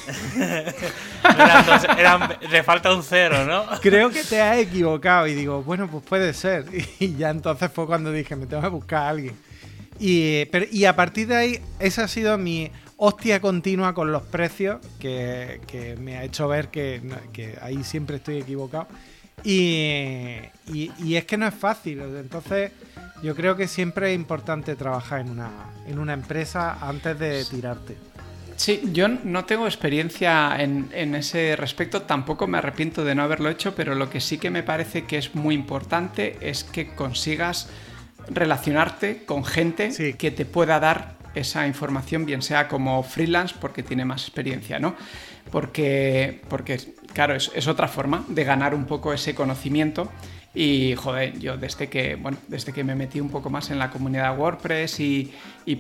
le 2.52 2.64
falta 2.64 2.94
un 2.94 3.04
cero, 3.04 3.46
¿no? 3.46 3.66
Creo 3.82 4.10
que 4.10 4.24
te 4.24 4.42
has 4.42 4.58
equivocado. 4.58 5.28
Y 5.28 5.34
digo, 5.34 5.64
bueno, 5.64 5.88
pues 5.88 6.04
puede 6.04 6.34
ser. 6.34 6.66
Y 7.00 7.16
ya 7.16 7.30
entonces 7.30 7.72
fue 7.72 7.86
cuando 7.86 8.12
dije, 8.12 8.36
me 8.36 8.46
tengo 8.46 8.62
que 8.62 8.70
buscar 8.70 9.04
a 9.04 9.10
alguien. 9.10 9.36
Y, 10.00 10.48
y 10.72 10.86
a 10.86 10.96
partir 10.96 11.28
de 11.28 11.36
ahí, 11.36 11.60
esa 11.80 12.06
ha 12.06 12.08
sido 12.08 12.38
mi 12.38 12.72
hostia 13.02 13.40
continua 13.40 13.94
con 13.94 14.12
los 14.12 14.24
precios, 14.24 14.80
que, 15.00 15.98
me 16.00 16.18
ha 16.18 16.24
hecho 16.24 16.48
ver 16.48 16.68
que, 16.68 17.02
ahí 17.62 17.84
siempre 17.84 18.18
estoy 18.18 18.38
equivocado. 18.38 18.88
Y, 19.44 20.36
y, 20.68 21.16
es 21.16 21.24
que 21.24 21.38
no 21.38 21.48
es 21.48 21.54
fácil. 21.54 22.02
Entonces, 22.02 22.72
yo 23.24 23.36
creo 23.36 23.56
que 23.56 23.68
siempre 23.68 24.12
es 24.12 24.16
importante 24.16 24.76
trabajar 24.76 25.22
en 25.22 25.30
una, 25.30 25.50
en 25.88 25.98
una 25.98 26.14
empresa 26.14 26.78
antes 26.82 27.18
de 27.18 27.46
tirarte. 27.46 27.96
Sí, 28.58 28.82
yo 28.92 29.08
no 29.08 29.46
tengo 29.46 29.66
experiencia 29.66 30.62
en, 30.62 30.90
en, 30.92 31.16
ese 31.16 31.56
respecto, 31.56 32.02
tampoco 32.02 32.46
me 32.48 32.58
arrepiento 32.58 33.06
de 33.06 33.16
no 33.16 33.24
haberlo 33.24 33.50
hecho, 33.50 33.74
pero 33.74 33.96
lo 33.96 34.10
que 34.10 34.20
sí 34.20 34.38
que 34.38 34.50
me 34.50 34.64
parece 34.64 35.06
que 35.06 35.18
es 35.18 35.34
muy 35.34 35.56
importante 35.56 36.38
es 36.42 36.66
que 36.66 36.94
consigas 36.94 37.70
relacionarte 38.30 39.26
con 39.26 39.44
gente 39.44 40.16
que 40.18 40.32
te 40.32 40.46
pueda 40.46 40.80
dar 40.80 41.20
esa 41.36 41.68
información, 41.68 42.26
bien 42.26 42.42
sea 42.42 42.68
como 42.68 43.04
freelance, 43.04 43.56
porque 43.60 43.84
tiene 43.84 44.06
más 44.06 44.24
experiencia, 44.24 44.80
¿no? 44.80 44.96
Porque, 45.52 46.42
porque 46.48 46.80
claro, 47.14 47.36
es, 47.36 47.68
otra 47.68 47.88
forma 47.88 48.24
de 48.28 48.44
ganar 48.44 48.74
un 48.74 48.86
poco 48.86 49.14
ese 49.14 49.36
conocimiento. 49.36 50.10
Y 50.54 50.96
joder, 50.96 51.38
yo 51.40 51.58
desde 51.58 51.90
que, 51.90 52.16
bueno, 52.16 52.38
desde 52.48 52.74
que 52.74 52.84
me 52.84 52.96
metí 52.96 53.20
un 53.20 53.30
poco 53.30 53.52
más 53.52 53.70
en 53.70 53.78
la 53.78 53.92
comunidad 53.92 54.38
WordPress 54.38 55.00
y, 55.00 55.32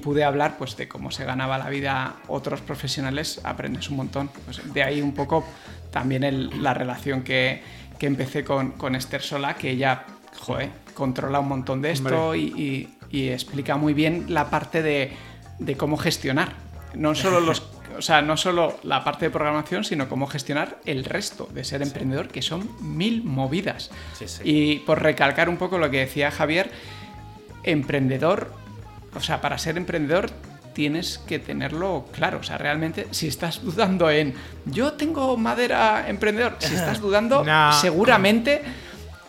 pude 0.03 0.23
hablar 0.23 0.57
pues, 0.57 0.77
de 0.77 0.87
cómo 0.87 1.09
se 1.09 1.25
ganaba 1.25 1.57
la 1.57 1.69
vida 1.69 2.17
otros 2.27 2.61
profesionales, 2.61 3.41
aprendes 3.43 3.89
un 3.89 3.97
montón. 3.97 4.29
Pues, 4.45 4.61
de 4.73 4.83
ahí 4.83 5.01
un 5.01 5.13
poco 5.13 5.43
también 5.91 6.61
la 6.61 6.75
relación 6.75 7.23
que, 7.23 7.63
que 7.97 8.05
empecé 8.05 8.43
con, 8.43 8.71
con 8.71 8.95
Esther 8.95 9.21
Sola, 9.21 9.55
que 9.55 9.71
ella, 9.71 10.05
joder, 10.37 10.69
controla 10.93 11.39
un 11.39 11.47
montón 11.47 11.81
de 11.81 11.91
esto 11.91 12.35
y, 12.35 12.89
explica 13.11 13.77
muy 13.77 13.93
bien 13.93 14.25
la 14.29 14.49
parte 14.49 14.81
de, 14.81 15.75
cómo 15.77 15.97
gestionar. 15.97 16.53
No 16.93 17.15
solo 17.15 17.39
los. 17.39 17.63
O 17.97 18.01
sea, 18.01 18.21
no 18.21 18.37
solo 18.37 18.79
la 18.83 19.03
parte 19.03 19.25
de 19.25 19.31
programación, 19.31 19.83
sino 19.83 20.07
cómo 20.07 20.27
gestionar 20.27 20.77
el 20.85 21.03
resto 21.03 21.49
de 21.51 21.65
ser 21.65 21.81
emprendedor, 21.81 22.29
que 22.29 22.41
son 22.41 22.69
mil 22.79 23.23
movidas. 23.23 23.89
Y 24.43 24.77
por 24.79 25.01
recalcar 25.01 25.49
un 25.49 25.57
poco 25.57 25.79
lo 25.79 25.89
que 25.89 25.97
decía 25.97 26.31
Javier, 26.31 26.71
emprendedor, 27.63 28.53
o 29.13 29.19
sea, 29.19 29.41
para 29.41 29.57
ser 29.57 29.75
emprendedor 29.75 30.29
tienes 30.73 31.17
que 31.17 31.39
tenerlo 31.39 32.05
claro. 32.13 32.37
O 32.39 32.43
sea, 32.43 32.57
realmente, 32.57 33.07
si 33.11 33.27
estás 33.27 33.61
dudando 33.61 34.09
en 34.09 34.33
yo 34.65 34.93
tengo 34.93 35.35
madera 35.35 36.07
emprendedor, 36.07 36.55
si 36.59 36.75
estás 36.75 37.01
dudando, 37.01 37.43
seguramente 37.81 38.61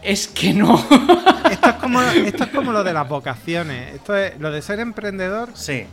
es 0.03 0.29
que 0.29 0.53
no. 0.53 0.75
esto, 1.51 1.69
es 1.69 1.75
como, 1.77 2.03
esto 2.03 2.45
es 2.45 2.51
como 2.51 2.73
lo 2.73 2.85
de 2.85 2.93
las 2.93 3.09
vocaciones. 3.09 3.95
Esto 3.95 4.17
es 4.17 4.39
lo 4.39 4.51
de 4.51 4.63
ser 4.63 4.81
emprendedor. 4.81 5.51
Sí. 5.55 5.85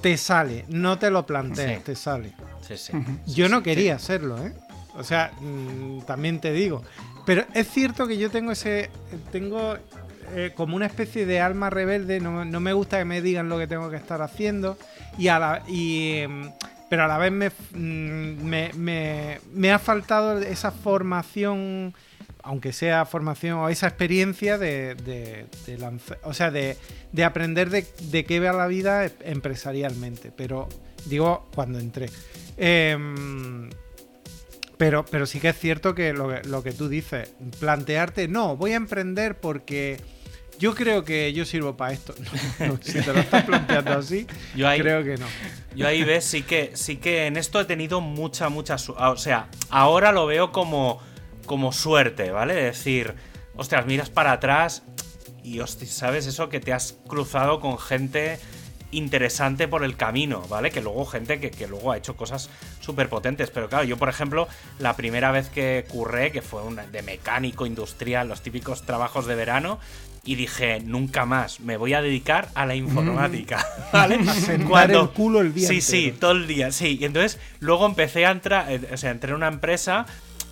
Te 0.00 0.16
sale, 0.16 0.64
no 0.68 0.98
te 0.98 1.10
lo 1.10 1.26
plantees, 1.26 1.82
te 1.82 1.96
sale. 1.96 2.32
Sí, 2.66 2.76
sí. 2.76 2.92
Yo 3.26 3.48
no 3.48 3.62
quería 3.62 3.96
hacerlo, 3.96 4.44
¿eh? 4.44 4.52
O 4.94 5.04
sea, 5.04 5.32
mm, 5.40 6.02
también 6.02 6.40
te 6.40 6.52
digo. 6.52 6.82
Pero 7.24 7.44
es 7.54 7.68
cierto 7.68 8.06
que 8.06 8.18
yo 8.18 8.30
tengo 8.30 8.52
ese. 8.52 8.90
Tengo 9.32 9.76
eh, 10.34 10.52
como 10.54 10.76
una 10.76 10.86
especie 10.86 11.26
de 11.26 11.40
alma 11.40 11.70
rebelde. 11.70 12.20
No, 12.20 12.44
me 12.60 12.72
gusta 12.72 12.98
que 12.98 13.04
me 13.04 13.20
digan 13.20 13.48
lo 13.48 13.58
que 13.58 13.66
tengo 13.66 13.90
que 13.90 13.96
estar 13.96 14.22
haciendo. 14.22 14.78
Y 15.18 15.28
a 15.28 15.38
la. 15.38 15.62
Y, 15.66 16.18
em, 16.18 16.50
pero 16.88 17.04
a 17.04 17.08
la 17.08 17.18
vez 17.18 17.32
me, 17.32 17.48
mm, 17.48 18.44
me, 18.44 18.70
me, 18.74 19.40
me 19.52 19.72
ha 19.72 19.78
faltado 19.78 20.38
esa 20.38 20.70
formación 20.70 21.94
aunque 22.46 22.72
sea 22.72 23.04
formación 23.04 23.58
o 23.58 23.68
esa 23.68 23.88
experiencia 23.88 24.56
de, 24.56 24.94
de, 24.94 25.46
o 26.22 26.32
sea, 26.32 26.52
de, 26.52 26.76
aprender 27.24 27.70
de, 27.70 28.24
qué 28.24 28.40
va 28.40 28.52
la 28.52 28.68
vida 28.68 29.10
empresarialmente. 29.24 30.30
Pero 30.34 30.68
digo, 31.06 31.48
cuando 31.54 31.80
entré. 31.80 32.08
Em, 32.56 33.68
pero, 34.76 35.04
pero 35.04 35.26
sí 35.26 35.40
que 35.40 35.48
es 35.48 35.58
cierto 35.58 35.94
que 35.94 36.12
lo, 36.12 36.62
que 36.62 36.72
tú 36.72 36.88
dices, 36.88 37.30
plantearte, 37.58 38.28
no, 38.28 38.56
voy 38.56 38.72
a 38.72 38.76
emprender 38.76 39.40
porque 39.40 40.00
yo 40.60 40.74
creo 40.76 41.04
que 41.04 41.32
yo 41.32 41.44
sirvo 41.44 41.76
para 41.76 41.94
esto. 41.94 42.14
si 42.80 43.00
te 43.00 43.12
lo 43.12 43.18
estás 43.18 43.42
planteando 43.42 43.92
así, 43.92 44.28
yo 44.54 44.68
creo 44.78 45.02
que 45.02 45.16
no. 45.16 45.26
Yo 45.74 45.88
ahí 45.88 46.04
ves, 46.04 46.24
sí 46.24 46.42
que, 46.44 46.70
sí 46.74 46.98
que 46.98 47.26
en 47.26 47.36
esto 47.36 47.60
he 47.60 47.64
tenido 47.64 48.00
mucha, 48.00 48.48
mucha... 48.50 48.76
O 48.98 49.16
sea, 49.16 49.48
ahora 49.68 50.12
lo 50.12 50.26
veo 50.26 50.52
como 50.52 51.02
como 51.46 51.72
suerte, 51.72 52.30
¿vale? 52.30 52.54
Decir, 52.54 53.14
ostras, 53.56 53.86
miras 53.86 54.10
para 54.10 54.32
atrás 54.32 54.82
y, 55.42 55.60
¿sabes 55.86 56.26
eso? 56.26 56.48
Que 56.48 56.60
te 56.60 56.72
has 56.72 56.96
cruzado 57.06 57.60
con 57.60 57.78
gente 57.78 58.38
interesante 58.90 59.68
por 59.68 59.84
el 59.84 59.96
camino, 59.96 60.42
¿vale? 60.48 60.70
Que 60.70 60.80
luego 60.80 61.04
gente 61.06 61.40
que, 61.40 61.50
que 61.50 61.66
luego 61.66 61.92
ha 61.92 61.96
hecho 61.96 62.16
cosas 62.16 62.50
súper 62.80 63.08
potentes. 63.08 63.50
Pero 63.50 63.68
claro, 63.68 63.84
yo 63.84 63.96
por 63.96 64.08
ejemplo, 64.08 64.48
la 64.78 64.96
primera 64.96 65.30
vez 65.30 65.48
que 65.48 65.84
curré, 65.88 66.32
que 66.32 66.42
fue 66.42 66.62
una, 66.62 66.86
de 66.86 67.02
mecánico 67.02 67.66
industrial, 67.66 68.28
los 68.28 68.42
típicos 68.42 68.82
trabajos 68.82 69.26
de 69.26 69.34
verano, 69.34 69.78
y 70.26 70.34
dije, 70.34 70.80
nunca 70.80 71.24
más, 71.24 71.60
me 71.60 71.76
voy 71.76 71.94
a 71.94 72.02
dedicar 72.02 72.48
a 72.54 72.66
la 72.66 72.74
informática, 72.74 73.64
¿vale? 73.92 74.18
A 74.28 74.34
sentar 74.34 74.90
el 74.90 75.08
culo 75.10 75.40
el 75.40 75.54
día 75.54 75.68
Sí, 75.68 75.80
sí, 75.80 76.12
todo 76.18 76.32
el 76.32 76.48
día, 76.48 76.72
sí. 76.72 76.98
Y 77.00 77.04
entonces 77.04 77.38
luego 77.60 77.86
empecé 77.86 78.26
a 78.26 78.32
entrar, 78.32 78.70
eh, 78.70 78.80
o 78.92 78.96
sea, 78.96 79.12
entré 79.12 79.30
en 79.30 79.36
una 79.36 79.46
empresa, 79.46 80.04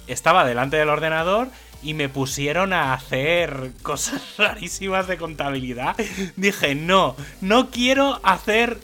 estaba 0.07 0.44
delante 0.44 0.76
del 0.76 0.88
ordenador 0.88 1.48
y 1.82 1.94
me 1.94 2.09
pusieron 2.09 2.72
a 2.72 2.92
hacer 2.94 3.72
cosas 3.82 4.22
rarísimas 4.38 5.07
de 5.07 5.16
contabilidad. 5.16 5.96
Dije, 6.36 6.74
no, 6.74 7.16
no 7.40 7.70
quiero 7.70 8.20
hacer 8.22 8.78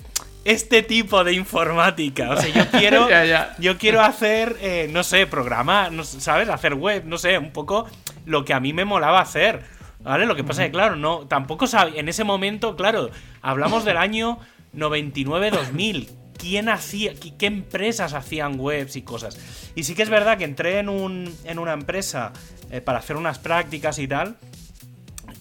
este 0.45 0.83
tipo 0.83 1.23
de 1.25 1.33
informática. 1.35 2.31
O 2.31 2.37
sea, 2.37 2.49
yo 2.49 2.71
quiero, 2.79 3.09
Ya, 3.09 3.25
ya. 3.25 3.57
yo 3.59 3.79
quiero 3.79 4.01
hacer, 4.03 4.57
eh, 4.61 4.89
no 4.91 5.03
sé, 5.05 5.27
programar, 5.27 5.93
no 5.93 6.05
¿sabes? 6.05 6.49
Hacer 6.49 6.75
web, 6.75 7.05
no 7.07 7.19
sé, 7.19 7.39
un 7.39 7.53
poco 7.53 7.87
lo 8.27 8.45
que 8.45 8.55
a 8.55 8.61
mí 8.61 8.73
me 8.73 8.85
molaba 8.85 9.21
hacer. 9.21 9.63
¿Vale? 10.03 10.25
Lo 10.25 10.35
que 10.35 10.45
pasa 10.45 10.63
es 10.63 10.69
que, 10.69 10.73
claro, 10.73 10.97
no, 10.97 11.27
tampoco 11.27 11.67
sabía. 11.67 12.01
En 12.01 12.09
ese 12.09 12.25
momento, 12.25 12.75
claro, 12.75 13.11
hablamos 13.43 13.85
del 13.85 13.99
año 13.99 14.39
99-2000. 14.75 16.09
¿Quién 16.41 16.71
hacía, 16.71 17.13
qué, 17.15 17.47
empresas 17.47 18.15
hacían 18.15 18.59
webs 18.59 18.97
y 18.97 19.03
cosas? 19.03 19.37
Y 19.75 19.85
sí 19.85 19.95
que 19.95 20.03
es 20.03 20.09
verdad 20.09 20.39
que 20.39 20.45
entré 20.45 20.79
en, 20.79 20.89
un, 20.89 21.37
en 21.45 21.59
una 21.59 21.75
empresa 21.75 22.33
eh, 22.71 22.81
para 22.81 23.01
hacer 23.01 23.17
unas 23.17 23.39
prácticas 23.39 23.99
y 23.99 24.09
tal. 24.09 24.37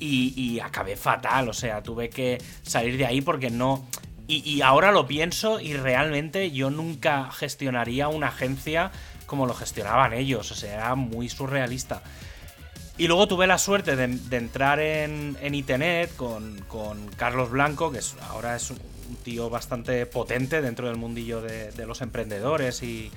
Y, 0.02 0.60
acabé 0.60 0.95
fatal, 0.95 1.50
o 1.50 1.54
sea, 1.54 1.84
tuve 1.84 2.10
que 2.10 2.38
salir 2.64 2.97
de 2.97 3.06
ahí 3.06 3.22
porque 3.22 3.50
no. 3.50 3.88
Y, 4.28 4.62
ahora 4.62 4.91
lo 4.91 5.08
pienso 5.08 5.60
y 5.60 5.74
realmente 5.74 6.52
yo 6.52 6.70
nunca 6.70 7.32
gestionaría 7.32 8.08
una 8.08 8.28
agencia 8.28 8.91
como 9.26 9.45
lo 9.45 9.54
gestionaban 9.54 10.14
ellos, 10.14 10.52
o 10.52 10.56
sea, 10.56 10.74
era 10.74 10.95
muy 10.95 11.30
surrealista. 11.30 12.02
Y 12.97 13.08
luego 13.08 13.28
tuve 13.28 13.47
la 13.47 13.58
suerte 13.58 13.95
de, 13.95 14.38
entrar 14.38 14.80
en, 14.80 15.38
en 15.41 15.56
Itenet 15.56 16.16
con, 16.16 16.60
con 16.68 17.08
Carlos 17.16 17.50
Blanco, 17.50 17.91
que 17.91 18.00
ahora 18.30 18.56
es 18.56 18.74
un 19.10 19.16
tío 19.18 19.49
bastante 19.49 20.05
potente 20.05 20.62
dentro 20.62 20.88
del 20.88 20.97
mundillo 20.97 21.41
de, 21.41 21.86
los 21.86 22.01
emprendedores 22.01 22.84
y, 22.84 23.12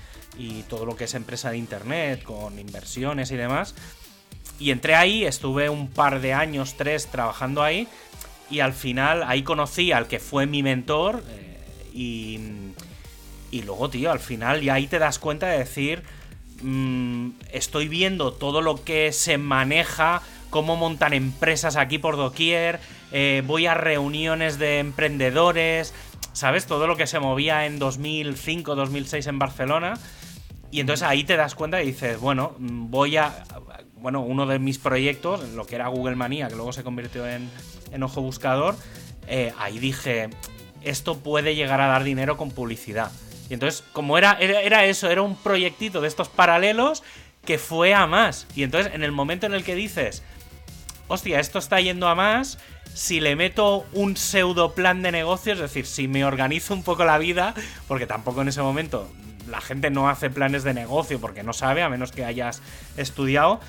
todo 0.68 0.86
lo 0.86 0.96
que 0.96 1.04
es 1.04 1.14
empresa 1.14 1.50
de 1.50 1.58
Internet, 1.58 2.22
con 2.22 2.58
inversiones 2.58 3.30
y 3.30 3.36
demás. 3.36 3.74
Y 4.58 4.70
entré 4.70 4.94
ahí, 4.94 5.24
estuve 5.24 5.68
un 5.68 5.88
par 5.88 6.20
de 6.20 6.32
años, 6.32 6.74
tres, 6.76 7.06
trabajando 7.08 7.62
ahí. 7.62 7.86
Y 8.50 8.60
al 8.60 8.72
final 8.72 9.22
ahí 9.24 9.42
conocí 9.42 9.92
al 9.92 10.06
que 10.06 10.18
fue 10.18 10.46
mi 10.46 10.62
mentor. 10.62 11.22
eh, 11.28 11.58
y, 11.94 12.40
y 13.50 13.62
luego, 13.62 13.90
tío, 13.90 14.10
al 14.10 14.20
final 14.20 14.62
ya 14.62 14.74
ahí 14.74 14.86
te 14.86 14.98
das 14.98 15.18
cuenta 15.18 15.46
de 15.48 15.58
decir, 15.58 16.02
mm, 16.62 17.32
estoy 17.52 17.86
viendo 17.86 18.32
todo 18.32 18.62
lo 18.62 18.82
que 18.82 19.12
se 19.12 19.36
maneja, 19.36 20.22
cómo 20.48 20.76
montan 20.76 21.12
empresas 21.12 21.76
aquí 21.76 21.98
por 21.98 22.16
doquier, 22.16 22.80
eh, 23.12 23.42
voy 23.46 23.66
a 23.66 23.74
reuniones 23.74 24.58
de 24.58 24.78
emprendedores, 24.78 25.94
¿sabes? 26.32 26.66
Todo 26.66 26.86
lo 26.86 26.96
que 26.96 27.06
se 27.06 27.18
movía 27.20 27.66
en 27.66 27.78
2005, 27.78 28.74
2006 28.74 29.26
en 29.26 29.38
Barcelona. 29.38 29.94
Y 30.70 30.80
entonces 30.80 31.06
ahí 31.06 31.22
te 31.24 31.36
das 31.36 31.54
cuenta 31.54 31.82
y 31.82 31.86
dices, 31.86 32.18
bueno, 32.18 32.54
voy 32.58 33.18
a... 33.18 33.44
Bueno, 33.96 34.22
uno 34.22 34.46
de 34.46 34.58
mis 34.58 34.78
proyectos, 34.78 35.48
lo 35.50 35.64
que 35.64 35.76
era 35.76 35.86
Google 35.86 36.16
Manía, 36.16 36.48
que 36.48 36.56
luego 36.56 36.72
se 36.72 36.82
convirtió 36.82 37.28
en, 37.28 37.48
en 37.92 38.02
Ojo 38.02 38.20
Buscador, 38.20 38.74
eh, 39.28 39.52
ahí 39.58 39.78
dije, 39.78 40.28
esto 40.82 41.18
puede 41.18 41.54
llegar 41.54 41.80
a 41.80 41.86
dar 41.86 42.02
dinero 42.02 42.36
con 42.36 42.50
publicidad. 42.50 43.12
Y 43.48 43.54
entonces, 43.54 43.84
como 43.92 44.18
era, 44.18 44.36
era, 44.40 44.60
era 44.60 44.84
eso, 44.86 45.08
era 45.08 45.22
un 45.22 45.36
proyectito 45.36 46.00
de 46.00 46.08
estos 46.08 46.28
paralelos 46.28 47.04
que 47.44 47.58
fue 47.58 47.94
a 47.94 48.06
más. 48.06 48.46
Y 48.56 48.62
entonces, 48.62 48.92
en 48.94 49.04
el 49.04 49.12
momento 49.12 49.46
en 49.46 49.54
el 49.54 49.62
que 49.62 49.76
dices, 49.76 50.24
hostia, 51.06 51.38
esto 51.38 51.58
está 51.58 51.80
yendo 51.80 52.08
a 52.08 52.14
más, 52.14 52.58
si 52.94 53.20
le 53.20 53.36
meto 53.36 53.86
un 53.92 54.16
pseudo 54.16 54.74
plan 54.74 55.02
de 55.02 55.12
negocio, 55.12 55.52
es 55.52 55.58
decir, 55.58 55.86
si 55.86 56.08
me 56.08 56.24
organizo 56.24 56.74
un 56.74 56.82
poco 56.82 57.04
la 57.04 57.18
vida, 57.18 57.54
porque 57.88 58.06
tampoco 58.06 58.42
en 58.42 58.48
ese 58.48 58.62
momento 58.62 59.10
la 59.48 59.60
gente 59.60 59.90
no 59.90 60.08
hace 60.08 60.30
planes 60.30 60.64
de 60.64 60.74
negocio 60.74 61.20
porque 61.20 61.42
no 61.42 61.52
sabe, 61.52 61.82
a 61.82 61.88
menos 61.88 62.12
que 62.12 62.24
hayas 62.24 62.62
estudiado. 62.96 63.60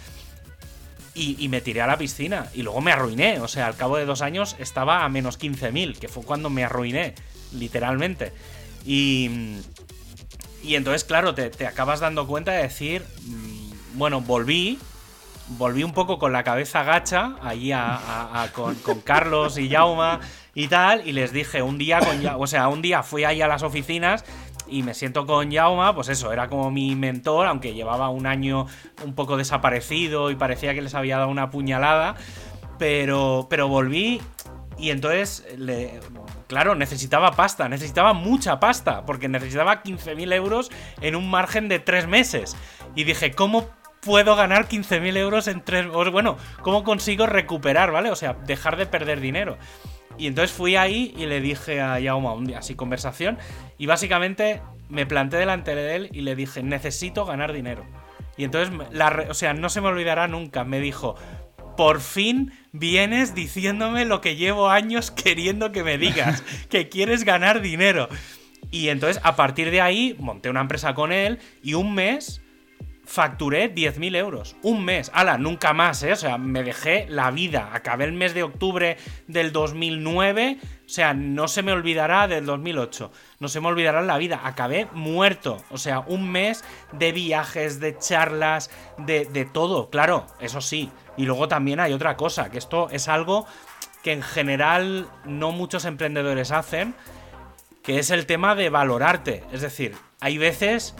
Y, 1.15 1.47
me 1.49 1.61
tiré 1.61 1.79
a 1.79 1.85
la 1.85 1.99
piscina 1.99 2.47
y 2.55 2.63
luego 2.63 2.81
me 2.81 2.91
arruiné. 2.91 3.39
O 3.39 3.47
sea, 3.47 3.67
al 3.67 3.75
cabo 3.75 3.97
de 3.97 4.05
dos 4.05 4.23
años 4.23 4.55
estaba 4.57 5.05
a 5.05 5.09
menos 5.09 5.39
15.000, 5.39 5.99
que 5.99 6.07
fue 6.07 6.23
cuando 6.23 6.49
me 6.49 6.63
arruiné, 6.63 7.13
literalmente. 7.53 8.33
Y, 8.83 9.59
y 10.63 10.73
entonces, 10.73 11.03
claro, 11.03 11.35
te, 11.35 11.51
te 11.51 11.67
acabas 11.67 11.99
dando 11.99 12.25
cuenta 12.25 12.53
de 12.53 12.63
decir, 12.63 13.05
mm, 13.27 13.97
bueno, 13.99 14.21
volví, 14.21 14.79
volví 15.57 15.83
un 15.83 15.93
poco 15.93 16.19
con 16.19 16.31
la 16.33 16.43
cabeza 16.43 16.83
gacha, 16.83 17.35
allí 17.41 17.71
con, 18.53 18.75
Carlos 19.01 19.57
y 19.57 19.69
Jauma 19.69 20.19
y 20.53 20.67
tal, 20.67 21.07
y 21.07 21.11
les 21.11 21.31
dije 21.31 21.61
un 21.61 21.77
día 21.77 21.99
con 21.99 22.25
o 22.37 22.47
sea, 22.47 22.67
un 22.67 22.81
día 22.81 23.03
fui 23.03 23.23
ahí 23.23 23.41
a 23.41 23.47
las 23.47 23.63
oficinas 23.63 24.23
y 24.67 24.83
me 24.83 24.93
siento 24.93 25.25
con 25.25 25.51
Jauma, 25.51 25.93
pues 25.93 26.09
eso, 26.09 26.31
era 26.31 26.47
como 26.47 26.71
mi 26.71 26.95
mentor, 26.95 27.47
aunque 27.47 27.73
llevaba 27.73 28.09
un 28.09 28.25
año 28.25 28.65
un 29.03 29.13
poco 29.13 29.37
desaparecido 29.37 30.31
y 30.31 30.35
parecía 30.35 30.73
que 30.73 30.81
les 30.81 30.95
había 30.95 31.17
dado 31.17 31.29
una 31.29 31.49
puñalada, 31.49 32.15
pero, 32.77 33.47
pero 33.49 33.67
volví 33.67 34.21
y 34.77 34.89
entonces, 34.89 35.45
claro, 36.47 36.75
necesitaba 36.75 37.31
pasta, 37.31 37.69
necesitaba 37.69 38.13
mucha 38.13 38.59
pasta, 38.59 39.05
porque 39.05 39.27
necesitaba 39.27 39.83
15.000 39.83 40.33
euros 40.33 40.71
en 41.01 41.15
un 41.15 41.29
margen 41.29 41.69
de 41.69 41.79
tres 41.79 42.07
meses. 42.07 42.55
Y 42.95 43.03
dije, 43.03 43.31
¿cómo 43.31 43.69
puedo 44.03 44.35
ganar 44.35 44.67
15.000 44.67 45.17
euros 45.17 45.47
en 45.47 45.61
tres 45.61 45.87
Bueno, 45.87 46.37
¿cómo 46.61 46.83
consigo 46.83 47.25
recuperar, 47.25 47.91
¿vale? 47.91 48.11
O 48.11 48.15
sea, 48.15 48.33
dejar 48.45 48.77
de 48.77 48.85
perder 48.85 49.19
dinero. 49.19 49.57
Y 50.17 50.27
entonces 50.27 50.55
fui 50.55 50.75
ahí 50.75 51.13
y 51.17 51.25
le 51.25 51.41
dije 51.41 51.81
a 51.81 51.99
Yauma 51.99 52.33
un 52.33 52.45
día, 52.45 52.59
así 52.59 52.75
conversación, 52.75 53.39
y 53.77 53.87
básicamente 53.87 54.61
me 54.89 55.05
planté 55.05 55.37
delante 55.37 55.73
de 55.73 55.95
él 55.95 56.09
y 56.13 56.21
le 56.21 56.35
dije, 56.35 56.61
necesito 56.61 57.25
ganar 57.25 57.51
dinero. 57.51 57.85
Y 58.37 58.43
entonces, 58.43 58.73
la 58.91 59.25
o 59.29 59.33
sea, 59.33 59.53
no 59.53 59.69
se 59.69 59.81
me 59.81 59.87
olvidará 59.87 60.27
nunca, 60.27 60.63
me 60.63 60.79
dijo, 60.79 61.15
por 61.75 61.99
fin 61.99 62.51
vienes 62.71 63.33
diciéndome 63.33 64.05
lo 64.05 64.21
que 64.21 64.35
llevo 64.35 64.69
años 64.69 65.09
queriendo 65.23 65.71
que 65.71 65.83
me 65.83 65.97
digas, 65.97 66.43
que 66.69 66.89
quieres 66.89 67.23
ganar 67.23 67.61
dinero. 67.61 68.07
Y 68.71 68.89
entonces, 68.89 69.21
a 69.23 69.35
partir 69.35 69.71
de 69.71 69.81
ahí, 69.81 70.15
monté 70.19 70.49
una 70.49 70.61
empresa 70.61 70.93
con 70.93 71.11
él 71.11 71.39
y 71.61 71.73
un 71.73 71.93
mes 71.93 72.42
facturé 73.13 73.73
10.000 73.73 74.15
euros. 74.15 74.55
Un 74.63 74.83
mes. 74.83 75.11
Ala, 75.13 75.37
nunca 75.37 75.71
más, 75.71 76.01
¿eh? 76.01 76.13
O 76.13 76.15
sea, 76.15 76.39
me 76.39 76.63
dejé 76.63 77.05
la 77.09 77.29
vida. 77.29 77.69
Acabé 77.71 78.05
el 78.05 78.13
mes 78.13 78.33
de 78.33 78.41
octubre 78.41 78.97
del 79.27 79.51
2009. 79.51 80.57
O 80.63 80.89
sea, 80.89 81.13
no 81.13 81.47
se 81.47 81.61
me 81.61 81.73
olvidará 81.73 82.27
del 82.27 82.47
2008. 82.47 83.11
No 83.39 83.47
se 83.49 83.61
me 83.61 83.67
olvidará 83.67 84.01
la 84.01 84.17
vida. 84.17 84.41
Acabé 84.43 84.87
muerto. 84.93 85.63
O 85.69 85.77
sea, 85.77 85.99
un 85.99 86.31
mes 86.31 86.63
de 86.91 87.11
viajes, 87.11 87.79
de 87.79 87.95
charlas, 87.99 88.71
de, 88.97 89.25
de 89.25 89.45
todo. 89.45 89.91
Claro, 89.91 90.25
eso 90.39 90.59
sí. 90.59 90.89
Y 91.15 91.25
luego 91.25 91.47
también 91.47 91.79
hay 91.79 91.93
otra 91.93 92.17
cosa, 92.17 92.49
que 92.49 92.57
esto 92.57 92.89
es 92.89 93.07
algo 93.07 93.45
que 94.01 94.11
en 94.11 94.23
general 94.23 95.07
no 95.23 95.51
muchos 95.51 95.85
emprendedores 95.85 96.51
hacen, 96.51 96.95
que 97.83 97.99
es 97.99 98.09
el 98.09 98.25
tema 98.25 98.55
de 98.55 98.69
valorarte. 98.69 99.43
Es 99.51 99.61
decir, 99.61 99.95
hay 100.19 100.39
veces 100.39 100.95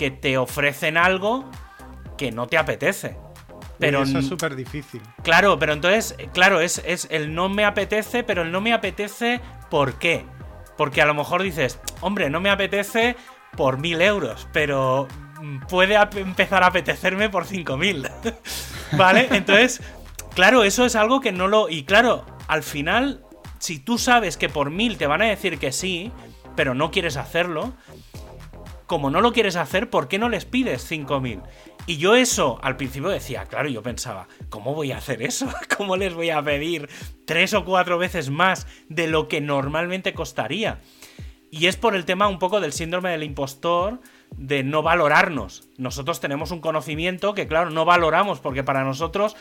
que 0.00 0.10
te 0.10 0.38
ofrecen 0.38 0.96
algo 0.96 1.44
que 2.16 2.32
no 2.32 2.46
te 2.46 2.56
apetece. 2.56 3.18
Pero 3.78 4.02
eso 4.02 4.20
es 4.20 4.26
súper 4.26 4.56
difícil. 4.56 5.02
Claro, 5.22 5.58
pero 5.58 5.74
entonces, 5.74 6.16
claro, 6.32 6.62
es, 6.62 6.80
es 6.86 7.06
el 7.10 7.34
no 7.34 7.50
me 7.50 7.66
apetece, 7.66 8.24
pero 8.24 8.40
el 8.40 8.50
no 8.50 8.62
me 8.62 8.72
apetece, 8.72 9.42
¿por 9.68 9.98
qué? 9.98 10.24
Porque 10.78 11.02
a 11.02 11.04
lo 11.04 11.12
mejor 11.12 11.42
dices, 11.42 11.78
hombre, 12.00 12.30
no 12.30 12.40
me 12.40 12.48
apetece 12.48 13.14
por 13.58 13.76
mil 13.76 14.00
euros, 14.00 14.48
pero 14.54 15.06
mm, 15.38 15.66
puede 15.66 15.96
empezar 16.16 16.62
a 16.62 16.68
apetecerme 16.68 17.28
por 17.28 17.44
cinco 17.44 17.76
mil. 17.76 18.08
¿Vale? 18.92 19.28
Entonces, 19.32 19.82
claro, 20.34 20.64
eso 20.64 20.86
es 20.86 20.96
algo 20.96 21.20
que 21.20 21.30
no 21.30 21.46
lo. 21.46 21.68
Y 21.68 21.84
claro, 21.84 22.24
al 22.48 22.62
final, 22.62 23.22
si 23.58 23.78
tú 23.80 23.98
sabes 23.98 24.38
que 24.38 24.48
por 24.48 24.70
mil 24.70 24.96
te 24.96 25.06
van 25.06 25.20
a 25.20 25.26
decir 25.26 25.58
que 25.58 25.72
sí, 25.72 26.10
pero 26.56 26.74
no 26.74 26.90
quieres 26.90 27.18
hacerlo, 27.18 27.74
como 28.90 29.08
no 29.08 29.20
lo 29.20 29.32
quieres 29.32 29.54
hacer, 29.54 29.88
¿por 29.88 30.08
qué 30.08 30.18
no 30.18 30.28
les 30.28 30.46
pides 30.46 30.90
5.000? 30.90 31.42
Y 31.86 31.98
yo 31.98 32.16
eso 32.16 32.58
al 32.60 32.76
principio 32.76 33.08
decía, 33.08 33.44
claro, 33.44 33.68
yo 33.68 33.84
pensaba, 33.84 34.26
¿cómo 34.48 34.74
voy 34.74 34.90
a 34.90 34.96
hacer 34.96 35.22
eso? 35.22 35.48
¿Cómo 35.76 35.96
les 35.96 36.12
voy 36.12 36.30
a 36.30 36.42
pedir 36.42 36.88
tres 37.24 37.54
o 37.54 37.64
cuatro 37.64 37.98
veces 37.98 38.30
más 38.30 38.66
de 38.88 39.06
lo 39.06 39.28
que 39.28 39.40
normalmente 39.40 40.12
costaría? 40.12 40.80
Y 41.52 41.66
es 41.68 41.76
por 41.76 41.94
el 41.94 42.04
tema 42.04 42.26
un 42.26 42.40
poco 42.40 42.58
del 42.58 42.72
síndrome 42.72 43.10
del 43.10 43.22
impostor, 43.22 44.00
de 44.36 44.64
no 44.64 44.82
valorarnos. 44.82 45.68
Nosotros 45.78 46.18
tenemos 46.18 46.50
un 46.50 46.60
conocimiento 46.60 47.32
que, 47.32 47.46
claro, 47.46 47.70
no 47.70 47.84
valoramos 47.84 48.40
porque 48.40 48.64
para 48.64 48.82
nosotros 48.82 49.36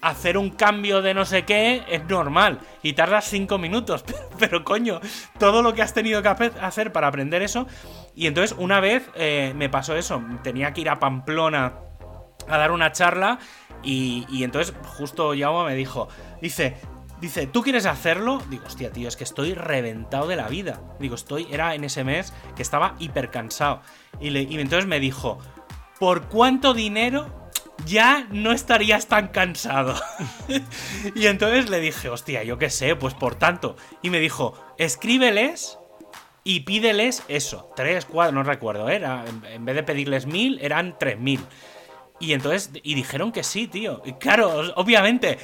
hacer 0.00 0.38
un 0.38 0.50
cambio 0.50 1.02
de 1.02 1.14
no 1.14 1.24
sé 1.24 1.44
qué 1.44 1.82
es 1.88 2.04
normal 2.04 2.60
y 2.82 2.92
tardas 2.92 3.28
cinco 3.28 3.58
minutos, 3.58 4.04
pero, 4.38 4.64
coño, 4.64 5.00
todo 5.38 5.62
lo 5.62 5.74
que 5.74 5.82
has 5.82 5.94
tenido 5.94 6.22
que 6.22 6.28
hacer 6.28 6.92
para 6.92 7.08
aprender 7.08 7.42
eso. 7.42 7.66
Y 8.14 8.26
entonces 8.26 8.56
una 8.58 8.80
vez 8.80 9.08
eh, 9.14 9.52
me 9.56 9.68
pasó 9.68 9.96
eso, 9.96 10.22
tenía 10.42 10.72
que 10.72 10.80
ir 10.80 10.90
a 10.90 10.98
Pamplona 10.98 11.74
a 12.48 12.58
dar 12.58 12.72
una 12.72 12.92
charla 12.92 13.38
y, 13.82 14.26
y 14.28 14.42
entonces 14.42 14.74
justo 14.96 15.34
Yao 15.34 15.64
me 15.64 15.74
dijo, 15.74 16.08
dice, 16.40 16.76
dice, 17.20 17.46
¿tú 17.46 17.62
quieres 17.62 17.86
hacerlo? 17.86 18.42
Digo, 18.48 18.64
hostia, 18.66 18.90
tío, 18.90 19.08
es 19.08 19.16
que 19.16 19.24
estoy 19.24 19.54
reventado 19.54 20.26
de 20.26 20.36
la 20.36 20.48
vida. 20.48 20.80
Digo, 20.98 21.14
estoy, 21.14 21.46
era 21.50 21.74
en 21.74 21.84
ese 21.84 22.04
mes 22.04 22.32
que 22.56 22.62
estaba 22.62 22.94
hiper 22.98 23.30
cansado. 23.30 23.82
Y, 24.20 24.30
le, 24.30 24.42
y 24.42 24.58
entonces 24.58 24.86
me 24.86 25.00
dijo, 25.00 25.38
¿por 25.98 26.28
cuánto 26.28 26.74
dinero 26.74 27.38
ya 27.86 28.26
no 28.30 28.52
estarías 28.52 29.06
tan 29.06 29.28
cansado. 29.28 29.94
y 31.14 31.26
entonces 31.26 31.70
le 31.70 31.80
dije, 31.80 32.08
hostia, 32.08 32.42
yo 32.42 32.58
qué 32.58 32.70
sé, 32.70 32.96
pues 32.96 33.14
por 33.14 33.36
tanto. 33.36 33.76
Y 34.02 34.10
me 34.10 34.20
dijo, 34.20 34.54
escríbeles 34.78 35.78
y 36.48 36.60
pídeles 36.60 37.22
eso. 37.28 37.70
Tres, 37.76 38.06
cuatro, 38.06 38.34
no 38.34 38.42
recuerdo, 38.42 38.88
era. 38.88 39.22
En 39.52 39.66
vez 39.66 39.74
de 39.74 39.82
pedirles 39.82 40.24
mil, 40.24 40.58
eran 40.62 40.96
tres 40.98 41.18
mil. 41.18 41.40
Y 42.20 42.32
entonces, 42.32 42.70
y 42.82 42.94
dijeron 42.94 43.32
que 43.32 43.42
sí, 43.42 43.68
tío. 43.68 44.00
Y 44.06 44.14
claro, 44.14 44.62
obviamente, 44.76 45.38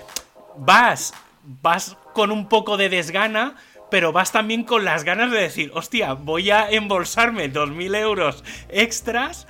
vas, 0.56 1.12
vas 1.42 1.98
con 2.14 2.30
un 2.30 2.48
poco 2.48 2.78
de 2.78 2.88
desgana, 2.88 3.56
pero 3.90 4.12
vas 4.12 4.32
también 4.32 4.64
con 4.64 4.86
las 4.86 5.04
ganas 5.04 5.30
de 5.30 5.42
decir, 5.42 5.70
hostia, 5.74 6.14
voy 6.14 6.50
a 6.50 6.70
embolsarme 6.70 7.50
dos 7.50 7.68
mil 7.68 7.94
euros 7.94 8.42
extras 8.70 9.46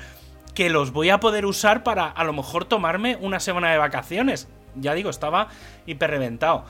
que 0.56 0.70
los 0.70 0.90
voy 0.90 1.10
a 1.10 1.20
poder 1.20 1.46
usar 1.46 1.84
para 1.84 2.08
a 2.08 2.24
lo 2.24 2.32
mejor 2.32 2.64
tomarme 2.64 3.14
una 3.20 3.38
semana 3.38 3.70
de 3.70 3.78
vacaciones. 3.78 4.48
Ya 4.74 4.92
digo, 4.94 5.08
estaba 5.08 5.50
hiper 5.86 6.10
reventado. 6.10 6.64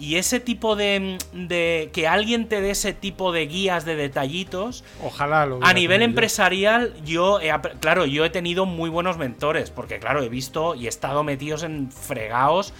Y 0.00 0.16
ese 0.16 0.40
tipo 0.40 0.76
de, 0.76 1.18
de, 1.34 1.90
que 1.92 2.08
alguien 2.08 2.48
te 2.48 2.62
dé 2.62 2.70
ese 2.70 2.94
tipo 2.94 3.32
de 3.32 3.46
guías 3.46 3.84
de 3.84 3.96
detallitos. 3.96 4.82
Ojalá 5.04 5.44
lo 5.44 5.60
A 5.62 5.74
nivel 5.74 6.00
empresarial, 6.00 6.94
yo, 7.04 7.38
he, 7.38 7.52
claro, 7.80 8.06
yo 8.06 8.24
he 8.24 8.30
tenido 8.30 8.64
muy 8.64 8.88
buenos 8.88 9.18
mentores, 9.18 9.70
porque 9.70 9.98
claro, 9.98 10.22
he 10.22 10.30
visto 10.30 10.74
y 10.74 10.86
he 10.86 10.88
estado 10.88 11.22
metidos 11.22 11.62
en 11.64 11.92
fregados 11.92 12.72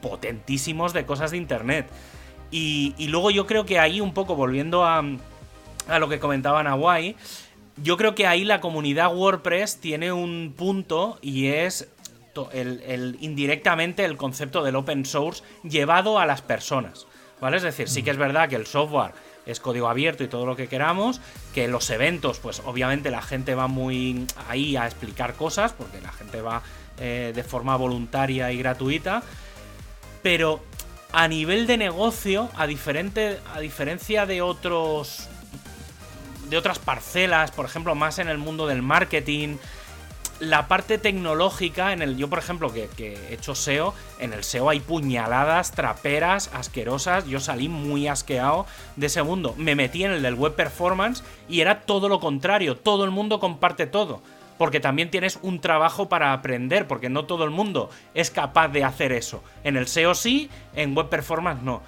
potentísimos 0.00 0.92
de 0.92 1.06
cosas 1.06 1.30
de 1.30 1.36
internet. 1.36 1.88
Y, 2.50 2.94
y 2.98 3.08
luego 3.08 3.30
yo 3.30 3.46
creo 3.46 3.64
que 3.64 3.78
ahí, 3.78 4.00
un 4.00 4.12
poco 4.12 4.34
volviendo 4.34 4.84
a, 4.84 5.04
a 5.88 5.98
lo 5.98 6.08
que 6.08 6.18
comentaba 6.18 6.62
Nawai, 6.62 7.16
yo 7.82 7.96
creo 7.96 8.14
que 8.14 8.26
ahí 8.26 8.44
la 8.44 8.60
comunidad 8.60 9.14
WordPress 9.14 9.80
tiene 9.80 10.12
un 10.12 10.54
punto 10.56 11.18
y 11.20 11.48
es 11.48 11.88
el, 12.52 13.16
indirectamente 13.20 14.04
el 14.04 14.16
concepto 14.16 14.62
del 14.62 14.76
open 14.76 15.04
source 15.04 15.42
llevado 15.62 16.18
a 16.18 16.26
las 16.26 16.42
personas. 16.42 17.06
¿Vale? 17.40 17.58
Es 17.58 17.62
decir, 17.62 17.88
sí 17.88 18.02
que 18.02 18.10
es 18.10 18.16
verdad 18.16 18.48
que 18.48 18.56
el 18.56 18.66
software 18.66 19.12
es 19.44 19.60
código 19.60 19.88
abierto 19.88 20.24
y 20.24 20.28
todo 20.28 20.46
lo 20.46 20.56
que 20.56 20.68
queramos, 20.68 21.20
que 21.54 21.68
los 21.68 21.90
eventos, 21.90 22.38
pues 22.38 22.62
obviamente 22.64 23.10
la 23.10 23.22
gente 23.22 23.54
va 23.54 23.66
muy 23.66 24.26
ahí 24.48 24.76
a 24.76 24.86
explicar 24.86 25.34
cosas, 25.34 25.72
porque 25.72 26.00
la 26.00 26.12
gente 26.12 26.40
va 26.40 26.62
eh, 26.98 27.32
de 27.34 27.44
forma 27.44 27.76
voluntaria 27.76 28.50
y 28.52 28.58
gratuita, 28.58 29.22
pero 30.22 30.62
a 31.12 31.28
nivel 31.28 31.66
de 31.66 31.76
negocio, 31.76 32.50
a, 32.56 32.66
diferente, 32.66 33.38
a 33.54 33.60
diferencia 33.60 34.26
de 34.26 34.42
otros 34.42 35.28
de 36.48 36.56
otras 36.56 36.78
parcelas, 36.78 37.50
por 37.50 37.64
ejemplo, 37.64 37.94
más 37.94 38.18
en 38.18 38.28
el 38.28 38.38
mundo 38.38 38.66
del 38.66 38.82
marketing. 38.82 39.56
La 40.38 40.68
parte 40.68 40.98
tecnológica, 40.98 41.92
en 41.92 42.02
el. 42.02 42.16
Yo, 42.16 42.28
por 42.28 42.38
ejemplo, 42.38 42.72
que, 42.72 42.88
he 42.98 43.34
hecho 43.34 43.54
SEO, 43.54 43.94
en 44.18 44.32
el 44.34 44.44
SEO 44.44 44.68
hay 44.68 44.80
puñaladas, 44.80 45.72
traperas, 45.72 46.50
asquerosas. 46.52 47.26
Yo 47.26 47.40
salí 47.40 47.68
muy 47.68 48.06
asqueado 48.06 48.66
de 48.96 49.06
ese 49.06 49.22
mundo. 49.22 49.54
Me 49.56 49.74
metí 49.74 50.04
en 50.04 50.12
el 50.12 50.22
del 50.22 50.34
web 50.34 50.54
performance 50.54 51.22
y 51.48 51.60
era 51.60 51.82
todo 51.82 52.08
lo 52.08 52.20
contrario. 52.20 52.76
Todo 52.76 53.04
el 53.04 53.10
mundo 53.10 53.40
comparte 53.40 53.86
todo 53.86 54.20
porque 54.58 54.80
también 54.80 55.10
tienes 55.10 55.38
un 55.42 55.60
trabajo 55.60 56.08
para 56.08 56.32
aprender, 56.32 56.86
porque 56.86 57.10
no 57.10 57.26
todo 57.26 57.44
el 57.44 57.50
mundo 57.50 57.90
es 58.14 58.30
capaz 58.30 58.68
de 58.68 58.84
hacer 58.84 59.12
eso. 59.12 59.42
En 59.64 59.76
el 59.76 59.86
SEO 59.86 60.14
sí, 60.14 60.48
en 60.74 60.96
Web 60.96 61.08
Performance 61.08 61.62
no. 61.62 61.82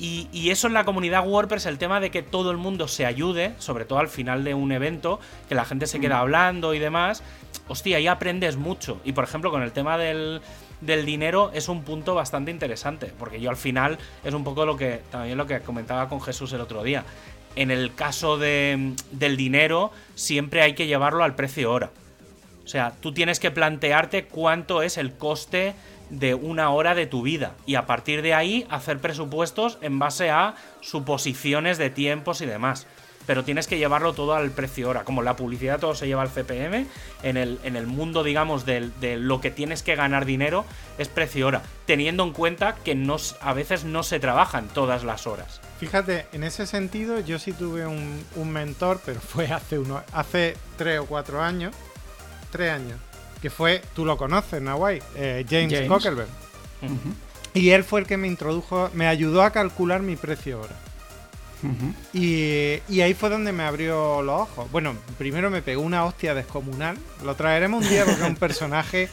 Y, 0.00 0.50
eso 0.50 0.68
en 0.68 0.74
la 0.74 0.84
comunidad 0.84 1.26
WordPress, 1.26 1.66
el 1.66 1.76
tema 1.76 1.98
de 1.98 2.12
que 2.12 2.22
todo 2.22 2.52
el 2.52 2.56
mundo 2.56 2.86
se 2.86 3.04
ayude, 3.04 3.54
sobre 3.58 3.84
todo 3.84 3.98
al 3.98 4.06
final 4.06 4.44
de 4.44 4.54
un 4.54 4.70
evento, 4.70 5.18
que 5.48 5.56
la 5.56 5.64
gente 5.64 5.88
se 5.88 5.98
queda 5.98 6.18
mm. 6.18 6.20
hablando 6.20 6.72
y 6.72 6.78
demás, 6.78 7.24
hostia, 7.68 7.98
ahí 7.98 8.06
aprendes 8.06 8.56
mucho. 8.56 9.00
Y 9.04 9.12
por 9.12 9.24
ejemplo, 9.24 9.50
con 9.50 9.62
el 9.62 9.72
tema 9.72 9.98
del, 9.98 10.40
dinero 10.80 11.50
es 11.54 11.68
un 11.68 11.82
punto 11.82 12.14
bastante 12.14 12.50
interesante, 12.50 13.12
porque 13.18 13.40
yo 13.40 13.50
al 13.50 13.56
final 13.56 13.98
es 14.24 14.34
un 14.34 14.44
poco 14.44 14.66
lo 14.66 14.76
que 14.76 15.00
también 15.10 15.38
lo 15.38 15.46
que 15.46 15.60
comentaba 15.60 16.08
con 16.08 16.20
Jesús 16.20 16.52
el 16.52 16.60
otro 16.60 16.82
día. 16.82 17.04
En 17.56 17.70
el 17.70 17.94
caso 17.94 18.38
de, 18.38 18.94
del 19.10 19.36
dinero, 19.36 19.90
siempre 20.14 20.62
hay 20.62 20.74
que 20.74 20.86
llevarlo 20.86 21.24
al 21.24 21.34
precio 21.34 21.72
hora. 21.72 21.90
O 22.64 22.68
sea, 22.68 22.92
tú 23.00 23.12
tienes 23.12 23.40
que 23.40 23.50
plantearte 23.50 24.26
cuánto 24.26 24.82
es 24.82 24.98
el 24.98 25.14
coste 25.14 25.74
de 26.10 26.34
una 26.34 26.70
hora 26.70 26.94
de 26.94 27.06
tu 27.06 27.22
vida 27.22 27.54
y 27.66 27.74
a 27.74 27.86
partir 27.86 28.22
de 28.22 28.34
ahí 28.34 28.66
hacer 28.70 28.98
presupuestos 28.98 29.78
en 29.82 29.98
base 29.98 30.30
a 30.30 30.54
suposiciones 30.80 31.78
de 31.78 31.90
tiempos 31.90 32.40
y 32.40 32.46
demás. 32.46 32.86
Pero 33.28 33.44
tienes 33.44 33.68
que 33.68 33.76
llevarlo 33.76 34.14
todo 34.14 34.34
al 34.34 34.50
precio 34.50 34.88
hora. 34.88 35.04
Como 35.04 35.22
la 35.22 35.36
publicidad 35.36 35.78
todo 35.78 35.94
se 35.94 36.06
lleva 36.06 36.22
al 36.22 36.30
CPM, 36.30 36.86
en 37.22 37.36
el, 37.36 37.60
en 37.62 37.76
el 37.76 37.86
mundo, 37.86 38.24
digamos, 38.24 38.64
de, 38.64 38.90
lo 39.18 39.42
que 39.42 39.50
tienes 39.50 39.82
que 39.82 39.94
ganar 39.94 40.24
dinero 40.24 40.64
es 40.96 41.08
precio 41.08 41.46
hora. 41.46 41.62
Teniendo 41.84 42.24
en 42.24 42.32
cuenta 42.32 42.74
que 42.76 42.94
no, 42.94 43.18
a 43.42 43.52
veces 43.52 43.84
no 43.84 44.02
se 44.02 44.18
trabajan 44.18 44.68
todas 44.68 45.04
las 45.04 45.26
horas. 45.26 45.60
Fíjate, 45.78 46.24
en 46.32 46.42
ese 46.42 46.66
sentido 46.66 47.20
yo 47.20 47.38
sí 47.38 47.52
tuve 47.52 47.86
un, 47.86 48.24
un 48.34 48.50
mentor, 48.50 49.00
pero 49.04 49.20
fue 49.20 49.46
hace, 49.52 49.78
uno, 49.78 50.02
hace 50.12 50.56
tres 50.78 50.98
o 51.00 51.04
cuatro 51.04 51.42
años. 51.42 51.76
Tres 52.50 52.72
años 52.72 52.98
que 53.42 53.50
fue, 53.50 53.82
tú 53.94 54.04
lo 54.04 54.16
conoces, 54.16 54.60
Nawai, 54.60 55.00
eh, 55.14 55.46
James, 55.48 55.72
James. 55.72 56.28
Y 57.54 57.70
él 57.70 57.84
fue 57.84 58.00
el 58.00 58.06
que 58.06 58.16
me 58.16 58.26
introdujo, 58.26 58.90
me 58.94 59.06
ayudó 59.06 59.42
a 59.42 59.50
calcular 59.50 60.02
mi 60.02 60.16
precio 60.16 60.60
y, 62.12 63.00
ahí 63.00 63.14
fue 63.14 63.30
donde 63.30 63.52
me 63.52 63.62
abrió 63.62 64.22
los 64.22 64.42
ojos. 64.42 64.70
Bueno, 64.70 64.94
primero 65.16 65.50
me 65.50 65.62
pegó 65.62 65.82
una 65.82 66.04
hostia 66.04 66.34
descomunal. 66.34 66.96
Lo 67.24 67.34
traeremos 67.34 67.84
un 67.84 67.90
día 67.90 68.04
porque 68.04 68.22
es 68.22 68.28
un 68.28 68.36
personaje, 68.36 69.08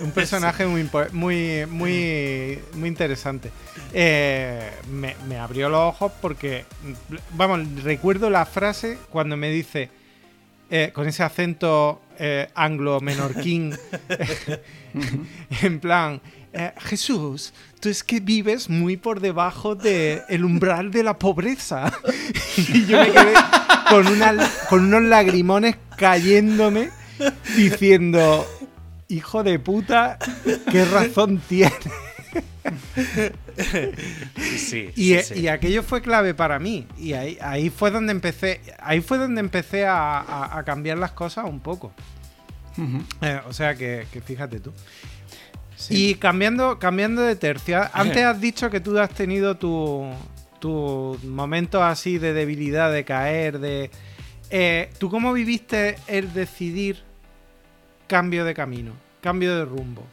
un 0.00 0.10
personaje 0.10 0.66
muy, 0.66 0.88
muy, 1.12 1.66
muy, 1.66 2.58
muy 2.74 2.88
interesante. 2.88 3.50
Eh, 3.92 4.70
me, 4.90 5.16
me, 5.28 5.38
abrió 5.38 5.68
los 5.68 5.80
ojos 5.80 6.12
porque, 6.20 6.64
vamos, 7.34 7.60
recuerdo 7.82 8.30
la 8.30 8.46
frase 8.46 8.98
cuando 9.10 9.36
me 9.36 9.50
dice, 9.50 9.90
eh, 10.68 10.90
con 10.92 11.06
ese 11.06 11.22
acento 11.22 12.02
eh, 12.18 12.48
anglo-menorquín, 12.54 13.72
en 15.62 15.78
plan, 15.78 16.20
eh, 16.56 16.72
Jesús, 16.78 17.52
tú 17.80 17.88
es 17.88 18.02
que 18.02 18.20
vives 18.20 18.68
muy 18.68 18.96
por 18.96 19.20
debajo 19.20 19.74
del 19.74 20.44
umbral 20.44 20.90
de 20.90 21.02
la 21.02 21.18
pobreza. 21.18 21.92
y 22.56 22.86
yo 22.86 23.00
me 23.00 23.10
quedé 23.10 23.34
con, 23.88 24.06
con 24.68 24.84
unos 24.86 25.02
lagrimones 25.02 25.76
cayéndome 25.96 26.90
diciendo, 27.56 28.46
hijo 29.08 29.42
de 29.42 29.58
puta, 29.58 30.18
¿qué 30.70 30.84
razón 30.84 31.40
tiene? 31.48 31.72
y, 34.96 35.48
aquello 35.48 35.82
fue 35.82 36.02
clave 36.02 36.34
para 36.34 36.58
mí. 36.58 36.86
Y 36.98 37.12
ahí, 37.12 37.38
ahí 37.40 37.70
fue 37.70 37.90
donde 37.90 38.12
empecé. 38.12 38.60
Ahí 38.78 39.00
fue 39.00 39.18
donde 39.18 39.40
empecé 39.40 39.86
a, 39.86 40.62
cambiar 40.64 40.98
las 40.98 41.12
cosas 41.12 41.44
un 41.46 41.60
poco. 41.60 41.92
Eh, 43.22 43.40
o 43.46 43.52
sea 43.52 43.74
que, 43.74 44.06
fíjate 44.24 44.60
tú. 44.60 44.72
Y 45.90 46.14
cambiando, 46.14 46.78
cambiando 46.78 47.22
de 47.22 47.36
tercio, 47.36 47.82
antes 47.92 48.24
has 48.24 48.40
dicho 48.40 48.70
que 48.70 48.80
tú 48.80 48.98
has 48.98 49.10
tenido 49.10 49.56
tu, 49.56 50.10
tu 50.58 51.18
momentos 51.24 51.82
así 51.82 52.18
de 52.18 52.32
debilidad, 52.32 52.92
de 52.92 53.04
caer, 53.04 53.58
de. 53.58 53.90
Eh, 54.50 54.90
¿Tú 54.98 55.10
cómo 55.10 55.32
viviste 55.32 55.96
el 56.06 56.32
decidir 56.32 57.02
cambio 58.06 58.44
de 58.44 58.54
camino, 58.54 58.92
cambio 59.20 59.56
de 59.56 59.64
rumbo? 59.64 60.06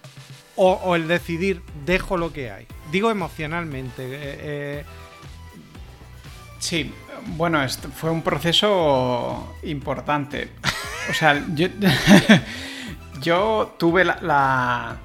O, 0.55 0.95
el 0.95 1.07
decidir, 1.07 1.61
dejo 1.86 2.16
lo 2.18 2.32
que 2.32 2.51
hay. 2.51 2.68
Digo 2.91 3.09
emocionalmente. 3.09 4.03
Eh, 4.03 4.09
eh. 4.22 4.84
Sí, 6.59 6.93
bueno, 7.36 7.59
fue 7.95 8.11
un 8.11 8.22
proceso 8.22 9.55
importante. 9.64 10.49
O 11.09 11.14
sea, 11.14 11.43
yo, 13.22 13.74
tuve 13.80 14.05
la, 14.05 14.20
la, 14.22 14.97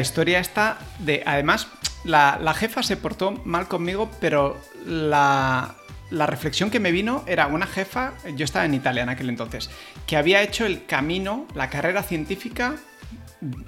historia 0.00 0.38
esta 0.38 0.78
de... 0.98 1.22
Además, 1.26 1.68
la, 2.04 2.38
la, 2.40 2.54
jefa 2.54 2.82
se 2.82 2.96
portó 2.96 3.32
mal 3.44 3.68
conmigo, 3.68 4.10
pero 4.20 4.60
la, 4.86 5.74
la 6.10 6.26
reflexión 6.26 6.70
que 6.70 6.80
me 6.80 6.92
vino 6.92 7.24
era 7.26 7.46
una 7.46 7.66
jefa, 7.66 8.12
yo 8.36 8.44
estaba 8.44 8.64
en 8.64 8.74
Italia 8.74 9.02
en 9.02 9.08
aquel 9.08 9.28
entonces, 9.28 9.70
que 10.06 10.16
había 10.16 10.42
hecho 10.42 10.66
el 10.66 10.84
camino, 10.86 11.46
la 11.54 11.70
carrera 11.70 12.02
científica 12.02 12.76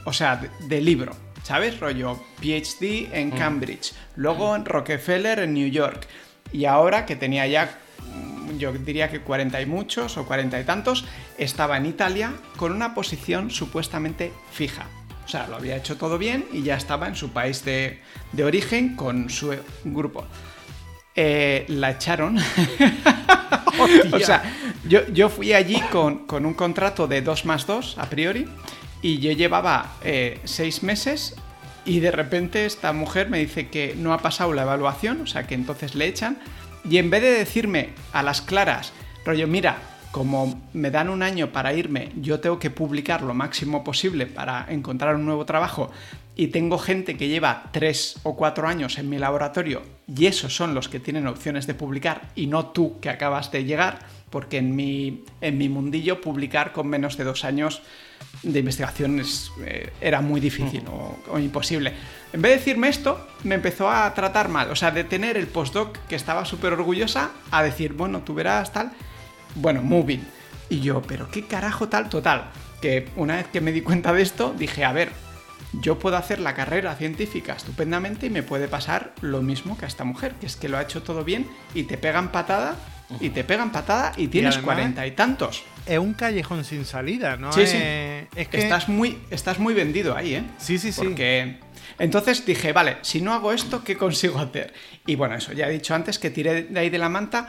o 0.05 0.13
sea, 0.13 0.41
de, 0.61 0.81
libro. 0.81 1.15
¿sabes? 1.43 1.79
Rollo 1.79 2.19
PhD 2.41 3.11
en 3.13 3.31
Cambridge, 3.31 3.93
luego 4.17 4.57
en 4.57 4.65
Rockefeller 4.65 5.41
en 5.41 5.53
New 5.53 5.69
York. 5.69 6.07
Y 6.53 6.65
ahora 6.65 7.05
que 7.05 7.17
tenía 7.17 7.47
ya, 7.47 7.79
mm, 8.01 8.57
yo 8.57 8.73
diría 8.73 9.11
que 9.11 9.21
40 9.21 9.61
y 9.61 9.67
muchos 9.67 10.17
o 10.17 10.25
40 10.25 10.59
y 10.61 10.65
tantos, 10.65 11.05
estaba 11.37 11.77
en 11.77 11.85
Italia 11.87 12.33
con 12.57 12.73
una 12.73 12.95
posición 12.95 13.51
supuestamente 13.51 14.33
fija. 14.53 14.87
O 15.25 15.29
sea, 15.29 15.47
lo 15.47 15.57
había 15.57 15.77
hecho 15.77 15.97
todo 15.97 16.19
bien 16.19 16.47
y 16.53 16.63
ya 16.63 16.77
estaba 16.77 17.09
en 17.09 17.17
su 17.17 17.31
país 17.31 17.65
de, 17.65 18.01
de 18.33 18.45
origen 18.45 18.95
con 18.95 19.31
su 19.31 19.55
grupo. 19.85 20.27
Eh, 21.17 21.65
la 21.69 21.93
echaron. 21.93 22.39
o 24.13 24.19
sea, 24.19 24.43
yo, 24.87 25.07
yo, 25.09 25.29
fui 25.29 25.53
allí 25.53 25.81
con, 25.93 26.27
con, 26.27 26.45
un 26.45 26.55
contrato 26.55 27.07
de 27.07 27.23
2 27.23 27.45
más 27.45 27.67
2 27.67 27.99
a 27.99 28.11
priori 28.11 28.49
y 29.01 29.19
yo 29.19 29.31
llevaba 29.33 29.93
eh, 30.03 30.41
seis 30.45 30.83
meses 30.83 31.37
y 31.85 32.01
de 32.01 32.11
repente 32.11 32.67
esta 32.67 32.93
mujer 32.93 33.29
me 33.31 33.39
dice 33.39 33.69
que 33.69 33.95
no 33.97 34.13
ha 34.13 34.19
pasado 34.19 34.53
la 34.55 34.63
evaluación, 34.63 35.21
o 35.21 35.27
sea 35.27 35.47
que 35.47 35.55
entonces 35.55 35.95
le 35.95 36.07
echan 36.07 36.39
y 36.89 36.99
en 36.99 37.11
vez 37.11 37.23
de 37.23 37.31
decirme 37.31 37.91
a 38.13 38.23
las 38.23 38.41
claras, 38.41 38.93
rollo, 39.25 39.47
mira, 39.47 39.79
como 40.15 40.63
me 40.75 40.93
dan 40.93 41.09
un 41.09 41.25
año 41.25 41.51
para 41.51 41.75
irme, 41.75 42.13
yo 42.15 42.39
tengo 42.39 42.61
que 42.61 42.71
publicar 42.71 43.23
lo 43.23 43.35
máximo 43.35 43.83
posible 43.83 44.29
para 44.29 44.65
encontrar 44.69 45.17
un 45.17 45.27
nuevo 45.27 45.45
trabajo 45.45 45.91
y 46.37 46.49
tengo 46.49 46.79
gente 46.79 47.17
que 47.17 47.27
lleva 47.27 47.65
tres 47.73 48.21
o 48.23 48.37
cuatro 48.37 48.69
años 48.69 48.97
en 48.99 49.09
mi 49.09 49.19
laboratorio 49.19 49.83
y 50.07 50.27
esos 50.27 50.55
son 50.55 50.73
los 50.73 50.89
que 50.89 51.01
tienen 51.01 51.27
opciones 51.27 51.67
de 51.67 51.75
publicar 51.75 52.31
y 52.37 52.47
no 52.47 52.67
tú 52.67 53.01
que 53.01 53.11
acabas 53.11 53.51
de 53.51 53.65
llegar, 53.65 54.07
porque 54.31 54.59
en 54.59 54.77
mi, 54.77 55.25
en 55.41 55.59
mi 55.59 55.69
mundillo 55.69 56.21
publicar 56.21 56.71
con 56.71 56.87
menos 56.87 57.17
de 57.17 57.25
dos 57.25 57.45
años 57.45 57.83
de 58.45 58.61
investigación 58.61 59.21
eh, 59.65 59.91
era 60.01 60.21
muy 60.21 60.41
difícil 60.41 60.85
o, 60.93 61.19
o, 61.29 61.41
imposible. 61.41 61.93
En 62.33 62.41
vez 62.41 62.53
de 62.53 62.59
decirme 62.59 62.89
esto, 62.89 63.27
me 63.43 63.57
empezó 63.57 63.91
a 63.91 64.15
tratar 64.15 64.49
mal, 64.49 64.71
o 64.71 64.77
sea, 64.77 64.93
de 64.93 65.03
tener 65.03 65.37
el 65.37 65.49
postdoc 65.49 65.99
que 66.07 66.15
estaba 66.15 66.45
súper 66.45 66.73
orgullosa 66.73 67.33
a 67.51 67.65
decir, 67.65 67.95
bueno, 67.95 68.21
tú 68.21 68.33
verás 68.33 68.73
tal 68.73 68.93
bueno, 69.55 69.83
moving. 69.83 70.25
Y 70.69 70.81
yo, 70.81 71.03
pero 71.03 71.31
qué 71.31 71.47
carajo 71.47 71.89
tal, 71.89 72.09
total. 72.09 72.51
Que 72.81 73.09
una 73.17 73.37
vez 73.37 73.47
que 73.49 73.61
me 73.61 73.73
di 73.73 73.81
cuenta 73.81 74.13
de 74.13 74.23
esto, 74.23 74.55
dije, 74.57 74.85
a 74.85 74.93
ver, 74.93 75.11
yo 75.81 75.99
puedo 75.99 76.17
hacer 76.17 76.41
la 76.41 76.55
carrera 76.55 76.95
científica 76.97 77.55
estupendamente 77.55 78.27
y 78.27 78.31
me 78.31 78.43
puede 78.43 78.69
pasar 78.69 79.13
lo 79.21 79.43
mismo 79.43 79.77
que 79.77 79.85
a 79.85 79.89
esta 79.89 80.05
mujer, 80.05 80.35
que 80.41 80.47
es 80.47 80.57
que 80.57 80.69
lo 80.69 80.79
ha 80.79 80.83
hecho 80.83 81.03
todo 81.03 81.25
bien 81.25 81.47
y 81.75 81.85
te 81.85 81.99
pegan 81.99 82.31
patada 82.31 82.77
y 83.21 83.31
te 83.31 83.45
pegan 83.45 83.71
patada 83.71 84.13
y 84.17 84.29
tienes 84.29 84.59
cuarenta 84.59 85.07
y, 85.07 85.13
tantos. 85.13 85.63
Es 85.87 85.99
un 85.99 86.15
callejón 86.15 86.65
sin 86.65 86.85
salida, 86.85 87.37
¿no? 87.37 87.53
Sí, 87.53 87.67
sí. 87.67 87.77
Es 87.77 88.49
que... 88.49 88.59
estás, 88.59 88.89
muy, 88.89 89.19
estás 89.31 89.59
muy 89.59 89.75
vendido 89.75 90.17
ahí, 90.17 90.37
¿eh? 90.37 90.45
Sí, 90.59 90.79
sí, 90.79 90.93
sí. 90.93 91.03
Porque... 91.03 91.59
Entonces 91.99 92.45
dije, 92.45 92.73
vale, 92.73 92.97
si 93.03 93.21
no 93.21 93.35
hago 93.35 93.53
esto, 93.53 93.85
¿qué 93.85 93.97
consigo 93.97 94.39
hacer? 94.39 94.73
Y 95.07 95.15
bueno, 95.15 95.37
eso, 95.37 95.53
ya 95.53 95.69
he 95.69 95.71
dicho 95.71 95.95
antes 95.95 96.19
que 96.19 96.31
tiré 96.31 96.65
de 96.65 96.81
ahí 96.81 96.91
de 96.91 96.99
la 96.99 97.09
manta 97.09 97.49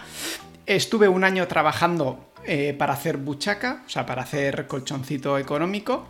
Estuve 0.66 1.08
un 1.08 1.24
año 1.24 1.48
trabajando 1.48 2.32
eh, 2.44 2.76
para 2.78 2.94
hacer 2.94 3.18
buchaca, 3.18 3.84
o 3.86 3.90
sea, 3.90 4.06
para 4.06 4.24
hacer 4.24 4.68
colchoncito 4.68 5.38
económico, 5.38 6.08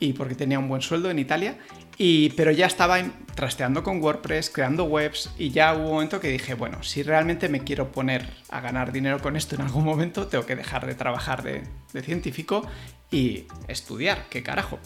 y 0.00 0.12
porque 0.12 0.34
tenía 0.34 0.58
un 0.58 0.68
buen 0.68 0.80
sueldo 0.80 1.10
en 1.10 1.18
Italia, 1.18 1.58
y, 1.98 2.30
pero 2.30 2.50
ya 2.50 2.66
estaba 2.66 2.98
trasteando 3.34 3.82
con 3.82 4.00
WordPress, 4.00 4.50
creando 4.50 4.84
webs, 4.84 5.30
y 5.36 5.50
ya 5.50 5.74
hubo 5.74 5.84
un 5.84 5.92
momento 5.94 6.20
que 6.20 6.28
dije, 6.28 6.54
bueno, 6.54 6.82
si 6.82 7.02
realmente 7.02 7.48
me 7.48 7.60
quiero 7.60 7.90
poner 7.92 8.26
a 8.48 8.60
ganar 8.60 8.92
dinero 8.92 9.20
con 9.20 9.36
esto 9.36 9.56
en 9.56 9.62
algún 9.62 9.84
momento, 9.84 10.26
tengo 10.26 10.46
que 10.46 10.56
dejar 10.56 10.86
de 10.86 10.94
trabajar 10.94 11.42
de, 11.42 11.62
de 11.92 12.02
científico 12.02 12.66
y 13.10 13.44
estudiar, 13.66 14.26
qué 14.30 14.42
carajo. 14.42 14.78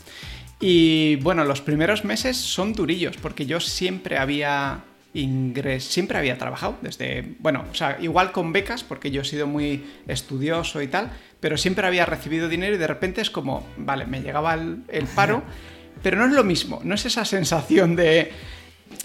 Y 0.58 1.16
bueno, 1.16 1.44
los 1.44 1.60
primeros 1.60 2.04
meses 2.04 2.36
son 2.36 2.72
durillos, 2.72 3.16
porque 3.18 3.46
yo 3.46 3.60
siempre 3.60 4.18
había 4.18 4.84
ingres 5.14 5.84
siempre 5.84 6.18
había 6.18 6.38
trabajado 6.38 6.76
desde, 6.80 7.34
bueno, 7.38 7.64
o 7.70 7.74
sea, 7.74 7.98
igual 8.00 8.32
con 8.32 8.52
becas, 8.52 8.82
porque 8.82 9.10
yo 9.10 9.22
he 9.22 9.24
sido 9.24 9.46
muy 9.46 9.84
estudioso 10.06 10.80
y 10.80 10.88
tal, 10.88 11.10
pero 11.40 11.58
siempre 11.58 11.86
había 11.86 12.06
recibido 12.06 12.48
dinero 12.48 12.74
y 12.74 12.78
de 12.78 12.86
repente 12.86 13.20
es 13.20 13.30
como, 13.30 13.66
vale, 13.76 14.06
me 14.06 14.22
llegaba 14.22 14.54
el, 14.54 15.06
paro, 15.14 15.42
pero 16.02 16.16
no 16.16 16.26
es 16.26 16.32
lo 16.32 16.44
mismo, 16.44 16.80
no 16.84 16.94
es 16.94 17.04
esa 17.04 17.24
sensación 17.24 17.94
de, 17.94 18.32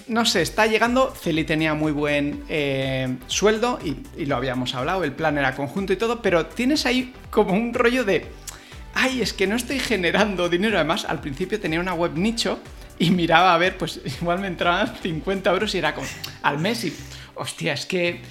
no 0.07 0.25
sé, 0.25 0.41
está 0.41 0.65
llegando, 0.65 1.13
Celi 1.13 1.43
tenía 1.43 1.73
muy 1.73 1.91
buen 1.91 2.43
eh, 2.47 3.17
sueldo 3.27 3.79
y, 3.83 3.97
y 4.21 4.25
lo 4.25 4.37
habíamos 4.37 4.75
hablado, 4.75 5.03
el 5.03 5.11
plan 5.11 5.37
era 5.37 5.55
conjunto 5.55 5.91
y 5.91 5.97
todo, 5.97 6.21
pero 6.21 6.45
tienes 6.45 6.85
ahí 6.85 7.13
como 7.31 7.53
un 7.53 7.73
rollo 7.73 8.05
de, 8.05 8.25
ay, 8.93 9.21
es 9.21 9.33
que 9.33 9.45
no 9.45 9.57
estoy 9.57 9.79
generando 9.79 10.47
dinero, 10.47 10.77
además 10.77 11.03
al 11.03 11.19
principio 11.19 11.59
tenía 11.59 11.81
una 11.81 11.93
web 11.93 12.13
nicho, 12.15 12.59
y 12.99 13.11
miraba 13.11 13.53
a 13.53 13.57
ver, 13.57 13.77
pues 13.77 14.01
igual 14.21 14.39
me 14.39 14.47
entraban 14.47 14.95
50 14.95 15.49
euros 15.51 15.75
y 15.75 15.77
era 15.77 15.93
como 15.93 16.07
al 16.41 16.57
mes 16.57 16.83
y, 16.85 16.95
hostia, 17.35 17.73
es 17.73 17.85
que 17.85 18.21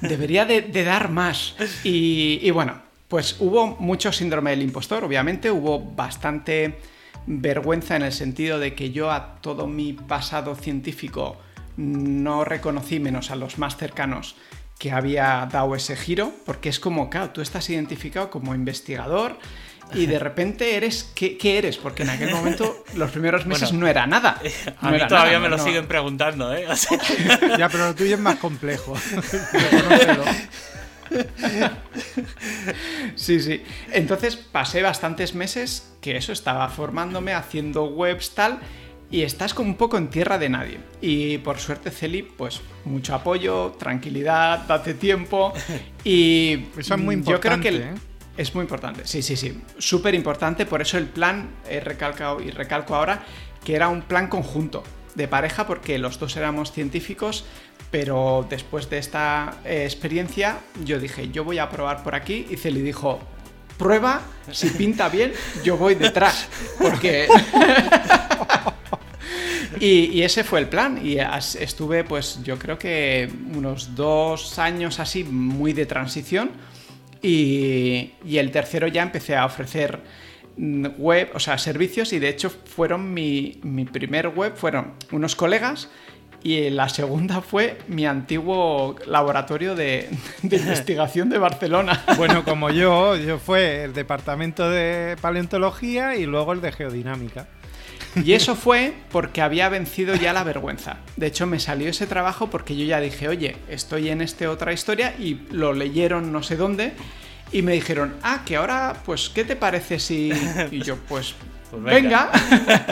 debería 0.00 0.44
de, 0.44 0.62
dar 0.84 1.10
más. 1.10 1.54
Y, 1.84 2.50
bueno, 2.50 2.80
pues 3.08 3.36
hubo 3.40 3.76
mucho 3.78 4.12
síndrome 4.12 4.50
del 4.50 4.62
impostor, 4.62 5.04
obviamente, 5.04 5.50
hubo 5.50 5.80
bastante 5.80 6.78
vergüenza 7.26 7.96
en 7.96 8.02
el 8.02 8.12
sentido 8.12 8.58
de 8.58 8.74
que 8.74 8.90
yo 8.90 9.10
a 9.10 9.40
todo 9.40 9.66
mi 9.66 9.92
pasado 9.92 10.54
científico 10.54 11.36
no 11.76 12.44
reconocí, 12.44 12.98
menos 12.98 13.30
a 13.30 13.36
los 13.36 13.58
más 13.58 13.76
cercanos, 13.76 14.34
que 14.78 14.92
había 14.92 15.48
dado 15.50 15.74
ese 15.74 15.96
giro, 15.96 16.32
porque 16.46 16.68
es 16.68 16.80
como, 16.80 17.10
claro, 17.10 17.30
tú 17.30 17.40
estás 17.40 17.68
identificado 17.70 18.30
como 18.30 18.54
investigador, 18.54 19.38
y 19.94 20.06
de 20.06 20.18
repente 20.18 20.76
eres, 20.76 21.10
¿qué, 21.14 21.38
eres? 21.58 21.76
Porque 21.76 22.02
en 22.02 22.10
aquel 22.10 22.30
momento, 22.30 22.84
los 22.94 23.10
primeros 23.10 23.46
meses 23.46 23.72
no 23.72 23.86
era 23.86 24.06
nada. 24.06 24.40
a 24.80 24.90
mí 24.90 24.98
todavía 25.08 25.38
me 25.38 25.48
lo 25.48 25.58
siguen 25.58 25.86
preguntando, 25.86 26.54
¿eh? 26.54 26.66
ya, 27.58 27.68
pero 27.68 27.86
lo 27.88 27.94
tuyo 27.94 28.14
es 28.14 28.20
más 28.20 28.36
complejo. 28.36 28.94
sí, 33.14 33.40
sí. 33.40 33.62
Entonces 33.92 34.36
pasé 34.36 34.82
bastantes 34.82 35.34
meses 35.34 35.94
que 36.00 36.16
eso 36.16 36.32
estaba 36.32 36.68
formándome, 36.68 37.32
haciendo 37.32 37.84
webs, 37.84 38.34
tal, 38.34 38.58
y 39.10 39.22
estás 39.22 39.54
como 39.54 39.70
un 39.70 39.76
poco 39.76 39.96
en 39.96 40.08
tierra 40.08 40.38
de 40.38 40.48
nadie. 40.48 40.78
Y 41.00 41.38
por 41.38 41.58
suerte, 41.58 41.90
Celi, 41.90 42.22
pues 42.22 42.60
mucho 42.84 43.14
apoyo, 43.14 43.74
tranquilidad, 43.78 44.66
date 44.66 44.94
tiempo. 44.94 45.52
Y 46.04 46.66
eso 46.76 46.94
es 46.94 47.00
muy 47.00 47.14
importante. 47.14 47.72
Yo 47.72 47.78
creo 47.78 47.94
que. 47.94 47.94
¿eh? 47.94 48.08
Es 48.38 48.54
muy 48.54 48.62
importante, 48.62 49.04
sí, 49.04 49.20
sí, 49.20 49.34
sí. 49.36 49.60
Súper 49.78 50.14
importante, 50.14 50.64
por 50.64 50.80
eso 50.80 50.96
el 50.96 51.06
plan, 51.06 51.50
he 51.68 51.80
recalcado 51.80 52.40
y 52.40 52.52
recalco 52.52 52.94
ahora, 52.94 53.24
que 53.64 53.74
era 53.74 53.88
un 53.88 54.02
plan 54.02 54.28
conjunto 54.28 54.84
de 55.16 55.26
pareja, 55.26 55.66
porque 55.66 55.98
los 55.98 56.20
dos 56.20 56.36
éramos 56.36 56.70
científicos, 56.70 57.44
pero 57.90 58.46
después 58.48 58.88
de 58.90 58.98
esta 58.98 59.56
eh, 59.64 59.82
experiencia 59.82 60.60
yo 60.84 61.00
dije, 61.00 61.30
yo 61.30 61.42
voy 61.42 61.58
a 61.58 61.68
probar 61.68 62.04
por 62.04 62.14
aquí, 62.14 62.46
y 62.48 62.56
Celi 62.56 62.80
dijo, 62.80 63.18
prueba, 63.76 64.22
si 64.52 64.70
pinta 64.78 65.08
bien, 65.08 65.32
yo 65.64 65.76
voy 65.76 65.96
detrás, 65.96 66.48
porque... 66.80 67.26
y, 69.80 70.12
y, 70.12 70.22
ese 70.22 70.44
fue 70.44 70.60
el 70.60 70.68
plan, 70.68 71.04
y 71.04 71.16
estuve 71.18 72.04
pues 72.04 72.40
yo 72.44 72.56
creo 72.56 72.78
que 72.78 73.28
unos 73.52 73.96
dos 73.96 74.60
años 74.60 75.00
así 75.00 75.24
muy 75.24 75.72
de 75.72 75.86
transición, 75.86 76.52
y, 77.22 78.12
el 78.36 78.50
tercero 78.50 78.86
ya 78.88 79.02
empecé 79.02 79.36
a 79.36 79.44
ofrecer 79.44 80.00
mm, 80.56 80.86
web, 80.98 81.30
o 81.34 81.40
sea, 81.40 81.58
servicios 81.58 82.12
y 82.12 82.18
de 82.18 82.28
hecho 82.28 82.50
fueron 82.50 83.12
mi, 83.12 83.60
primer 83.92 84.28
web, 84.28 84.54
fueron 84.54 84.94
unos 85.12 85.34
colegas 85.34 85.88
y 86.42 86.70
la 86.70 86.88
segunda 86.88 87.40
fue 87.42 87.78
mi 87.88 88.06
antiguo 88.06 88.96
laboratorio 89.06 89.74
de, 89.74 90.08
de, 90.42 90.56
investigación 90.58 91.28
de 91.28 91.38
Barcelona. 91.38 92.04
Bueno, 92.16 92.44
como 92.44 92.70
yo, 92.70 93.16
yo 93.16 93.38
fue 93.38 93.84
el 93.84 93.94
departamento 93.94 94.70
de 94.70 95.16
paleontología 95.20 96.16
y 96.16 96.26
luego 96.26 96.52
el 96.52 96.60
de 96.60 96.72
geodinámica. 96.72 97.48
Y 98.16 98.32
eso 98.32 98.56
fue 98.56 98.94
porque 99.10 99.42
había 99.42 99.68
vencido 99.68 100.14
ya 100.14 100.32
la 100.32 100.44
vergüenza. 100.44 100.98
De 101.16 101.26
hecho, 101.26 101.46
me 101.46 101.60
salió 101.60 101.88
ese 101.88 102.06
trabajo 102.06 102.48
porque 102.48 102.76
yo 102.76 102.84
ya 102.84 103.00
dije, 103.00 103.28
oye, 103.28 103.56
estoy 103.68 104.08
en 104.08 104.22
este 104.22 104.48
otra 104.48 104.72
historia 104.72 105.14
y 105.18 105.42
lo 105.50 105.72
leyeron 105.72 106.32
no 106.32 106.42
sé 106.42 106.56
dónde 106.56 106.92
y 107.52 107.62
me 107.62 107.72
dijeron, 107.72 108.16
ah, 108.22 108.42
que 108.44 108.56
ahora, 108.56 108.96
pues, 109.04 109.28
¿qué 109.30 109.44
te 109.44 109.56
parece 109.56 109.98
si... 109.98 110.32
Y 110.70 110.82
yo, 110.82 110.96
pues, 111.08 111.34
pues 111.70 111.82
venga. 111.82 112.30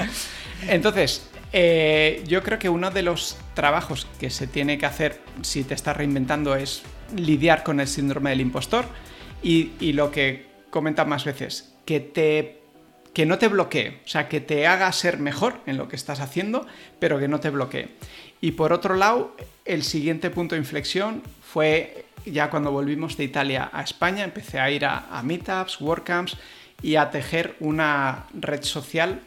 Entonces, 0.69 1.29
eh, 1.53 2.23
yo 2.27 2.43
creo 2.43 2.59
que 2.59 2.69
uno 2.69 2.91
de 2.91 3.03
los 3.03 3.37
trabajos 3.55 4.07
que 4.19 4.31
se 4.31 4.47
tiene 4.47 4.79
que 4.79 4.87
hacer 4.87 5.21
si 5.43 5.65
te 5.65 5.75
estás 5.75 5.97
reinventando 5.97 6.55
es 6.57 6.83
lidiar 7.15 7.63
con 7.63 7.81
el 7.81 7.89
síndrome 7.89 8.31
del 8.31 8.41
impostor 8.41 8.87
y, 9.43 9.73
y 9.81 9.93
lo 9.93 10.11
que 10.11 10.47
comentan 10.71 11.09
más 11.09 11.25
veces, 11.25 11.75
que 11.85 12.01
te 12.01 12.66
que 13.17 13.25
no 13.25 13.39
te 13.39 13.49
bloquee, 13.49 14.01
o 14.05 14.09
sea, 14.09 14.29
que 14.29 14.43
te 14.43 14.67
haga 14.67 14.93
ser 14.93 15.17
mejor 15.17 15.63
en 15.65 15.79
lo 15.79 15.89
que 15.89 15.97
estás 15.97 16.21
haciendo, 16.21 16.67
pero 16.99 17.19
que 17.19 17.29
no 17.29 17.41
te 17.41 17.49
bloquee. 17.49 17.89
Y 18.43 18.51
por 18.51 18.75
otro 18.75 18.95
lado, 18.95 19.35
el 19.65 19.85
siguiente 19.85 20.29
punto 20.29 20.55
de 20.55 20.59
inflexión 20.59 21.23
fue 21.41 22.05
ya 22.27 22.51
cuando 22.51 22.73
volvimos 22.73 23.17
de 23.17 23.25
Italia 23.25 23.71
a 23.73 23.81
España, 23.81 24.23
empecé 24.23 24.61
a 24.61 24.71
ir 24.71 24.85
a, 24.85 25.23
meetups, 25.25 25.81
WordCamps 25.81 26.37
y 26.83 26.97
a 26.97 27.11
tejer 27.11 27.57
una 27.61 28.27
red 28.35 28.63
social 28.63 29.23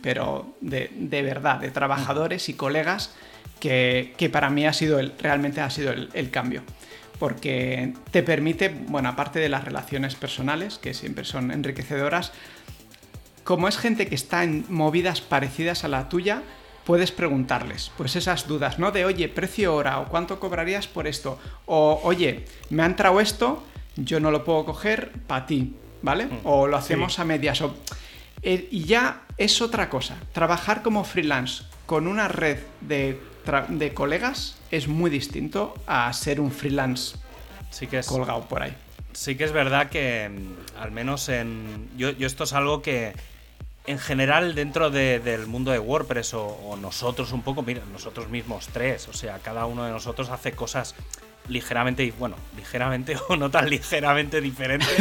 pero 0.00 0.56
de, 0.62 0.88
verdad, 1.22 1.60
de 1.60 1.70
trabajadores 1.70 2.48
y 2.48 2.54
colegas, 2.54 3.14
que, 3.60 4.30
para 4.32 4.48
mí 4.48 4.66
ha 4.66 4.72
sido 4.72 4.98
el, 4.98 5.12
realmente 5.18 5.60
ha 5.60 5.68
sido 5.68 5.92
el, 5.92 6.30
cambio. 6.30 6.62
Porque 7.18 7.92
te 8.10 8.22
permite, 8.22 8.70
bueno, 8.70 9.10
aparte 9.10 9.40
de 9.40 9.50
las 9.50 9.64
relaciones 9.64 10.14
personales, 10.14 10.78
que 10.78 10.94
siempre 10.94 11.26
son 11.26 11.50
enriquecedoras, 11.50 12.32
como 13.46 13.68
es 13.68 13.78
gente 13.78 14.08
que 14.08 14.16
está 14.16 14.42
en 14.42 14.66
movidas 14.68 15.20
parecidas 15.20 15.84
a 15.84 15.88
la 15.88 16.08
tuya, 16.08 16.42
puedes 16.84 17.12
preguntarles, 17.12 17.92
pues 17.96 18.16
esas 18.16 18.48
dudas, 18.48 18.80
¿no? 18.80 18.90
De, 18.90 19.04
oye, 19.04 19.28
precio 19.28 19.72
hora, 19.72 20.00
o 20.00 20.08
cuánto 20.08 20.40
cobrarías 20.40 20.88
por 20.88 21.06
esto, 21.06 21.38
o, 21.64 22.00
oye, 22.02 22.44
me 22.70 22.82
ha 22.82 22.86
entrado 22.86 23.20
esto, 23.20 23.62
yo 23.94 24.18
no 24.18 24.32
lo 24.32 24.44
puedo 24.44 24.64
coger 24.64 25.12
para 25.28 25.46
ti, 25.46 25.74
¿vale? 26.02 26.26
Mm, 26.26 26.40
o 26.42 26.66
lo 26.66 26.76
hacemos 26.76 27.20
a 27.20 27.24
medias. 27.24 27.62
O... 27.62 27.72
Eh, 28.42 28.66
y 28.72 28.84
ya 28.84 29.22
es 29.38 29.62
otra 29.62 29.88
cosa. 29.88 30.16
Trabajar 30.32 30.82
como 30.82 31.04
freelance 31.04 31.62
con 31.86 32.08
una 32.08 32.26
red 32.26 32.58
de, 32.80 33.20
colegas 33.94 34.58
es 34.72 34.88
muy 34.88 35.08
distinto 35.08 35.74
a 35.86 36.12
ser 36.12 36.40
un 36.40 36.50
freelance 36.50 37.16
sí 37.70 37.86
que 37.86 37.98
es, 37.98 38.08
colgado 38.08 38.42
por 38.48 38.62
ahí. 38.62 38.74
Sí 39.12 39.36
que 39.36 39.44
es 39.44 39.52
verdad 39.52 39.88
que, 39.88 40.28
mm, 40.28 40.80
al 40.80 40.90
menos 40.90 41.28
en. 41.28 41.88
Yo, 41.96 42.10
esto 42.18 42.42
es 42.42 42.52
algo 42.52 42.82
que. 42.82 43.14
En 43.86 43.98
general, 43.98 44.54
dentro 44.54 44.90
del 44.90 45.46
mundo 45.46 45.70
de 45.70 45.78
WordPress 45.78 46.34
o, 46.34 46.46
o, 46.46 46.76
nosotros 46.76 47.32
un 47.32 47.42
poco, 47.42 47.62
mira, 47.62 47.82
nosotros 47.92 48.28
mismos 48.28 48.68
tres, 48.72 49.08
o 49.08 49.12
sea, 49.12 49.38
cada 49.38 49.66
uno 49.66 49.84
de 49.84 49.92
nosotros 49.92 50.30
hace 50.30 50.52
cosas 50.52 50.94
ligeramente, 51.48 52.12
bueno, 52.18 52.36
ligeramente 52.56 53.16
o 53.28 53.36
no 53.36 53.50
tan 53.50 53.68
ligeramente 53.68 54.40
diferente. 54.40 54.86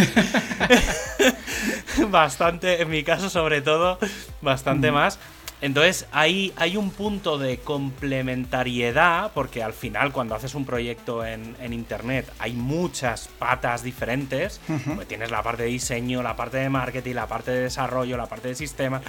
bastante, 2.09 2.81
en 2.81 2.89
mi 2.89 3.03
caso 3.03 3.29
sobre 3.29 3.61
todo, 3.61 3.97
bastante 4.41 4.91
más. 4.91 5.19
Entonces 5.61 6.07
hay, 6.11 6.53
hay 6.57 6.77
un 6.77 6.91
punto 6.91 7.37
de 7.37 7.57
complementariedad, 7.57 9.31
porque 9.33 9.63
al 9.63 9.73
final 9.73 10.11
cuando 10.11 10.35
haces 10.35 10.53
un 10.53 10.65
proyecto 10.65 11.25
en, 11.25 11.55
Internet 11.73 12.31
hay 12.39 12.53
muchas 12.53 13.27
patas 13.39 13.83
diferentes. 13.83 14.61
Pues 14.95 15.07
tienes 15.07 15.31
la 15.31 15.41
parte 15.43 15.63
de 15.63 15.69
diseño, 15.69 16.21
la 16.21 16.35
parte 16.35 16.57
de 16.57 16.69
marketing, 16.69 17.15
la 17.15 17.27
parte 17.27 17.51
de 17.51 17.61
desarrollo, 17.61 18.17
la 18.17 18.27
parte 18.27 18.49
de 18.49 18.55
sistema. 18.55 19.01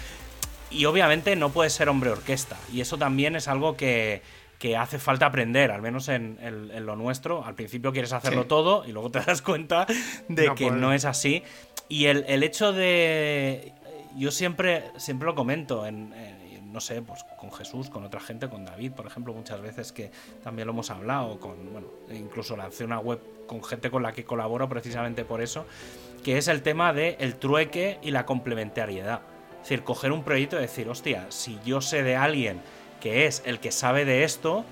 Y 0.71 0.85
obviamente 0.87 1.37
no 1.37 1.51
puedes 1.51 1.73
ser 1.73 1.89
hombre 1.89 2.11
orquesta. 2.11 2.57
Y 2.73 2.81
eso 2.81 2.99
también 2.99 3.37
es 3.37 3.49
algo 3.49 3.77
que, 3.77 4.23
que 4.59 4.77
hace 4.77 4.99
falta 4.99 5.27
aprender, 5.27 5.71
al 5.71 5.83
menos 5.83 6.09
en, 6.09 6.39
lo 6.85 6.97
nuestro. 6.97 7.45
Al 7.45 7.55
principio 7.55 7.93
quieres 7.93 8.13
hacerlo 8.13 8.47
todo 8.47 8.85
y 8.87 8.93
luego 8.93 9.11
te 9.11 9.21
das 9.21 9.43
cuenta 9.43 9.87
de 10.29 10.55
que 10.55 10.71
no 10.71 10.93
es 10.93 11.05
así. 11.05 11.43
Y 11.89 12.07
el, 12.07 12.43
hecho 12.43 12.73
de... 12.73 13.73
Yo 14.17 14.31
siempre, 14.31 14.85
siempre 14.97 15.27
lo 15.27 15.35
comento 15.35 15.87
en, 15.87 16.13
no 16.77 16.81
sé, 16.83 17.01
pues 17.01 17.25
con 17.39 17.51
Jesús, 17.51 17.89
con 17.89 18.05
otra 18.05 18.21
gente, 18.21 18.51
con 18.51 18.67
David, 18.67 18.93
por 18.93 19.07
ejemplo, 19.07 19.33
muchas 19.33 19.63
veces 19.63 19.93
que 19.93 20.11
también 20.45 20.67
lo 20.67 20.75
hemos 20.75 20.91
hablado, 20.91 21.41
con, 21.41 21.73
bueno, 21.73 21.89
incluso 22.11 22.55
lancé 22.55 22.85
una 22.85 22.99
web 22.99 23.19
con 23.47 23.65
gente 23.65 23.91
con 23.91 24.03
la 24.03 24.13
que 24.13 24.27
colaboro 24.27 24.69
precisamente 24.69 25.25
por 25.25 25.41
eso, 25.41 25.65
que 26.23 26.37
es 26.37 26.49
el 26.49 26.61
tema 26.61 26.93
de 26.93 27.17
el 27.19 27.37
trueque 27.37 27.99
y 28.03 28.11
la 28.11 28.27
complementariedad. 28.27 29.23
Es 29.55 29.71
decir, 29.71 29.85
coger 29.85 30.13
un 30.13 30.23
proyecto 30.23 30.59
y 30.59 30.61
decir, 30.61 30.87
hostia, 30.91 31.25
si 31.31 31.59
yo 31.65 31.81
sé 31.81 32.03
de 32.03 32.15
alguien 32.15 32.61
que 33.01 33.25
es 33.25 33.43
el 33.47 33.59
que 33.59 33.73
sabe 33.73 34.05
de 34.05 34.25
esto, 34.25 34.67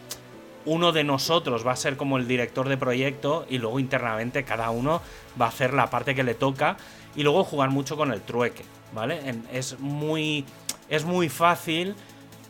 uno 0.66 0.92
de 0.92 1.04
nosotros 1.04 1.66
va 1.66 1.72
a 1.72 1.76
ser 1.76 1.96
como 1.96 2.18
el 2.18 2.28
director 2.28 2.68
de 2.68 2.76
proyecto 2.76 3.46
y 3.48 3.56
luego 3.56 3.80
internamente 3.80 4.44
cada 4.44 4.68
uno 4.68 5.00
va 5.40 5.46
a 5.46 5.48
hacer 5.48 5.72
la 5.72 5.88
parte 5.88 6.14
que 6.14 6.22
le 6.22 6.34
toca 6.34 6.76
y 7.16 7.22
luego 7.22 7.44
jugar 7.44 7.70
mucho 7.70 7.96
con 7.96 8.12
el 8.12 8.20
trueque, 8.20 8.64
¿vale? 8.92 9.22
es 9.50 9.78
muy 9.80 10.44
es 10.88 11.04
muy 11.04 11.28
fácil 11.28 11.94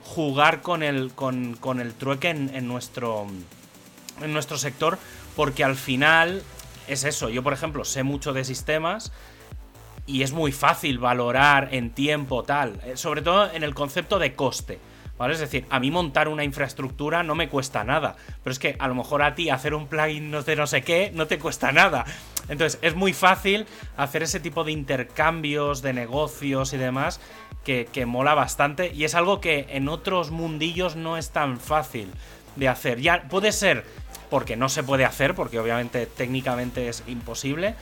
jugar 0.04 0.62
con 0.62 0.82
el 0.82 1.12
con, 1.14 1.80
el 1.80 1.94
trueque 1.94 2.30
en, 2.30 2.68
nuestro 2.68 3.26
en 4.20 4.32
nuestro 4.32 4.58
sector 4.58 4.98
porque 5.34 5.64
al 5.64 5.76
final 5.76 6.42
es 6.88 7.04
eso, 7.04 7.28
yo 7.28 7.42
por 7.42 7.52
ejemplo 7.52 7.84
sé 7.84 8.02
mucho 8.02 8.32
de 8.32 8.44
sistemas 8.44 9.12
y 10.06 10.22
es 10.22 10.32
muy 10.32 10.52
fácil 10.52 10.98
valorar 10.98 11.68
en 11.72 11.90
tiempo 11.90 12.42
tal, 12.42 12.80
eh, 12.84 12.96
sobre 12.96 13.22
todo 13.22 13.50
en 13.50 13.62
el 13.62 13.74
concepto 13.74 14.18
de 14.18 14.34
coste. 14.34 14.78
¿Vale? 15.16 15.34
Es 15.34 15.40
decir, 15.40 15.64
a 15.70 15.78
mí 15.78 15.90
montar 15.90 16.28
una 16.28 16.42
infraestructura 16.42 17.22
no 17.22 17.34
me 17.34 17.48
cuesta 17.48 17.84
nada. 17.84 18.16
Pero 18.42 18.52
es 18.52 18.58
que 18.58 18.76
a 18.78 18.88
lo 18.88 18.94
mejor 18.94 19.22
a 19.22 19.34
ti 19.34 19.48
hacer 19.48 19.74
un 19.74 19.86
plugin 19.86 20.32
de 20.32 20.56
no 20.56 20.66
sé 20.66 20.82
qué 20.82 21.12
no 21.14 21.26
te 21.26 21.38
cuesta 21.38 21.70
nada. 21.70 22.04
Entonces 22.48 22.78
es 22.82 22.94
muy 22.94 23.12
fácil 23.12 23.66
hacer 23.96 24.22
ese 24.22 24.40
tipo 24.40 24.64
de 24.64 24.72
intercambios, 24.72 25.82
de 25.82 25.92
negocios 25.92 26.72
y 26.72 26.78
demás 26.78 27.20
que, 27.64 28.06
mola 28.06 28.34
bastante. 28.34 28.92
Y 28.92 29.04
es 29.04 29.14
algo 29.14 29.40
que 29.40 29.66
en 29.70 29.88
otros 29.88 30.30
mundillos 30.30 30.96
no 30.96 31.16
es 31.16 31.30
tan 31.30 31.58
fácil 31.58 32.12
de 32.56 32.68
hacer. 32.68 33.00
Ya 33.00 33.28
puede 33.28 33.52
ser 33.52 33.84
porque 34.30 34.56
no 34.56 34.68
se 34.68 34.82
puede 34.82 35.04
hacer, 35.04 35.34
porque 35.34 35.58
obviamente 35.58 36.06
técnicamente 36.06 36.88
es 36.88 37.02
imposible 37.06 37.74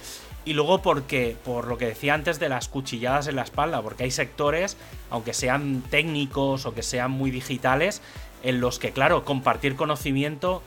y 0.45 0.55
luego 0.55 0.83
porque, 0.83 1.37
por 1.45 1.69
lo 1.69 1.79
que 1.79 1.87
decía 1.87 2.15
antes 2.15 2.39
de 2.41 2.49
las 2.49 2.69
cuchilladas 2.69 3.29
en 3.29 3.37
la 3.37 3.43
espalda, 3.43 3.81
porque 3.81 4.05
hay 4.05 4.11
sectores, 4.11 4.77
aunque 5.11 5.35
sean 5.35 5.83
técnicos 5.89 6.67
o 6.67 6.75
que 6.75 6.83
sean 6.83 7.13
muy 7.13 7.31
digitales, 7.31 8.03
en 8.43 8.61
los 8.61 8.79
que, 8.79 8.91
claro, 8.91 9.25
compartir 9.25 9.77
conocimiento 9.77 10.63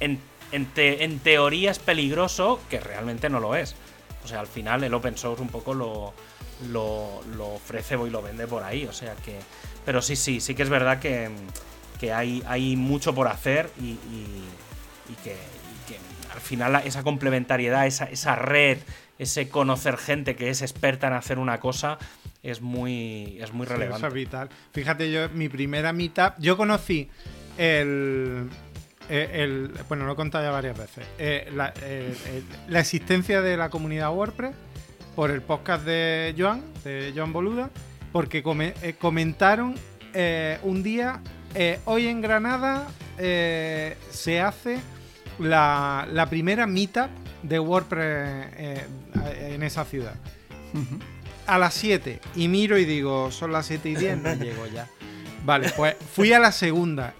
en, 0.00 0.20
en, 0.50 1.18
teoría 1.20 1.70
es 1.70 1.78
peligroso, 1.78 2.60
que 2.68 2.80
realmente 2.80 3.30
no 3.30 3.38
lo 3.38 3.54
es. 3.54 3.76
O 4.24 4.28
sea, 4.28 4.40
al 4.40 4.48
final 4.48 4.82
el 4.82 4.92
open 4.92 5.16
source 5.16 5.42
un 5.42 5.48
poco 5.48 5.74
lo, 5.74 6.12
lo, 6.72 7.54
ofrece 7.54 7.94
y 7.94 8.10
lo 8.10 8.20
vende 8.20 8.46
por 8.48 8.64
ahí. 8.64 8.84
O 8.86 8.92
sea 8.92 9.14
que. 9.14 9.38
Pero 9.84 10.02
sí, 10.02 10.16
sí, 10.16 10.40
sí 10.40 10.54
que 10.54 10.64
es 10.64 10.68
verdad 10.68 10.98
que, 10.98 11.30
que 12.00 12.12
hay, 12.12 12.42
hay 12.46 12.76
mucho 12.76 13.14
por 13.14 13.28
hacer 13.28 13.70
y 13.80 13.96
que, 15.22 15.36
al 16.38 16.44
final 16.44 16.80
esa 16.84 17.02
complementariedad, 17.02 17.84
esa, 17.84 18.04
esa 18.04 18.36
red, 18.36 18.78
ese 19.18 19.48
conocer 19.48 19.96
gente 19.96 20.36
que 20.36 20.50
es 20.50 20.62
experta 20.62 21.08
en 21.08 21.14
hacer 21.14 21.40
una 21.40 21.58
cosa, 21.58 21.98
es 22.44 22.60
muy, 22.60 23.38
es 23.40 23.52
muy 23.52 23.66
relevante. 23.66 23.98
eso 23.98 24.06
es 24.06 24.14
vital. 24.14 24.48
Fíjate, 24.72 25.10
yo, 25.10 25.28
mi 25.30 25.48
primera 25.48 25.92
mitad, 25.92 26.34
yo 26.38 26.56
conocí 26.56 27.10
el, 27.56 28.48
el, 29.08 29.72
bueno, 29.88 30.06
lo 30.06 30.12
he 30.12 30.16
contado 30.16 30.44
ya 30.44 30.52
varias 30.52 30.78
veces, 30.78 31.04
eh, 31.18 31.50
la, 31.52 31.74
la, 32.68 32.80
existencia 32.80 33.42
de 33.42 33.56
la 33.56 33.68
comunidad 33.68 34.12
WordPress 34.12 34.54
por 35.16 35.32
el 35.32 35.42
podcast 35.42 35.84
de 35.84 36.36
Joan, 36.38 36.62
de 36.84 37.12
Joan 37.16 37.32
Boluda, 37.32 37.70
porque 38.12 38.44
eh, 38.44 38.94
comentaron 38.96 39.74
eh, 40.14 40.60
un 40.62 40.84
día, 40.84 41.20
hoy 41.86 42.06
en 42.06 42.20
Granada 42.20 42.86
se 43.18 44.40
hace 44.40 44.78
la, 45.38 46.26
primera 46.28 46.66
meetup 46.66 47.10
de 47.42 47.58
WordPress 47.58 48.46
eh, 48.56 48.86
en 49.54 49.62
esa 49.62 49.84
ciudad. 49.84 50.14
A 51.46 51.58
las 51.58 51.74
7. 51.74 52.20
Y 52.36 52.48
miro 52.48 52.78
y 52.78 52.84
digo, 52.84 53.30
son 53.30 53.52
las 53.52 53.66
7 53.66 53.88
y 53.88 53.94
10, 53.94 54.18
no 54.18 54.34
llego 54.42 54.66
ya. 54.66 54.88
Vale, 55.44 55.70
pues 55.76 55.96
fui 56.14 56.32
a 56.32 56.38
la 56.38 56.52
segunda. 56.52 57.14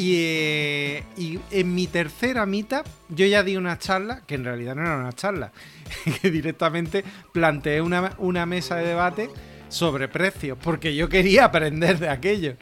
Eh, 0.00 1.02
y, 1.16 1.40
en 1.50 1.74
mi 1.74 1.88
tercera 1.88 2.46
meetup 2.46 2.86
yo 3.08 3.26
ya 3.26 3.42
di 3.42 3.56
una 3.56 3.78
charla, 3.78 4.22
que 4.26 4.36
en 4.36 4.44
realidad 4.44 4.76
no 4.76 4.82
era 4.82 4.96
una 4.96 5.12
charla, 5.12 5.50
que 6.22 6.30
directamente 6.30 7.04
planteé 7.32 7.80
una, 7.80 8.12
una 8.18 8.46
mesa 8.46 8.76
de 8.76 8.86
debate 8.86 9.28
sobre 9.68 10.06
precios, 10.06 10.56
porque 10.62 10.94
yo 10.94 11.08
quería 11.08 11.46
aprender 11.46 11.98
de 11.98 12.10
aquello. 12.10 12.54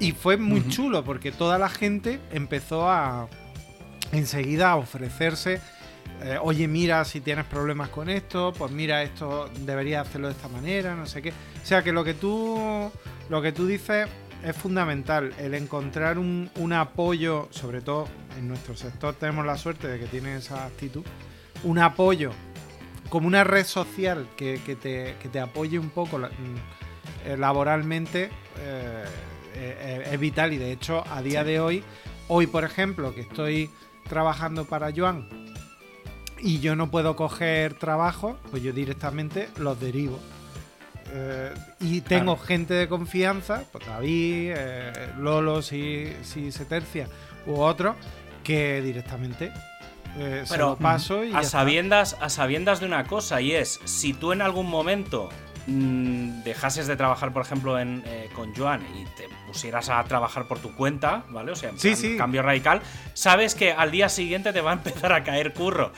Y 0.00 0.12
fue 0.12 0.36
muy 0.36 0.68
chulo, 0.68 1.04
porque 1.04 1.32
toda 1.32 1.58
la 1.58 1.68
gente 1.68 2.20
empezó 2.30 2.88
a, 2.88 3.28
enseguida 4.12 4.76
ofrecerse, 4.76 5.60
eh, 6.22 6.36
oye, 6.42 6.66
mira, 6.66 7.04
si 7.04 7.20
tienes 7.20 7.44
problemas 7.44 7.90
con 7.90 8.08
esto, 8.08 8.52
pues 8.56 8.72
mira, 8.72 9.02
esto 9.02 9.48
debería 9.60 10.00
hacerlo 10.00 10.28
de 10.28 10.34
esta 10.34 10.48
manera, 10.48 10.94
no 10.94 11.06
sé 11.06 11.22
qué. 11.22 11.30
O 11.30 11.66
sea 11.66 11.82
que 11.82 11.92
lo 11.92 12.02
que 12.02 12.14
tú, 12.14 12.90
lo 13.28 13.42
que 13.42 13.52
tú 13.52 13.66
dices 13.66 14.08
es 14.44 14.56
fundamental, 14.56 15.32
el 15.38 15.54
encontrar 15.54 16.18
un, 16.18 16.72
apoyo, 16.72 17.48
sobre 17.50 17.80
todo 17.80 18.08
en 18.36 18.48
nuestro 18.48 18.76
sector 18.76 19.14
tenemos 19.14 19.46
la 19.46 19.56
suerte 19.56 19.88
de 19.88 19.98
que 19.98 20.06
tiene 20.06 20.36
esa 20.36 20.66
actitud, 20.66 21.04
un 21.64 21.78
apoyo 21.78 22.32
como 23.08 23.26
una 23.26 23.42
red 23.44 23.64
social 23.64 24.28
que, 24.36 24.58
te, 24.80 25.40
apoye 25.40 25.78
un 25.78 25.90
poco 25.90 26.18
mm, 26.18 26.22
eh, 27.26 27.36
laboralmente 27.36 28.30
eh, 28.60 30.04
es 30.12 30.20
vital 30.20 30.52
y 30.52 30.58
de 30.58 30.72
hecho 30.72 31.04
a 31.10 31.22
día 31.22 31.42
de 31.42 31.58
hoy, 31.58 31.82
hoy 32.28 32.46
por 32.46 32.64
ejemplo 32.64 33.14
que 33.14 33.22
estoy 33.22 33.70
trabajando 34.08 34.64
para 34.64 34.90
Joan 34.94 35.28
y 36.40 36.60
yo 36.60 36.76
no 36.76 36.90
puedo 36.90 37.16
coger 37.16 37.74
trabajo, 37.74 38.38
pues 38.50 38.62
yo 38.62 38.72
directamente 38.72 39.48
los 39.58 39.80
derivo. 39.80 40.18
Eh, 41.10 41.54
y 41.80 42.00
tengo 42.02 42.36
gente 42.36 42.74
de 42.74 42.88
confianza, 42.88 43.64
pues 43.72 43.86
David, 43.86 44.52
eh, 44.56 45.12
Lolo, 45.18 45.62
si, 45.62 46.12
si 46.22 46.52
se 46.52 46.64
tercia, 46.64 47.08
u 47.46 47.60
otro, 47.60 47.96
que 48.44 48.82
directamente 48.82 49.50
eh, 50.18 50.42
se 50.44 50.58
lo 50.58 50.76
paso 50.76 51.24
y. 51.24 51.32
A 51.32 51.44
sabiendas, 51.44 52.16
a 52.20 52.28
sabiendas 52.28 52.80
de 52.80 52.86
una 52.86 53.04
cosa, 53.04 53.40
y 53.40 53.52
es: 53.52 53.80
si 53.84 54.12
tú 54.12 54.32
en 54.32 54.42
algún 54.42 54.68
momento 54.68 55.30
mm, 55.68 56.42
dejases 56.42 56.86
de 56.86 56.96
trabajar, 56.96 57.32
por 57.32 57.42
ejemplo, 57.42 57.78
en, 57.78 58.02
eh, 58.06 58.28
con 58.34 58.54
Joan 58.54 58.82
y 58.96 59.04
te 59.16 59.28
pusieras 59.46 59.88
a 59.88 60.02
trabajar 60.04 60.48
por 60.48 60.58
tu 60.58 60.74
cuenta, 60.74 61.24
¿vale? 61.30 61.52
O 61.52 61.56
sea, 61.56 61.70
en 61.70 61.78
Sí, 61.78 61.88
plan, 61.90 61.96
sí. 62.00 62.16
cambio 62.16 62.42
radical, 62.42 62.80
sabes 63.14 63.54
que 63.54 63.72
al 63.72 63.90
día 63.90 64.08
siguiente 64.08 64.52
te 64.52 64.60
va 64.60 64.70
a 64.70 64.74
empezar 64.74 65.12
a 65.12 65.22
caer 65.24 65.52
curro. 65.52 65.92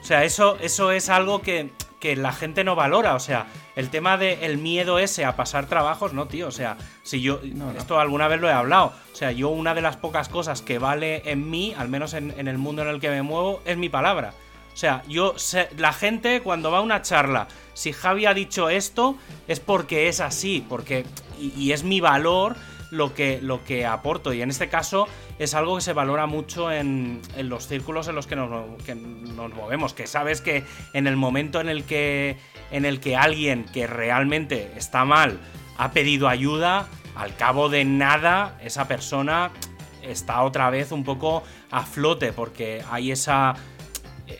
O 0.00 0.04
sea, 0.04 0.24
eso, 0.24 0.56
eso 0.60 0.90
es 0.90 1.08
algo 1.08 1.42
que, 1.42 1.70
que 2.00 2.16
la 2.16 2.32
gente 2.32 2.64
no 2.64 2.74
valora. 2.74 3.14
O 3.14 3.20
sea, 3.20 3.46
el 3.76 3.88
tema 3.88 4.16
del 4.18 4.58
miedo 4.58 4.98
ese 4.98 5.24
a 5.24 5.36
pasar 5.36 5.66
trabajos, 5.66 6.12
no, 6.12 6.26
tío. 6.26 6.48
O 6.48 6.50
sea, 6.50 6.76
si 7.04 7.20
yo. 7.22 7.38
No, 7.44 7.72
no. 7.72 7.78
Esto 7.78 8.00
alguna 8.00 8.26
vez 8.26 8.40
lo 8.40 8.48
he 8.48 8.52
hablado. 8.52 8.92
O 9.12 9.16
sea, 9.16 9.30
yo 9.30 9.50
una 9.50 9.74
de 9.74 9.80
las 9.80 9.96
pocas 9.96 10.28
cosas 10.28 10.60
que 10.60 10.78
vale 10.80 11.22
en 11.30 11.48
mí, 11.48 11.72
al 11.78 11.88
menos 11.88 12.14
en, 12.14 12.34
en 12.36 12.48
el 12.48 12.58
mundo 12.58 12.82
en 12.82 12.88
el 12.88 13.00
que 13.00 13.10
me 13.10 13.22
muevo, 13.22 13.62
es 13.64 13.76
mi 13.76 13.88
palabra. 13.88 14.34
O 14.72 14.76
sea, 14.76 15.02
yo 15.08 15.38
sé, 15.38 15.68
la 15.76 15.92
gente 15.92 16.40
cuando 16.40 16.70
va 16.70 16.78
a 16.78 16.80
una 16.80 17.02
charla, 17.02 17.48
si 17.74 17.92
Javi 17.92 18.26
ha 18.26 18.34
dicho 18.34 18.68
esto, 18.68 19.16
es 19.48 19.60
porque 19.60 20.08
es 20.08 20.20
así, 20.20 20.64
porque. 20.68 21.04
Y, 21.38 21.72
es 21.72 21.82
mi 21.82 22.00
valor 22.00 22.56
lo 22.90 23.14
que, 23.14 23.40
lo 23.42 23.64
que 23.64 23.84
aporto. 23.84 24.32
Y 24.32 24.42
en 24.42 24.50
este 24.50 24.68
caso 24.68 25.08
es 25.38 25.54
algo 25.54 25.74
que 25.76 25.82
se 25.82 25.92
valora 25.92 26.26
mucho 26.26 26.70
en, 26.70 27.20
en 27.36 27.48
los 27.48 27.66
círculos 27.66 28.06
en 28.06 28.14
los 28.14 28.26
que 28.28 28.36
nos, 28.36 28.50
nos 28.94 29.54
movemos. 29.54 29.92
Que 29.92 30.06
sabes 30.06 30.40
que 30.40 30.64
en 30.92 31.06
el 31.08 31.16
momento 31.16 31.60
en 31.60 31.68
el 31.68 31.84
que, 31.84 32.36
en 32.70 32.84
el 32.84 33.00
que 33.00 33.16
alguien 33.16 33.64
que 33.64 33.88
realmente 33.88 34.70
está 34.76 35.04
mal 35.04 35.40
ha 35.78 35.90
pedido 35.90 36.28
ayuda, 36.28 36.86
al 37.16 37.34
cabo 37.36 37.68
de 37.68 37.84
nada, 37.84 38.58
esa 38.62 38.86
persona 38.86 39.50
está 40.02 40.42
otra 40.42 40.70
vez 40.70 40.92
un 40.92 41.04
poco 41.04 41.42
a 41.70 41.84
flote. 41.84 42.32
Porque 42.32 42.84
hay 42.90 43.10
esa. 43.10 43.54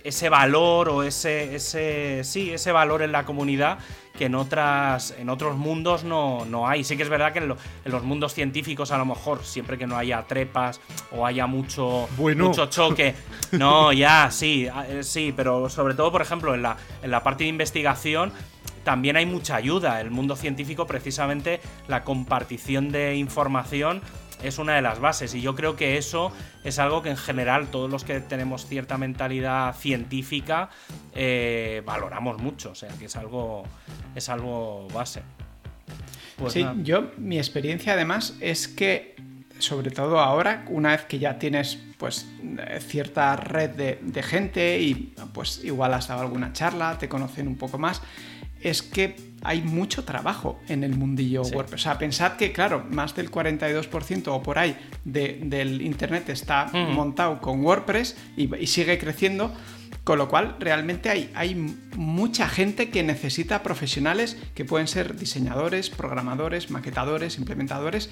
Ese 0.05 0.29
valor 0.29 0.89
o 0.89 1.03
ese, 1.03 1.55
ese. 1.55 2.23
Sí, 2.25 2.51
ese 2.53 2.73
valor 2.73 3.03
en 3.03 3.13
la 3.13 3.25
comunidad 3.25 3.79
que 4.17 4.27
en 4.27 4.35
otras 4.35 5.15
en 5.19 5.31
otros 5.31 5.57
mundos 5.57 6.05
no, 6.05 6.45
no 6.45 6.69
hay. 6.69 6.85
Sí 6.85 6.97
que 6.97 7.03
es 7.03 7.09
verdad 7.09 7.33
que 7.33 7.39
en, 7.39 7.49
lo- 7.49 7.57
en 7.85 7.93
los 7.93 8.03
mundos 8.03 8.35
científicos 8.35 8.91
a 8.93 8.99
lo 8.99 9.05
mejor 9.07 9.43
siempre 9.45 9.79
que 9.79 9.87
no 9.87 9.97
haya 9.97 10.23
trepas 10.27 10.81
o 11.13 11.25
haya 11.27 11.47
mucho 11.47 12.09
Bueno. 12.17 12.49
mucho 12.49 12.67
choque. 12.67 13.15
No, 13.53 13.93
ya, 13.93 14.31
sí, 14.31 14.67
eh, 14.89 15.03
sí, 15.03 15.33
pero 15.37 15.69
sobre 15.69 15.93
todo, 15.95 16.11
por 16.11 16.23
ejemplo, 16.23 16.55
en 16.55 16.63
la, 16.63 16.77
en 17.03 17.11
la 17.11 17.23
parte 17.23 17.45
de 17.45 17.49
investigación 17.51 18.33
también 18.83 19.17
hay 19.17 19.27
mucha 19.27 19.57
ayuda. 19.57 20.01
El 20.01 20.11
mundo 20.11 20.37
científico, 20.37 20.87
precisamente, 20.87 21.61
la 21.87 22.03
compartición 22.03 22.91
de 22.91 23.17
información 23.17 24.01
es 24.43 24.59
una 24.59 24.75
de 24.75 24.83
las 24.83 25.01
bases. 25.01 25.35
Y 25.35 25.41
yo 25.41 25.55
creo 25.55 25.77
que 25.77 25.97
eso 25.97 26.33
es 26.65 26.79
algo 26.79 27.03
que 27.03 27.11
en 27.11 27.17
general 27.17 27.69
todos 27.69 27.91
los 27.91 28.05
que 28.05 28.21
tenemos 28.21 28.67
cierta 28.67 28.99
mentalidad 28.99 29.75
científica 29.77 30.71
eh, 31.15 31.83
valoramos 31.85 32.41
mucho. 32.41 32.71
O 32.71 32.75
sea, 32.75 32.91
que 32.99 33.07
es 33.07 33.17
algo, 33.17 33.65
es 34.15 34.29
algo 34.29 34.89
base. 34.89 35.23
Pues 36.37 36.53
sí, 36.53 36.65
nada. 36.65 36.77
yo, 36.83 37.11
mi 37.19 37.39
experiencia 37.39 37.93
además 37.93 38.37
es 38.41 38.69
que, 38.69 39.17
sobre 39.59 39.91
todo 39.91 40.19
ahora, 40.19 40.65
una 40.69 40.91
vez 40.91 41.05
que 41.05 41.19
ya 41.19 41.39
tienes 41.39 41.79
pues 41.99 42.27
cierta 42.81 43.37
red 43.37 43.71
de, 43.71 43.99
de 44.03 44.23
gente 44.25 44.81
y 44.81 45.15
pues 45.33 45.63
igual 45.63 45.95
has 45.95 46.09
dado 46.09 46.23
alguna 46.23 46.53
charla, 46.53 46.99
te 46.99 47.09
conocen 47.09 47.47
un 47.47 47.57
poco 47.57 47.79
más, 47.79 48.03
es 48.61 48.83
que 48.83 49.32
hay 49.45 49.63
mucho 49.63 50.05
trabajo 50.05 50.61
en 50.69 50.85
el 50.85 50.95
mundillo 50.97 51.45
Sí. 51.45 51.55
WordPress. 51.55 51.81
O 51.81 51.85
sea, 51.85 51.99
pensad 51.99 52.33
que, 52.37 52.53
claro, 52.53 52.87
más 52.91 53.15
del 53.15 53.31
42% 53.31 54.29
o 54.35 54.43
por 54.43 54.59
ahí 54.59 54.77
de- 55.05 55.41
del 55.45 55.83
Internet 55.83 56.29
está 56.29 56.67
Ujú. 56.69 56.79
montado 56.93 57.41
con 57.41 57.65
WordPress 57.65 58.17
y, 58.37 58.55
y 58.57 58.67
sigue 58.67 58.99
creciendo. 58.99 59.53
Con 60.05 60.19
lo 60.19 60.29
cual, 60.29 60.57
realmente 60.59 61.11
hay, 61.11 61.31
hay 61.35 61.55
mucha 61.97 62.49
gente 62.49 62.91
que 62.91 63.05
necesita 63.05 63.63
profesionales 63.63 64.37
que 64.55 64.65
pueden 64.65 64.89
ser 64.89 65.17
diseñadores, 65.17 65.91
programadores, 65.91 66.71
maquetadores, 66.73 67.39
implementadores. 67.39 68.11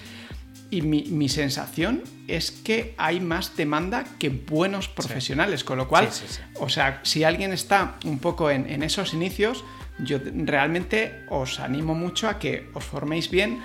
Y 0.71 0.83
mi, 0.83 1.03
mi 1.11 1.29
sensación 1.29 2.05
es 2.29 2.53
que 2.53 2.95
hay 2.97 3.19
más 3.19 3.57
demanda 3.57 4.05
que 4.21 4.29
buenos 4.29 4.87
profesionales. 4.89 5.65
Con 5.65 5.79
lo 5.79 5.89
cual, 5.89 6.13
Sí, 6.13 6.25
sí, 6.29 6.35
sí. 6.35 6.41
o 6.61 6.69
sea, 6.69 7.01
si 7.03 7.25
alguien 7.25 7.53
está 7.53 7.97
un 8.05 8.21
poco 8.21 8.53
en, 8.53 8.71
en 8.71 8.85
esos 8.85 9.13
inicios, 9.13 9.65
yo 10.05 10.19
realmente 10.47 11.25
os 11.29 11.61
animo 11.61 11.95
mucho 11.95 12.29
a 12.29 12.39
que 12.39 12.69
os 12.75 12.85
forméis 12.85 13.31
bien, 13.31 13.61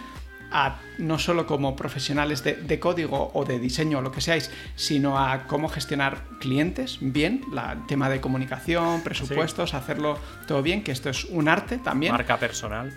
a, 0.52 0.80
no 0.98 1.20
solo 1.20 1.46
como 1.46 1.76
profesionales 1.76 2.44
de, 2.44 2.56
de 2.56 2.80
código 2.80 3.32
o 3.34 3.46
de 3.46 3.60
diseño 3.60 4.00
o 4.00 4.02
lo 4.02 4.12
que 4.12 4.22
seáis, 4.22 4.52
sino 4.76 5.20
a 5.20 5.48
cómo 5.48 5.68
gestionar 5.70 6.24
clientes 6.40 7.00
bien, 7.02 7.42
la, 7.52 7.74
el 7.74 7.86
tema 7.88 8.10
de 8.10 8.22
comunicación, 8.22 9.02
presupuestos, 9.02 9.74
hacerlo 9.74 10.18
todo 10.48 10.62
bien, 10.62 10.84
que 10.84 10.92
esto 10.92 11.10
es 11.10 11.26
un 11.26 11.48
arte 11.48 11.78
también. 11.78 12.14
Marca 12.14 12.38
personal. 12.38 12.94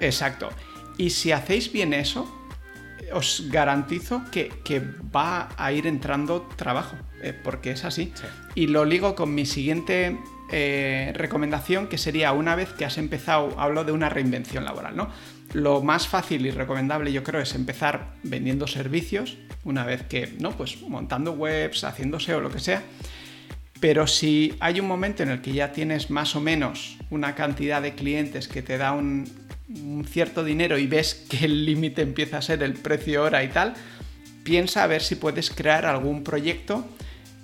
Exacto. 0.00 0.48
Y 0.96 1.10
si 1.10 1.32
hacéis 1.32 1.72
bien 1.72 1.94
eso, 1.94 2.28
os 3.12 3.48
garantizo 3.50 4.22
que, 4.30 4.48
que 4.64 4.80
va 5.14 5.48
a 5.56 5.72
ir 5.72 5.86
entrando 5.86 6.48
trabajo, 6.56 6.96
eh, 7.22 7.32
porque 7.32 7.72
es 7.72 7.84
así. 7.84 8.12
Sí. 8.14 8.26
Y 8.54 8.66
lo 8.66 8.84
ligo 8.84 9.14
con 9.14 9.34
mi 9.34 9.46
siguiente 9.46 10.18
eh, 10.52 11.12
recomendación, 11.14 11.86
que 11.86 11.98
sería 11.98 12.32
una 12.32 12.54
vez 12.54 12.72
que 12.72 12.84
has 12.84 12.98
empezado, 12.98 13.58
hablo 13.58 13.84
de 13.84 13.92
una 13.92 14.08
reinvención 14.08 14.64
laboral, 14.64 14.96
¿no? 14.96 15.08
Lo 15.52 15.82
más 15.82 16.08
fácil 16.08 16.46
y 16.46 16.50
recomendable 16.50 17.12
yo 17.12 17.22
creo 17.22 17.40
es 17.40 17.54
empezar 17.54 18.14
vendiendo 18.22 18.66
servicios, 18.66 19.36
una 19.64 19.84
vez 19.84 20.02
que, 20.02 20.34
¿no? 20.38 20.52
Pues 20.52 20.80
montando 20.82 21.32
webs, 21.32 21.84
haciendo 21.84 22.20
SEO, 22.20 22.40
lo 22.40 22.50
que 22.50 22.60
sea. 22.60 22.82
Pero 23.80 24.06
si 24.06 24.54
hay 24.60 24.78
un 24.78 24.86
momento 24.86 25.22
en 25.22 25.30
el 25.30 25.40
que 25.40 25.52
ya 25.52 25.72
tienes 25.72 26.10
más 26.10 26.36
o 26.36 26.40
menos 26.40 26.98
una 27.10 27.34
cantidad 27.34 27.80
de 27.80 27.94
clientes 27.94 28.46
que 28.46 28.62
te 28.62 28.76
da 28.76 28.92
un, 28.92 29.28
un 29.68 30.04
cierto 30.04 30.44
dinero 30.44 30.78
y 30.78 30.86
ves 30.86 31.14
que 31.14 31.44
el 31.44 31.64
límite 31.64 32.02
empieza 32.02 32.38
a 32.38 32.42
ser 32.42 32.62
el 32.62 32.74
precio 32.74 33.22
hora 33.22 33.42
y 33.42 33.48
tal, 33.48 33.74
piensa 34.42 34.82
a 34.82 34.86
ver 34.86 35.02
si 35.02 35.14
puedes 35.14 35.50
crear 35.50 35.86
algún 35.86 36.24
proyecto 36.24 36.84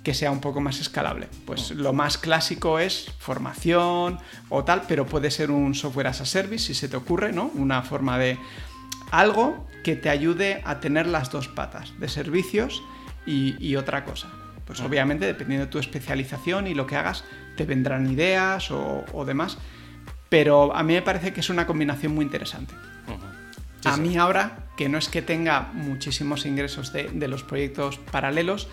que 0.07 0.13
sea 0.13 0.31
un 0.31 0.39
poco 0.39 0.61
más 0.61 0.79
escalable. 0.79 1.27
Pues 1.45 1.71
lo 1.71 1.91
más 1.91 2.17
clásico 2.17 2.79
es 2.79 3.11
formación 3.19 4.19
o 4.47 4.63
tal, 4.63 4.83
pero 4.87 5.05
puede 5.05 5.29
ser 5.31 5.51
un 5.51 5.75
software 5.75 6.07
as 6.07 6.21
a 6.21 6.25
service 6.25 6.67
si 6.67 6.73
se 6.75 6.87
te 6.87 6.95
ocurre, 6.95 7.33
¿no? 7.33 7.51
Una 7.55 7.81
forma 7.81 8.17
de 8.17 8.37
algo 9.11 9.67
que 9.83 9.97
te 9.97 10.09
ayude 10.09 10.61
a 10.63 10.79
tener 10.79 11.07
las 11.07 11.29
dos 11.29 11.49
patas, 11.49 11.91
de 11.99 12.07
servicios 12.07 12.81
y, 13.25 13.57
y 13.59 13.75
otra 13.75 14.05
cosa. 14.05 14.29
Pues 14.65 14.79
obviamente, 14.79 15.25
dependiendo 15.25 15.65
de 15.65 15.71
tu 15.73 15.77
especialización 15.77 16.67
y 16.67 16.73
lo 16.73 16.87
que 16.87 16.95
hagas, 16.95 17.25
te 17.57 17.65
vendrán 17.65 18.09
ideas 18.09 18.71
o, 18.71 19.03
o 19.11 19.25
demás. 19.25 19.57
Pero 20.29 20.73
a 20.73 20.83
mí 20.83 20.93
me 20.93 21.01
parece 21.01 21.33
que 21.33 21.41
es 21.41 21.49
una 21.49 21.67
combinación 21.67 22.15
muy 22.15 22.23
interesante. 22.23 22.73
Sí, 23.81 23.89
a 23.89 23.95
sí. 23.95 23.99
mí 23.99 24.15
ahora, 24.15 24.69
que 24.77 24.87
no 24.87 24.99
es 24.99 25.09
que 25.09 25.21
tenga 25.21 25.69
muchísimos 25.73 26.45
ingresos 26.45 26.93
de, 26.93 27.09
de 27.09 27.27
los 27.27 27.43
proyectos 27.43 27.97
paralelos, 27.97 28.69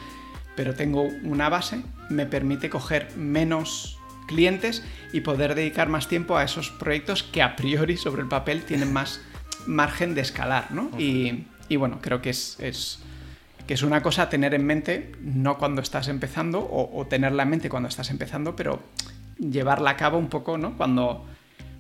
pero 0.57 0.75
tengo 0.75 1.03
una 1.23 1.49
base, 1.49 1.81
me 2.11 2.27
permite 2.27 2.71
coger 2.71 3.09
menos 3.17 3.99
clientes 4.27 4.83
y 5.13 5.21
poder 5.21 5.55
dedicar 5.55 5.89
más 5.89 6.09
tiempo 6.09 6.37
a 6.37 6.45
esos 6.45 6.71
proyectos 6.71 7.23
que 7.23 7.43
a 7.43 7.57
priori 7.57 7.97
sobre 7.97 8.23
el 8.23 8.29
papel 8.29 8.63
tienen 8.63 8.93
más 8.93 9.21
margen 9.67 10.15
de 10.15 10.21
escalar, 10.23 10.71
¿no? 10.71 10.91
Y, 10.99 11.47
y 11.69 11.77
bueno, 11.77 11.99
creo 12.01 12.21
que 12.23 12.31
es, 12.31 12.59
es- 12.61 13.01
que 13.67 13.73
es 13.75 13.83
una 13.83 14.03
cosa 14.03 14.23
a 14.25 14.29
tener 14.29 14.53
en 14.53 14.67
mente, 14.67 15.13
no 15.23 15.57
cuando 15.57 15.81
estás 15.81 16.09
empezando, 16.09 16.61
o, 16.61 17.01
o 17.01 17.07
tenerla 17.07 17.45
en 17.45 17.49
mente 17.49 17.71
cuando 17.71 17.89
estás 17.89 18.11
empezando, 18.11 18.55
pero 18.55 18.83
llevarla 19.39 19.91
a 19.91 19.97
cabo 19.97 20.19
un 20.19 20.29
poco, 20.29 20.59
¿no? 20.59 20.77
Cuando, 20.77 21.25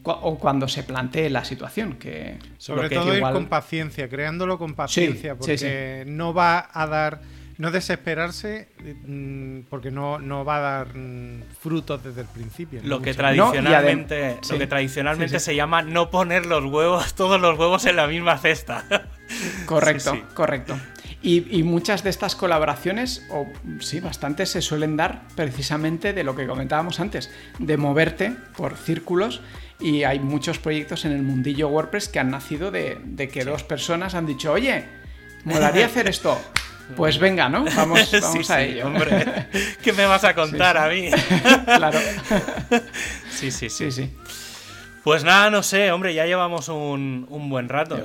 cua- 0.02 0.18
o 0.22 0.38
cuando 0.38 0.66
se 0.66 0.82
plantee 0.82 1.28
la 1.28 1.44
situación, 1.44 1.96
que 1.96 2.38
Sobre 2.56 2.88
que 2.88 2.94
todo 2.94 3.14
igual- 3.14 3.32
ir 3.34 3.38
con 3.38 3.48
paciencia, 3.50 4.08
creándolo 4.08 4.58
con 4.58 4.72
paciencia, 4.74 5.32
sí, 5.34 5.38
porque 5.38 6.04
no 6.06 6.32
va 6.32 6.70
a 6.72 6.86
dar, 6.86 7.20
no 7.58 7.70
desesperarse, 7.70 8.68
mm, 9.06 9.60
porque 9.70 9.90
no, 9.90 10.18
no 10.18 10.44
va 10.44 10.56
a 10.56 10.60
dar 10.60 10.96
mm, 10.96 11.42
frutos 11.60 12.02
desde 12.02 12.22
el 12.22 12.26
principio. 12.26 12.80
Lo 12.82 13.00
que 13.00 13.14
tradicionalmente, 13.14 14.28
No, 14.30 14.34
lo 14.36 14.42
sí. 14.42 14.58
que 14.58 14.66
tradicionalmente 14.66 15.38
Sí, 15.38 15.38
sí. 15.38 15.44
se 15.46 15.56
llama 15.56 15.82
no 15.82 16.10
poner 16.10 16.46
los 16.46 16.64
huevos, 16.64 17.14
todos 17.14 17.40
los 17.40 17.58
huevos 17.58 17.84
en 17.86 17.96
la 17.96 18.06
misma 18.06 18.38
cesta. 18.38 18.84
Correcto, 19.66 20.12
Sí, 20.12 20.18
sí. 20.18 20.24
correcto. 20.34 20.76
Y, 21.22 21.58
y 21.58 21.62
muchas 21.62 22.04
de 22.04 22.10
estas 22.10 22.36
colaboraciones, 22.36 23.24
o 23.30 23.46
sí, 23.80 24.00
bastantes, 24.00 24.50
se 24.50 24.60
suelen 24.60 24.96
dar 24.98 25.22
precisamente 25.36 26.12
de 26.12 26.22
lo 26.22 26.36
que 26.36 26.46
comentábamos 26.46 27.00
antes, 27.00 27.30
de 27.58 27.76
moverte 27.78 28.32
por 28.56 28.76
círculos. 28.76 29.40
Y 29.80 30.02
hay 30.04 30.20
muchos 30.20 30.58
proyectos 30.58 31.04
en 31.06 31.12
el 31.12 31.22
mundillo 31.22 31.68
WordPress 31.68 32.08
que 32.08 32.18
han 32.20 32.30
nacido 32.30 32.70
de, 32.70 32.98
de 33.04 33.28
que 33.28 33.44
dos 33.44 33.62
personas 33.64 34.14
han 34.14 34.26
dicho, 34.26 34.52
oye, 34.52 34.84
molaría 35.44 35.86
hacer 35.86 36.08
esto. 36.08 36.38
Pues 36.96 37.18
venga, 37.18 37.48
¿no? 37.48 37.64
Vamos, 37.64 38.10
vamos 38.20 38.46
Sí, 38.46 38.52
a 38.52 38.56
sí, 38.58 38.62
ello. 38.62 38.86
hombre. 38.86 39.46
¿Qué 39.82 39.92
me 39.92 40.06
vas 40.06 40.24
a 40.24 40.34
contar 40.34 40.76
a 40.76 40.88
mí? 40.88 41.10
claro. 41.64 41.98
Sí, 43.30 43.50
sí, 43.50 43.68
sí. 43.70 43.90
Sí. 43.90 44.10
Pues 45.02 45.24
nada, 45.24 45.50
no 45.50 45.62
sé, 45.62 45.92
hombre, 45.92 46.14
ya 46.14 46.24
llevamos 46.24 46.68
un, 46.68 47.26
un 47.28 47.50
buen 47.50 47.68
rato. 47.68 47.98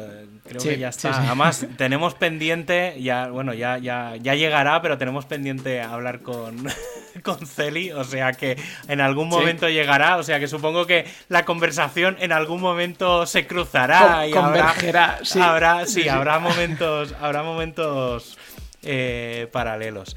Creo 0.50 0.62
que 0.62 0.80
ya 0.80 0.90
está. 0.90 1.16
Además, 1.28 1.66
tenemos 1.78 2.16
pendiente, 2.16 2.96
ya, 3.00 3.28
bueno, 3.28 3.54
ya, 3.54 3.78
ya, 3.78 4.16
ya 4.20 4.34
llegará, 4.34 4.82
pero 4.82 4.98
tenemos 4.98 5.26
pendiente 5.26 5.80
hablar 5.80 6.22
con, 6.22 6.66
con 7.24 7.46
Celi, 7.46 7.92
o 7.92 8.04
sea 8.04 8.34
que 8.34 8.58
en 8.88 9.00
algún 9.00 9.30
momento 9.30 9.70
llegará, 9.70 10.18
o 10.18 10.24
sea 10.24 10.40
que 10.40 10.48
supongo 10.48 10.88
que 10.88 11.06
la 11.28 11.46
conversación 11.46 12.18
en 12.20 12.32
algún 12.32 12.62
momento 12.62 13.28
se 13.28 13.46
cruzará 13.46 14.26
y 14.28 14.32
convergerá, 14.32 15.04
habrá, 15.14 15.26
sí. 15.26 15.40
habrá, 15.40 15.86
sí, 15.86 16.10
habrá 16.10 16.40
momentos, 16.40 17.14
habrá 17.22 17.44
momentos 17.44 18.36
eh, 18.84 19.48
paralelos. 19.52 20.16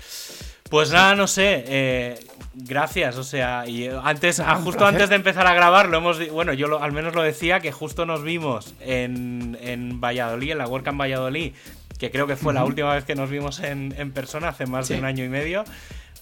Pues 0.70 0.90
nada, 0.90 1.14
no 1.14 1.26
sé. 1.26 1.64
eh, 1.66 2.18
gracias, 2.54 3.16
o 3.16 3.24
sea, 3.24 3.66
y 3.66 3.88
antes, 4.02 4.40
ah, 4.40 4.56
justo 4.56 4.84
antes 4.86 5.08
de 5.10 5.16
empezar 5.16 5.46
a 5.46 5.54
grabar, 5.54 5.88
lo 5.88 5.98
hemos, 5.98 6.26
bueno, 6.30 6.52
yo 6.54 6.66
lo- 6.68 6.82
al 6.82 6.92
menos 6.92 7.14
lo 7.14 7.22
decía 7.22 7.60
que 7.60 7.72
justo 7.72 8.04
nos 8.06 8.22
vimos 8.22 8.74
en, 8.80 9.56
en 9.60 10.00
Valladolid, 10.00 10.52
en 10.52 10.58
la 10.58 10.66
WordCamp 10.66 11.00
Valladolid, 11.00 11.52
que 11.98 12.10
creo 12.10 12.26
que 12.26 12.36
fue 12.36 12.52
la 12.54 12.64
última 12.64 12.94
vez 12.94 13.04
que 13.04 13.14
nos 13.14 13.30
vimos 13.30 13.60
en, 13.60 13.94
en 13.98 14.12
persona 14.12 14.48
hace 14.48 14.66
más 14.66 14.88
de 14.88 14.94
un 15.00 15.04
año 15.06 15.24
y 15.24 15.28
medio. 15.28 15.64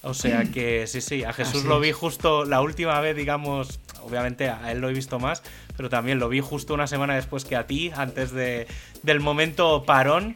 O 0.03 0.13
sea 0.15 0.45
que 0.45 0.87
sí, 0.87 0.99
sí, 0.99 1.23
a 1.23 1.31
Jesús 1.31 1.57
Así 1.61 1.67
lo 1.67 1.79
vi 1.79 1.91
justo 1.91 2.43
la 2.43 2.61
última 2.61 2.99
vez, 3.01 3.15
digamos, 3.15 3.79
obviamente 4.03 4.49
a 4.49 4.71
él 4.71 4.79
lo 4.79 4.89
he 4.89 4.93
visto 4.93 5.19
más, 5.19 5.43
pero 5.77 5.89
también 5.89 6.17
lo 6.19 6.27
vi 6.27 6.39
justo 6.39 6.73
una 6.73 6.87
semana 6.87 7.13
después 7.15 7.45
que 7.45 7.55
a 7.55 7.67
ti, 7.67 7.91
antes 7.95 8.31
de, 8.31 8.67
del 9.03 9.19
momento 9.19 9.83
parón. 9.85 10.35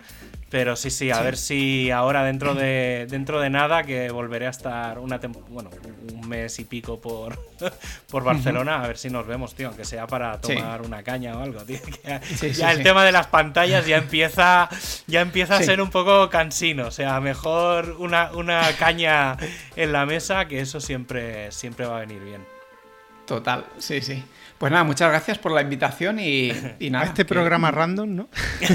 Pero 0.49 0.75
sí, 0.75 0.91
sí, 0.91 1.09
a 1.11 1.17
Sí. 1.17 1.23
ver 1.23 1.37
si 1.37 1.91
ahora 1.91 2.23
dentro 2.23 2.53
de 2.53 3.07
dentro 3.09 3.41
de 3.41 3.49
nada 3.49 3.83
que 3.83 4.09
volveré 4.11 4.45
a 4.47 4.51
estar 4.51 4.99
una 4.99 5.19
bueno, 5.49 5.71
un 6.13 6.29
mes 6.29 6.59
y 6.59 6.65
pico 6.65 7.01
por, 7.01 7.37
por 8.11 8.23
Barcelona, 8.23 8.81
a 8.83 8.87
ver 8.87 8.97
si 8.97 9.09
nos 9.09 9.25
vemos, 9.25 9.55
tío, 9.55 9.67
aunque 9.69 9.83
sea 9.85 10.05
para 10.07 10.35
Sí. 10.43 10.53
tomar 10.55 10.81
una 10.83 11.01
caña 11.03 11.35
o 11.35 11.41
algo, 11.41 11.61
tío. 11.65 11.79
que 11.83 11.99
ya 12.05 12.21
Sí, 12.21 12.35
sí, 12.53 12.61
ya 12.61 12.71
el 12.71 12.83
tema 12.83 13.03
de 13.03 13.11
las 13.11 13.27
pantallas 13.27 13.85
ya 13.87 13.97
empieza 13.97 14.69
ya 15.07 15.21
empieza 15.21 15.57
a 15.57 15.63
ser 15.63 15.81
un 15.81 15.89
poco 15.89 16.29
cansino, 16.29 16.87
o 16.87 16.91
sea, 16.91 17.19
mejor 17.19 17.95
una, 17.99 18.31
una 18.33 18.71
caña 18.77 19.37
en 19.75 19.91
la 19.91 20.05
mesa, 20.05 20.45
que 20.47 20.59
eso 20.61 20.79
siempre 20.79 21.51
siempre 21.51 21.85
va 21.87 21.97
a 21.97 21.99
venir 22.01 22.23
bien. 22.23 22.45
Total, 23.25 23.65
sí, 23.79 23.99
sí. 24.01 24.23
Pues 24.57 24.71
nada, 24.71 24.83
muchas 24.85 25.09
gracias 25.09 25.37
por 25.37 25.51
la 25.51 25.61
invitación 25.61 26.17
y, 26.19 26.51
y 26.79 26.89
nada. 26.89 27.05
a 27.05 27.07
este 27.09 27.23
que- 27.25 27.33
programa 27.33 27.71
random, 27.71 28.15
¿no? 28.15 28.29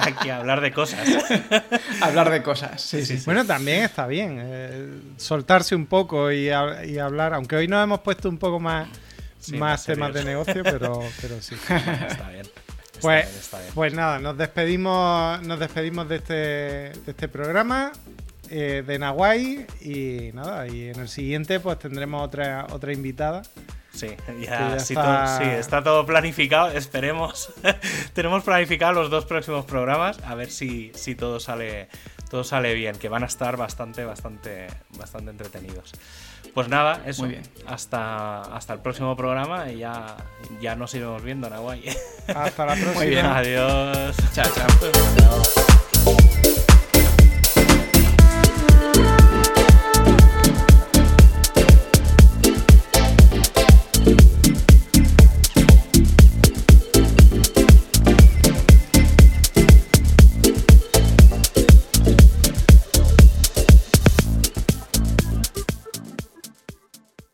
Aquí 0.00 0.30
a 0.30 0.38
hablar 0.38 0.60
de 0.62 0.72
cosas. 0.72 1.06
Hablar 2.00 2.30
de 2.30 2.42
cosas, 2.42 2.80
sí, 2.80 3.04
sí. 3.04 3.18
sí. 3.18 3.24
Bueno, 3.26 3.44
también 3.44 3.82
está 3.84 4.06
bien 4.06 4.38
eh, 4.40 4.98
soltarse 5.18 5.74
un 5.74 5.84
poco 5.86 6.32
y, 6.32 6.48
ha- 6.48 6.84
y 6.86 6.98
hablar, 6.98 7.34
aunque 7.34 7.56
hoy 7.56 7.68
nos 7.68 7.84
hemos 7.84 8.00
puesto 8.00 8.28
un 8.30 8.38
poco 8.38 8.58
más, 8.60 8.88
Sí, 9.38 9.56
más 9.56 9.84
temas 9.84 10.12
de 10.14 10.24
negocio, 10.24 10.62
pero, 10.62 11.00
pero 11.20 11.40
sí. 11.42 11.54
Está 11.54 12.28
bien. 12.30 12.40
Está 12.46 13.00
Pues, 13.00 13.26
bien, 13.26 13.38
está 13.40 13.58
bien. 13.60 13.70
pues 13.74 13.92
nada, 13.94 14.18
nos 14.20 14.36
despedimos, 14.38 15.42
nos 15.42 15.58
despedimos 15.60 16.08
de 16.08 16.16
este, 16.16 16.32
de 16.34 17.02
este 17.06 17.28
programa 17.28 17.92
eh, 18.48 18.82
de 18.86 18.98
Nahuay 18.98 19.66
y 19.82 20.30
nada, 20.34 20.66
y 20.66 20.88
en 20.88 20.98
el 21.00 21.08
siguiente 21.08 21.60
pues 21.60 21.78
tendremos 21.78 22.22
otra, 22.24 22.66
otra 22.70 22.92
invitada. 22.92 23.42
Sí, 23.92 24.08
ya, 24.40 24.70
ya 24.76 24.78
sí, 24.78 24.94
está- 24.94 25.24
todo- 25.24 25.38
sí, 25.38 25.44
está 25.50 25.82
todo 25.82 26.06
planificado. 26.06 26.70
Esperemos. 26.72 27.52
Tenemos 28.14 28.44
planificado 28.44 28.92
los 28.92 29.10
dos 29.10 29.24
próximos 29.24 29.64
programas. 29.64 30.18
A 30.24 30.34
ver 30.34 30.50
si, 30.50 30.92
si 30.94 31.14
todo 31.14 31.40
sale 31.40 31.88
todo 32.30 32.44
sale 32.44 32.74
bien, 32.74 32.94
que 32.96 33.08
van 33.08 33.24
a 33.24 33.26
estar 33.26 33.56
bastante, 33.56 34.04
bastante, 34.04 34.68
bastante 34.96 35.32
entretenidos. 35.32 35.90
Pues 36.54 36.68
nada, 36.68 37.02
eso. 37.04 37.22
Muy 37.22 37.32
bien. 37.32 37.42
Hasta, 37.66 38.42
hasta 38.42 38.72
el 38.72 38.78
próximo 38.78 39.16
programa 39.16 39.70
y 39.70 39.78
ya, 39.78 40.16
ya 40.60 40.76
nos 40.76 40.94
iremos 40.94 41.22
viendo, 41.24 41.50
Nahuay. 41.50 41.84
Hasta 42.34 42.66
la 42.66 42.74
próxima. 42.80 43.04
bien. 43.04 43.26
Adiós. 43.26 44.16
Chao, 44.32 44.46
chao. 44.54 44.66
Chao. 45.18 45.79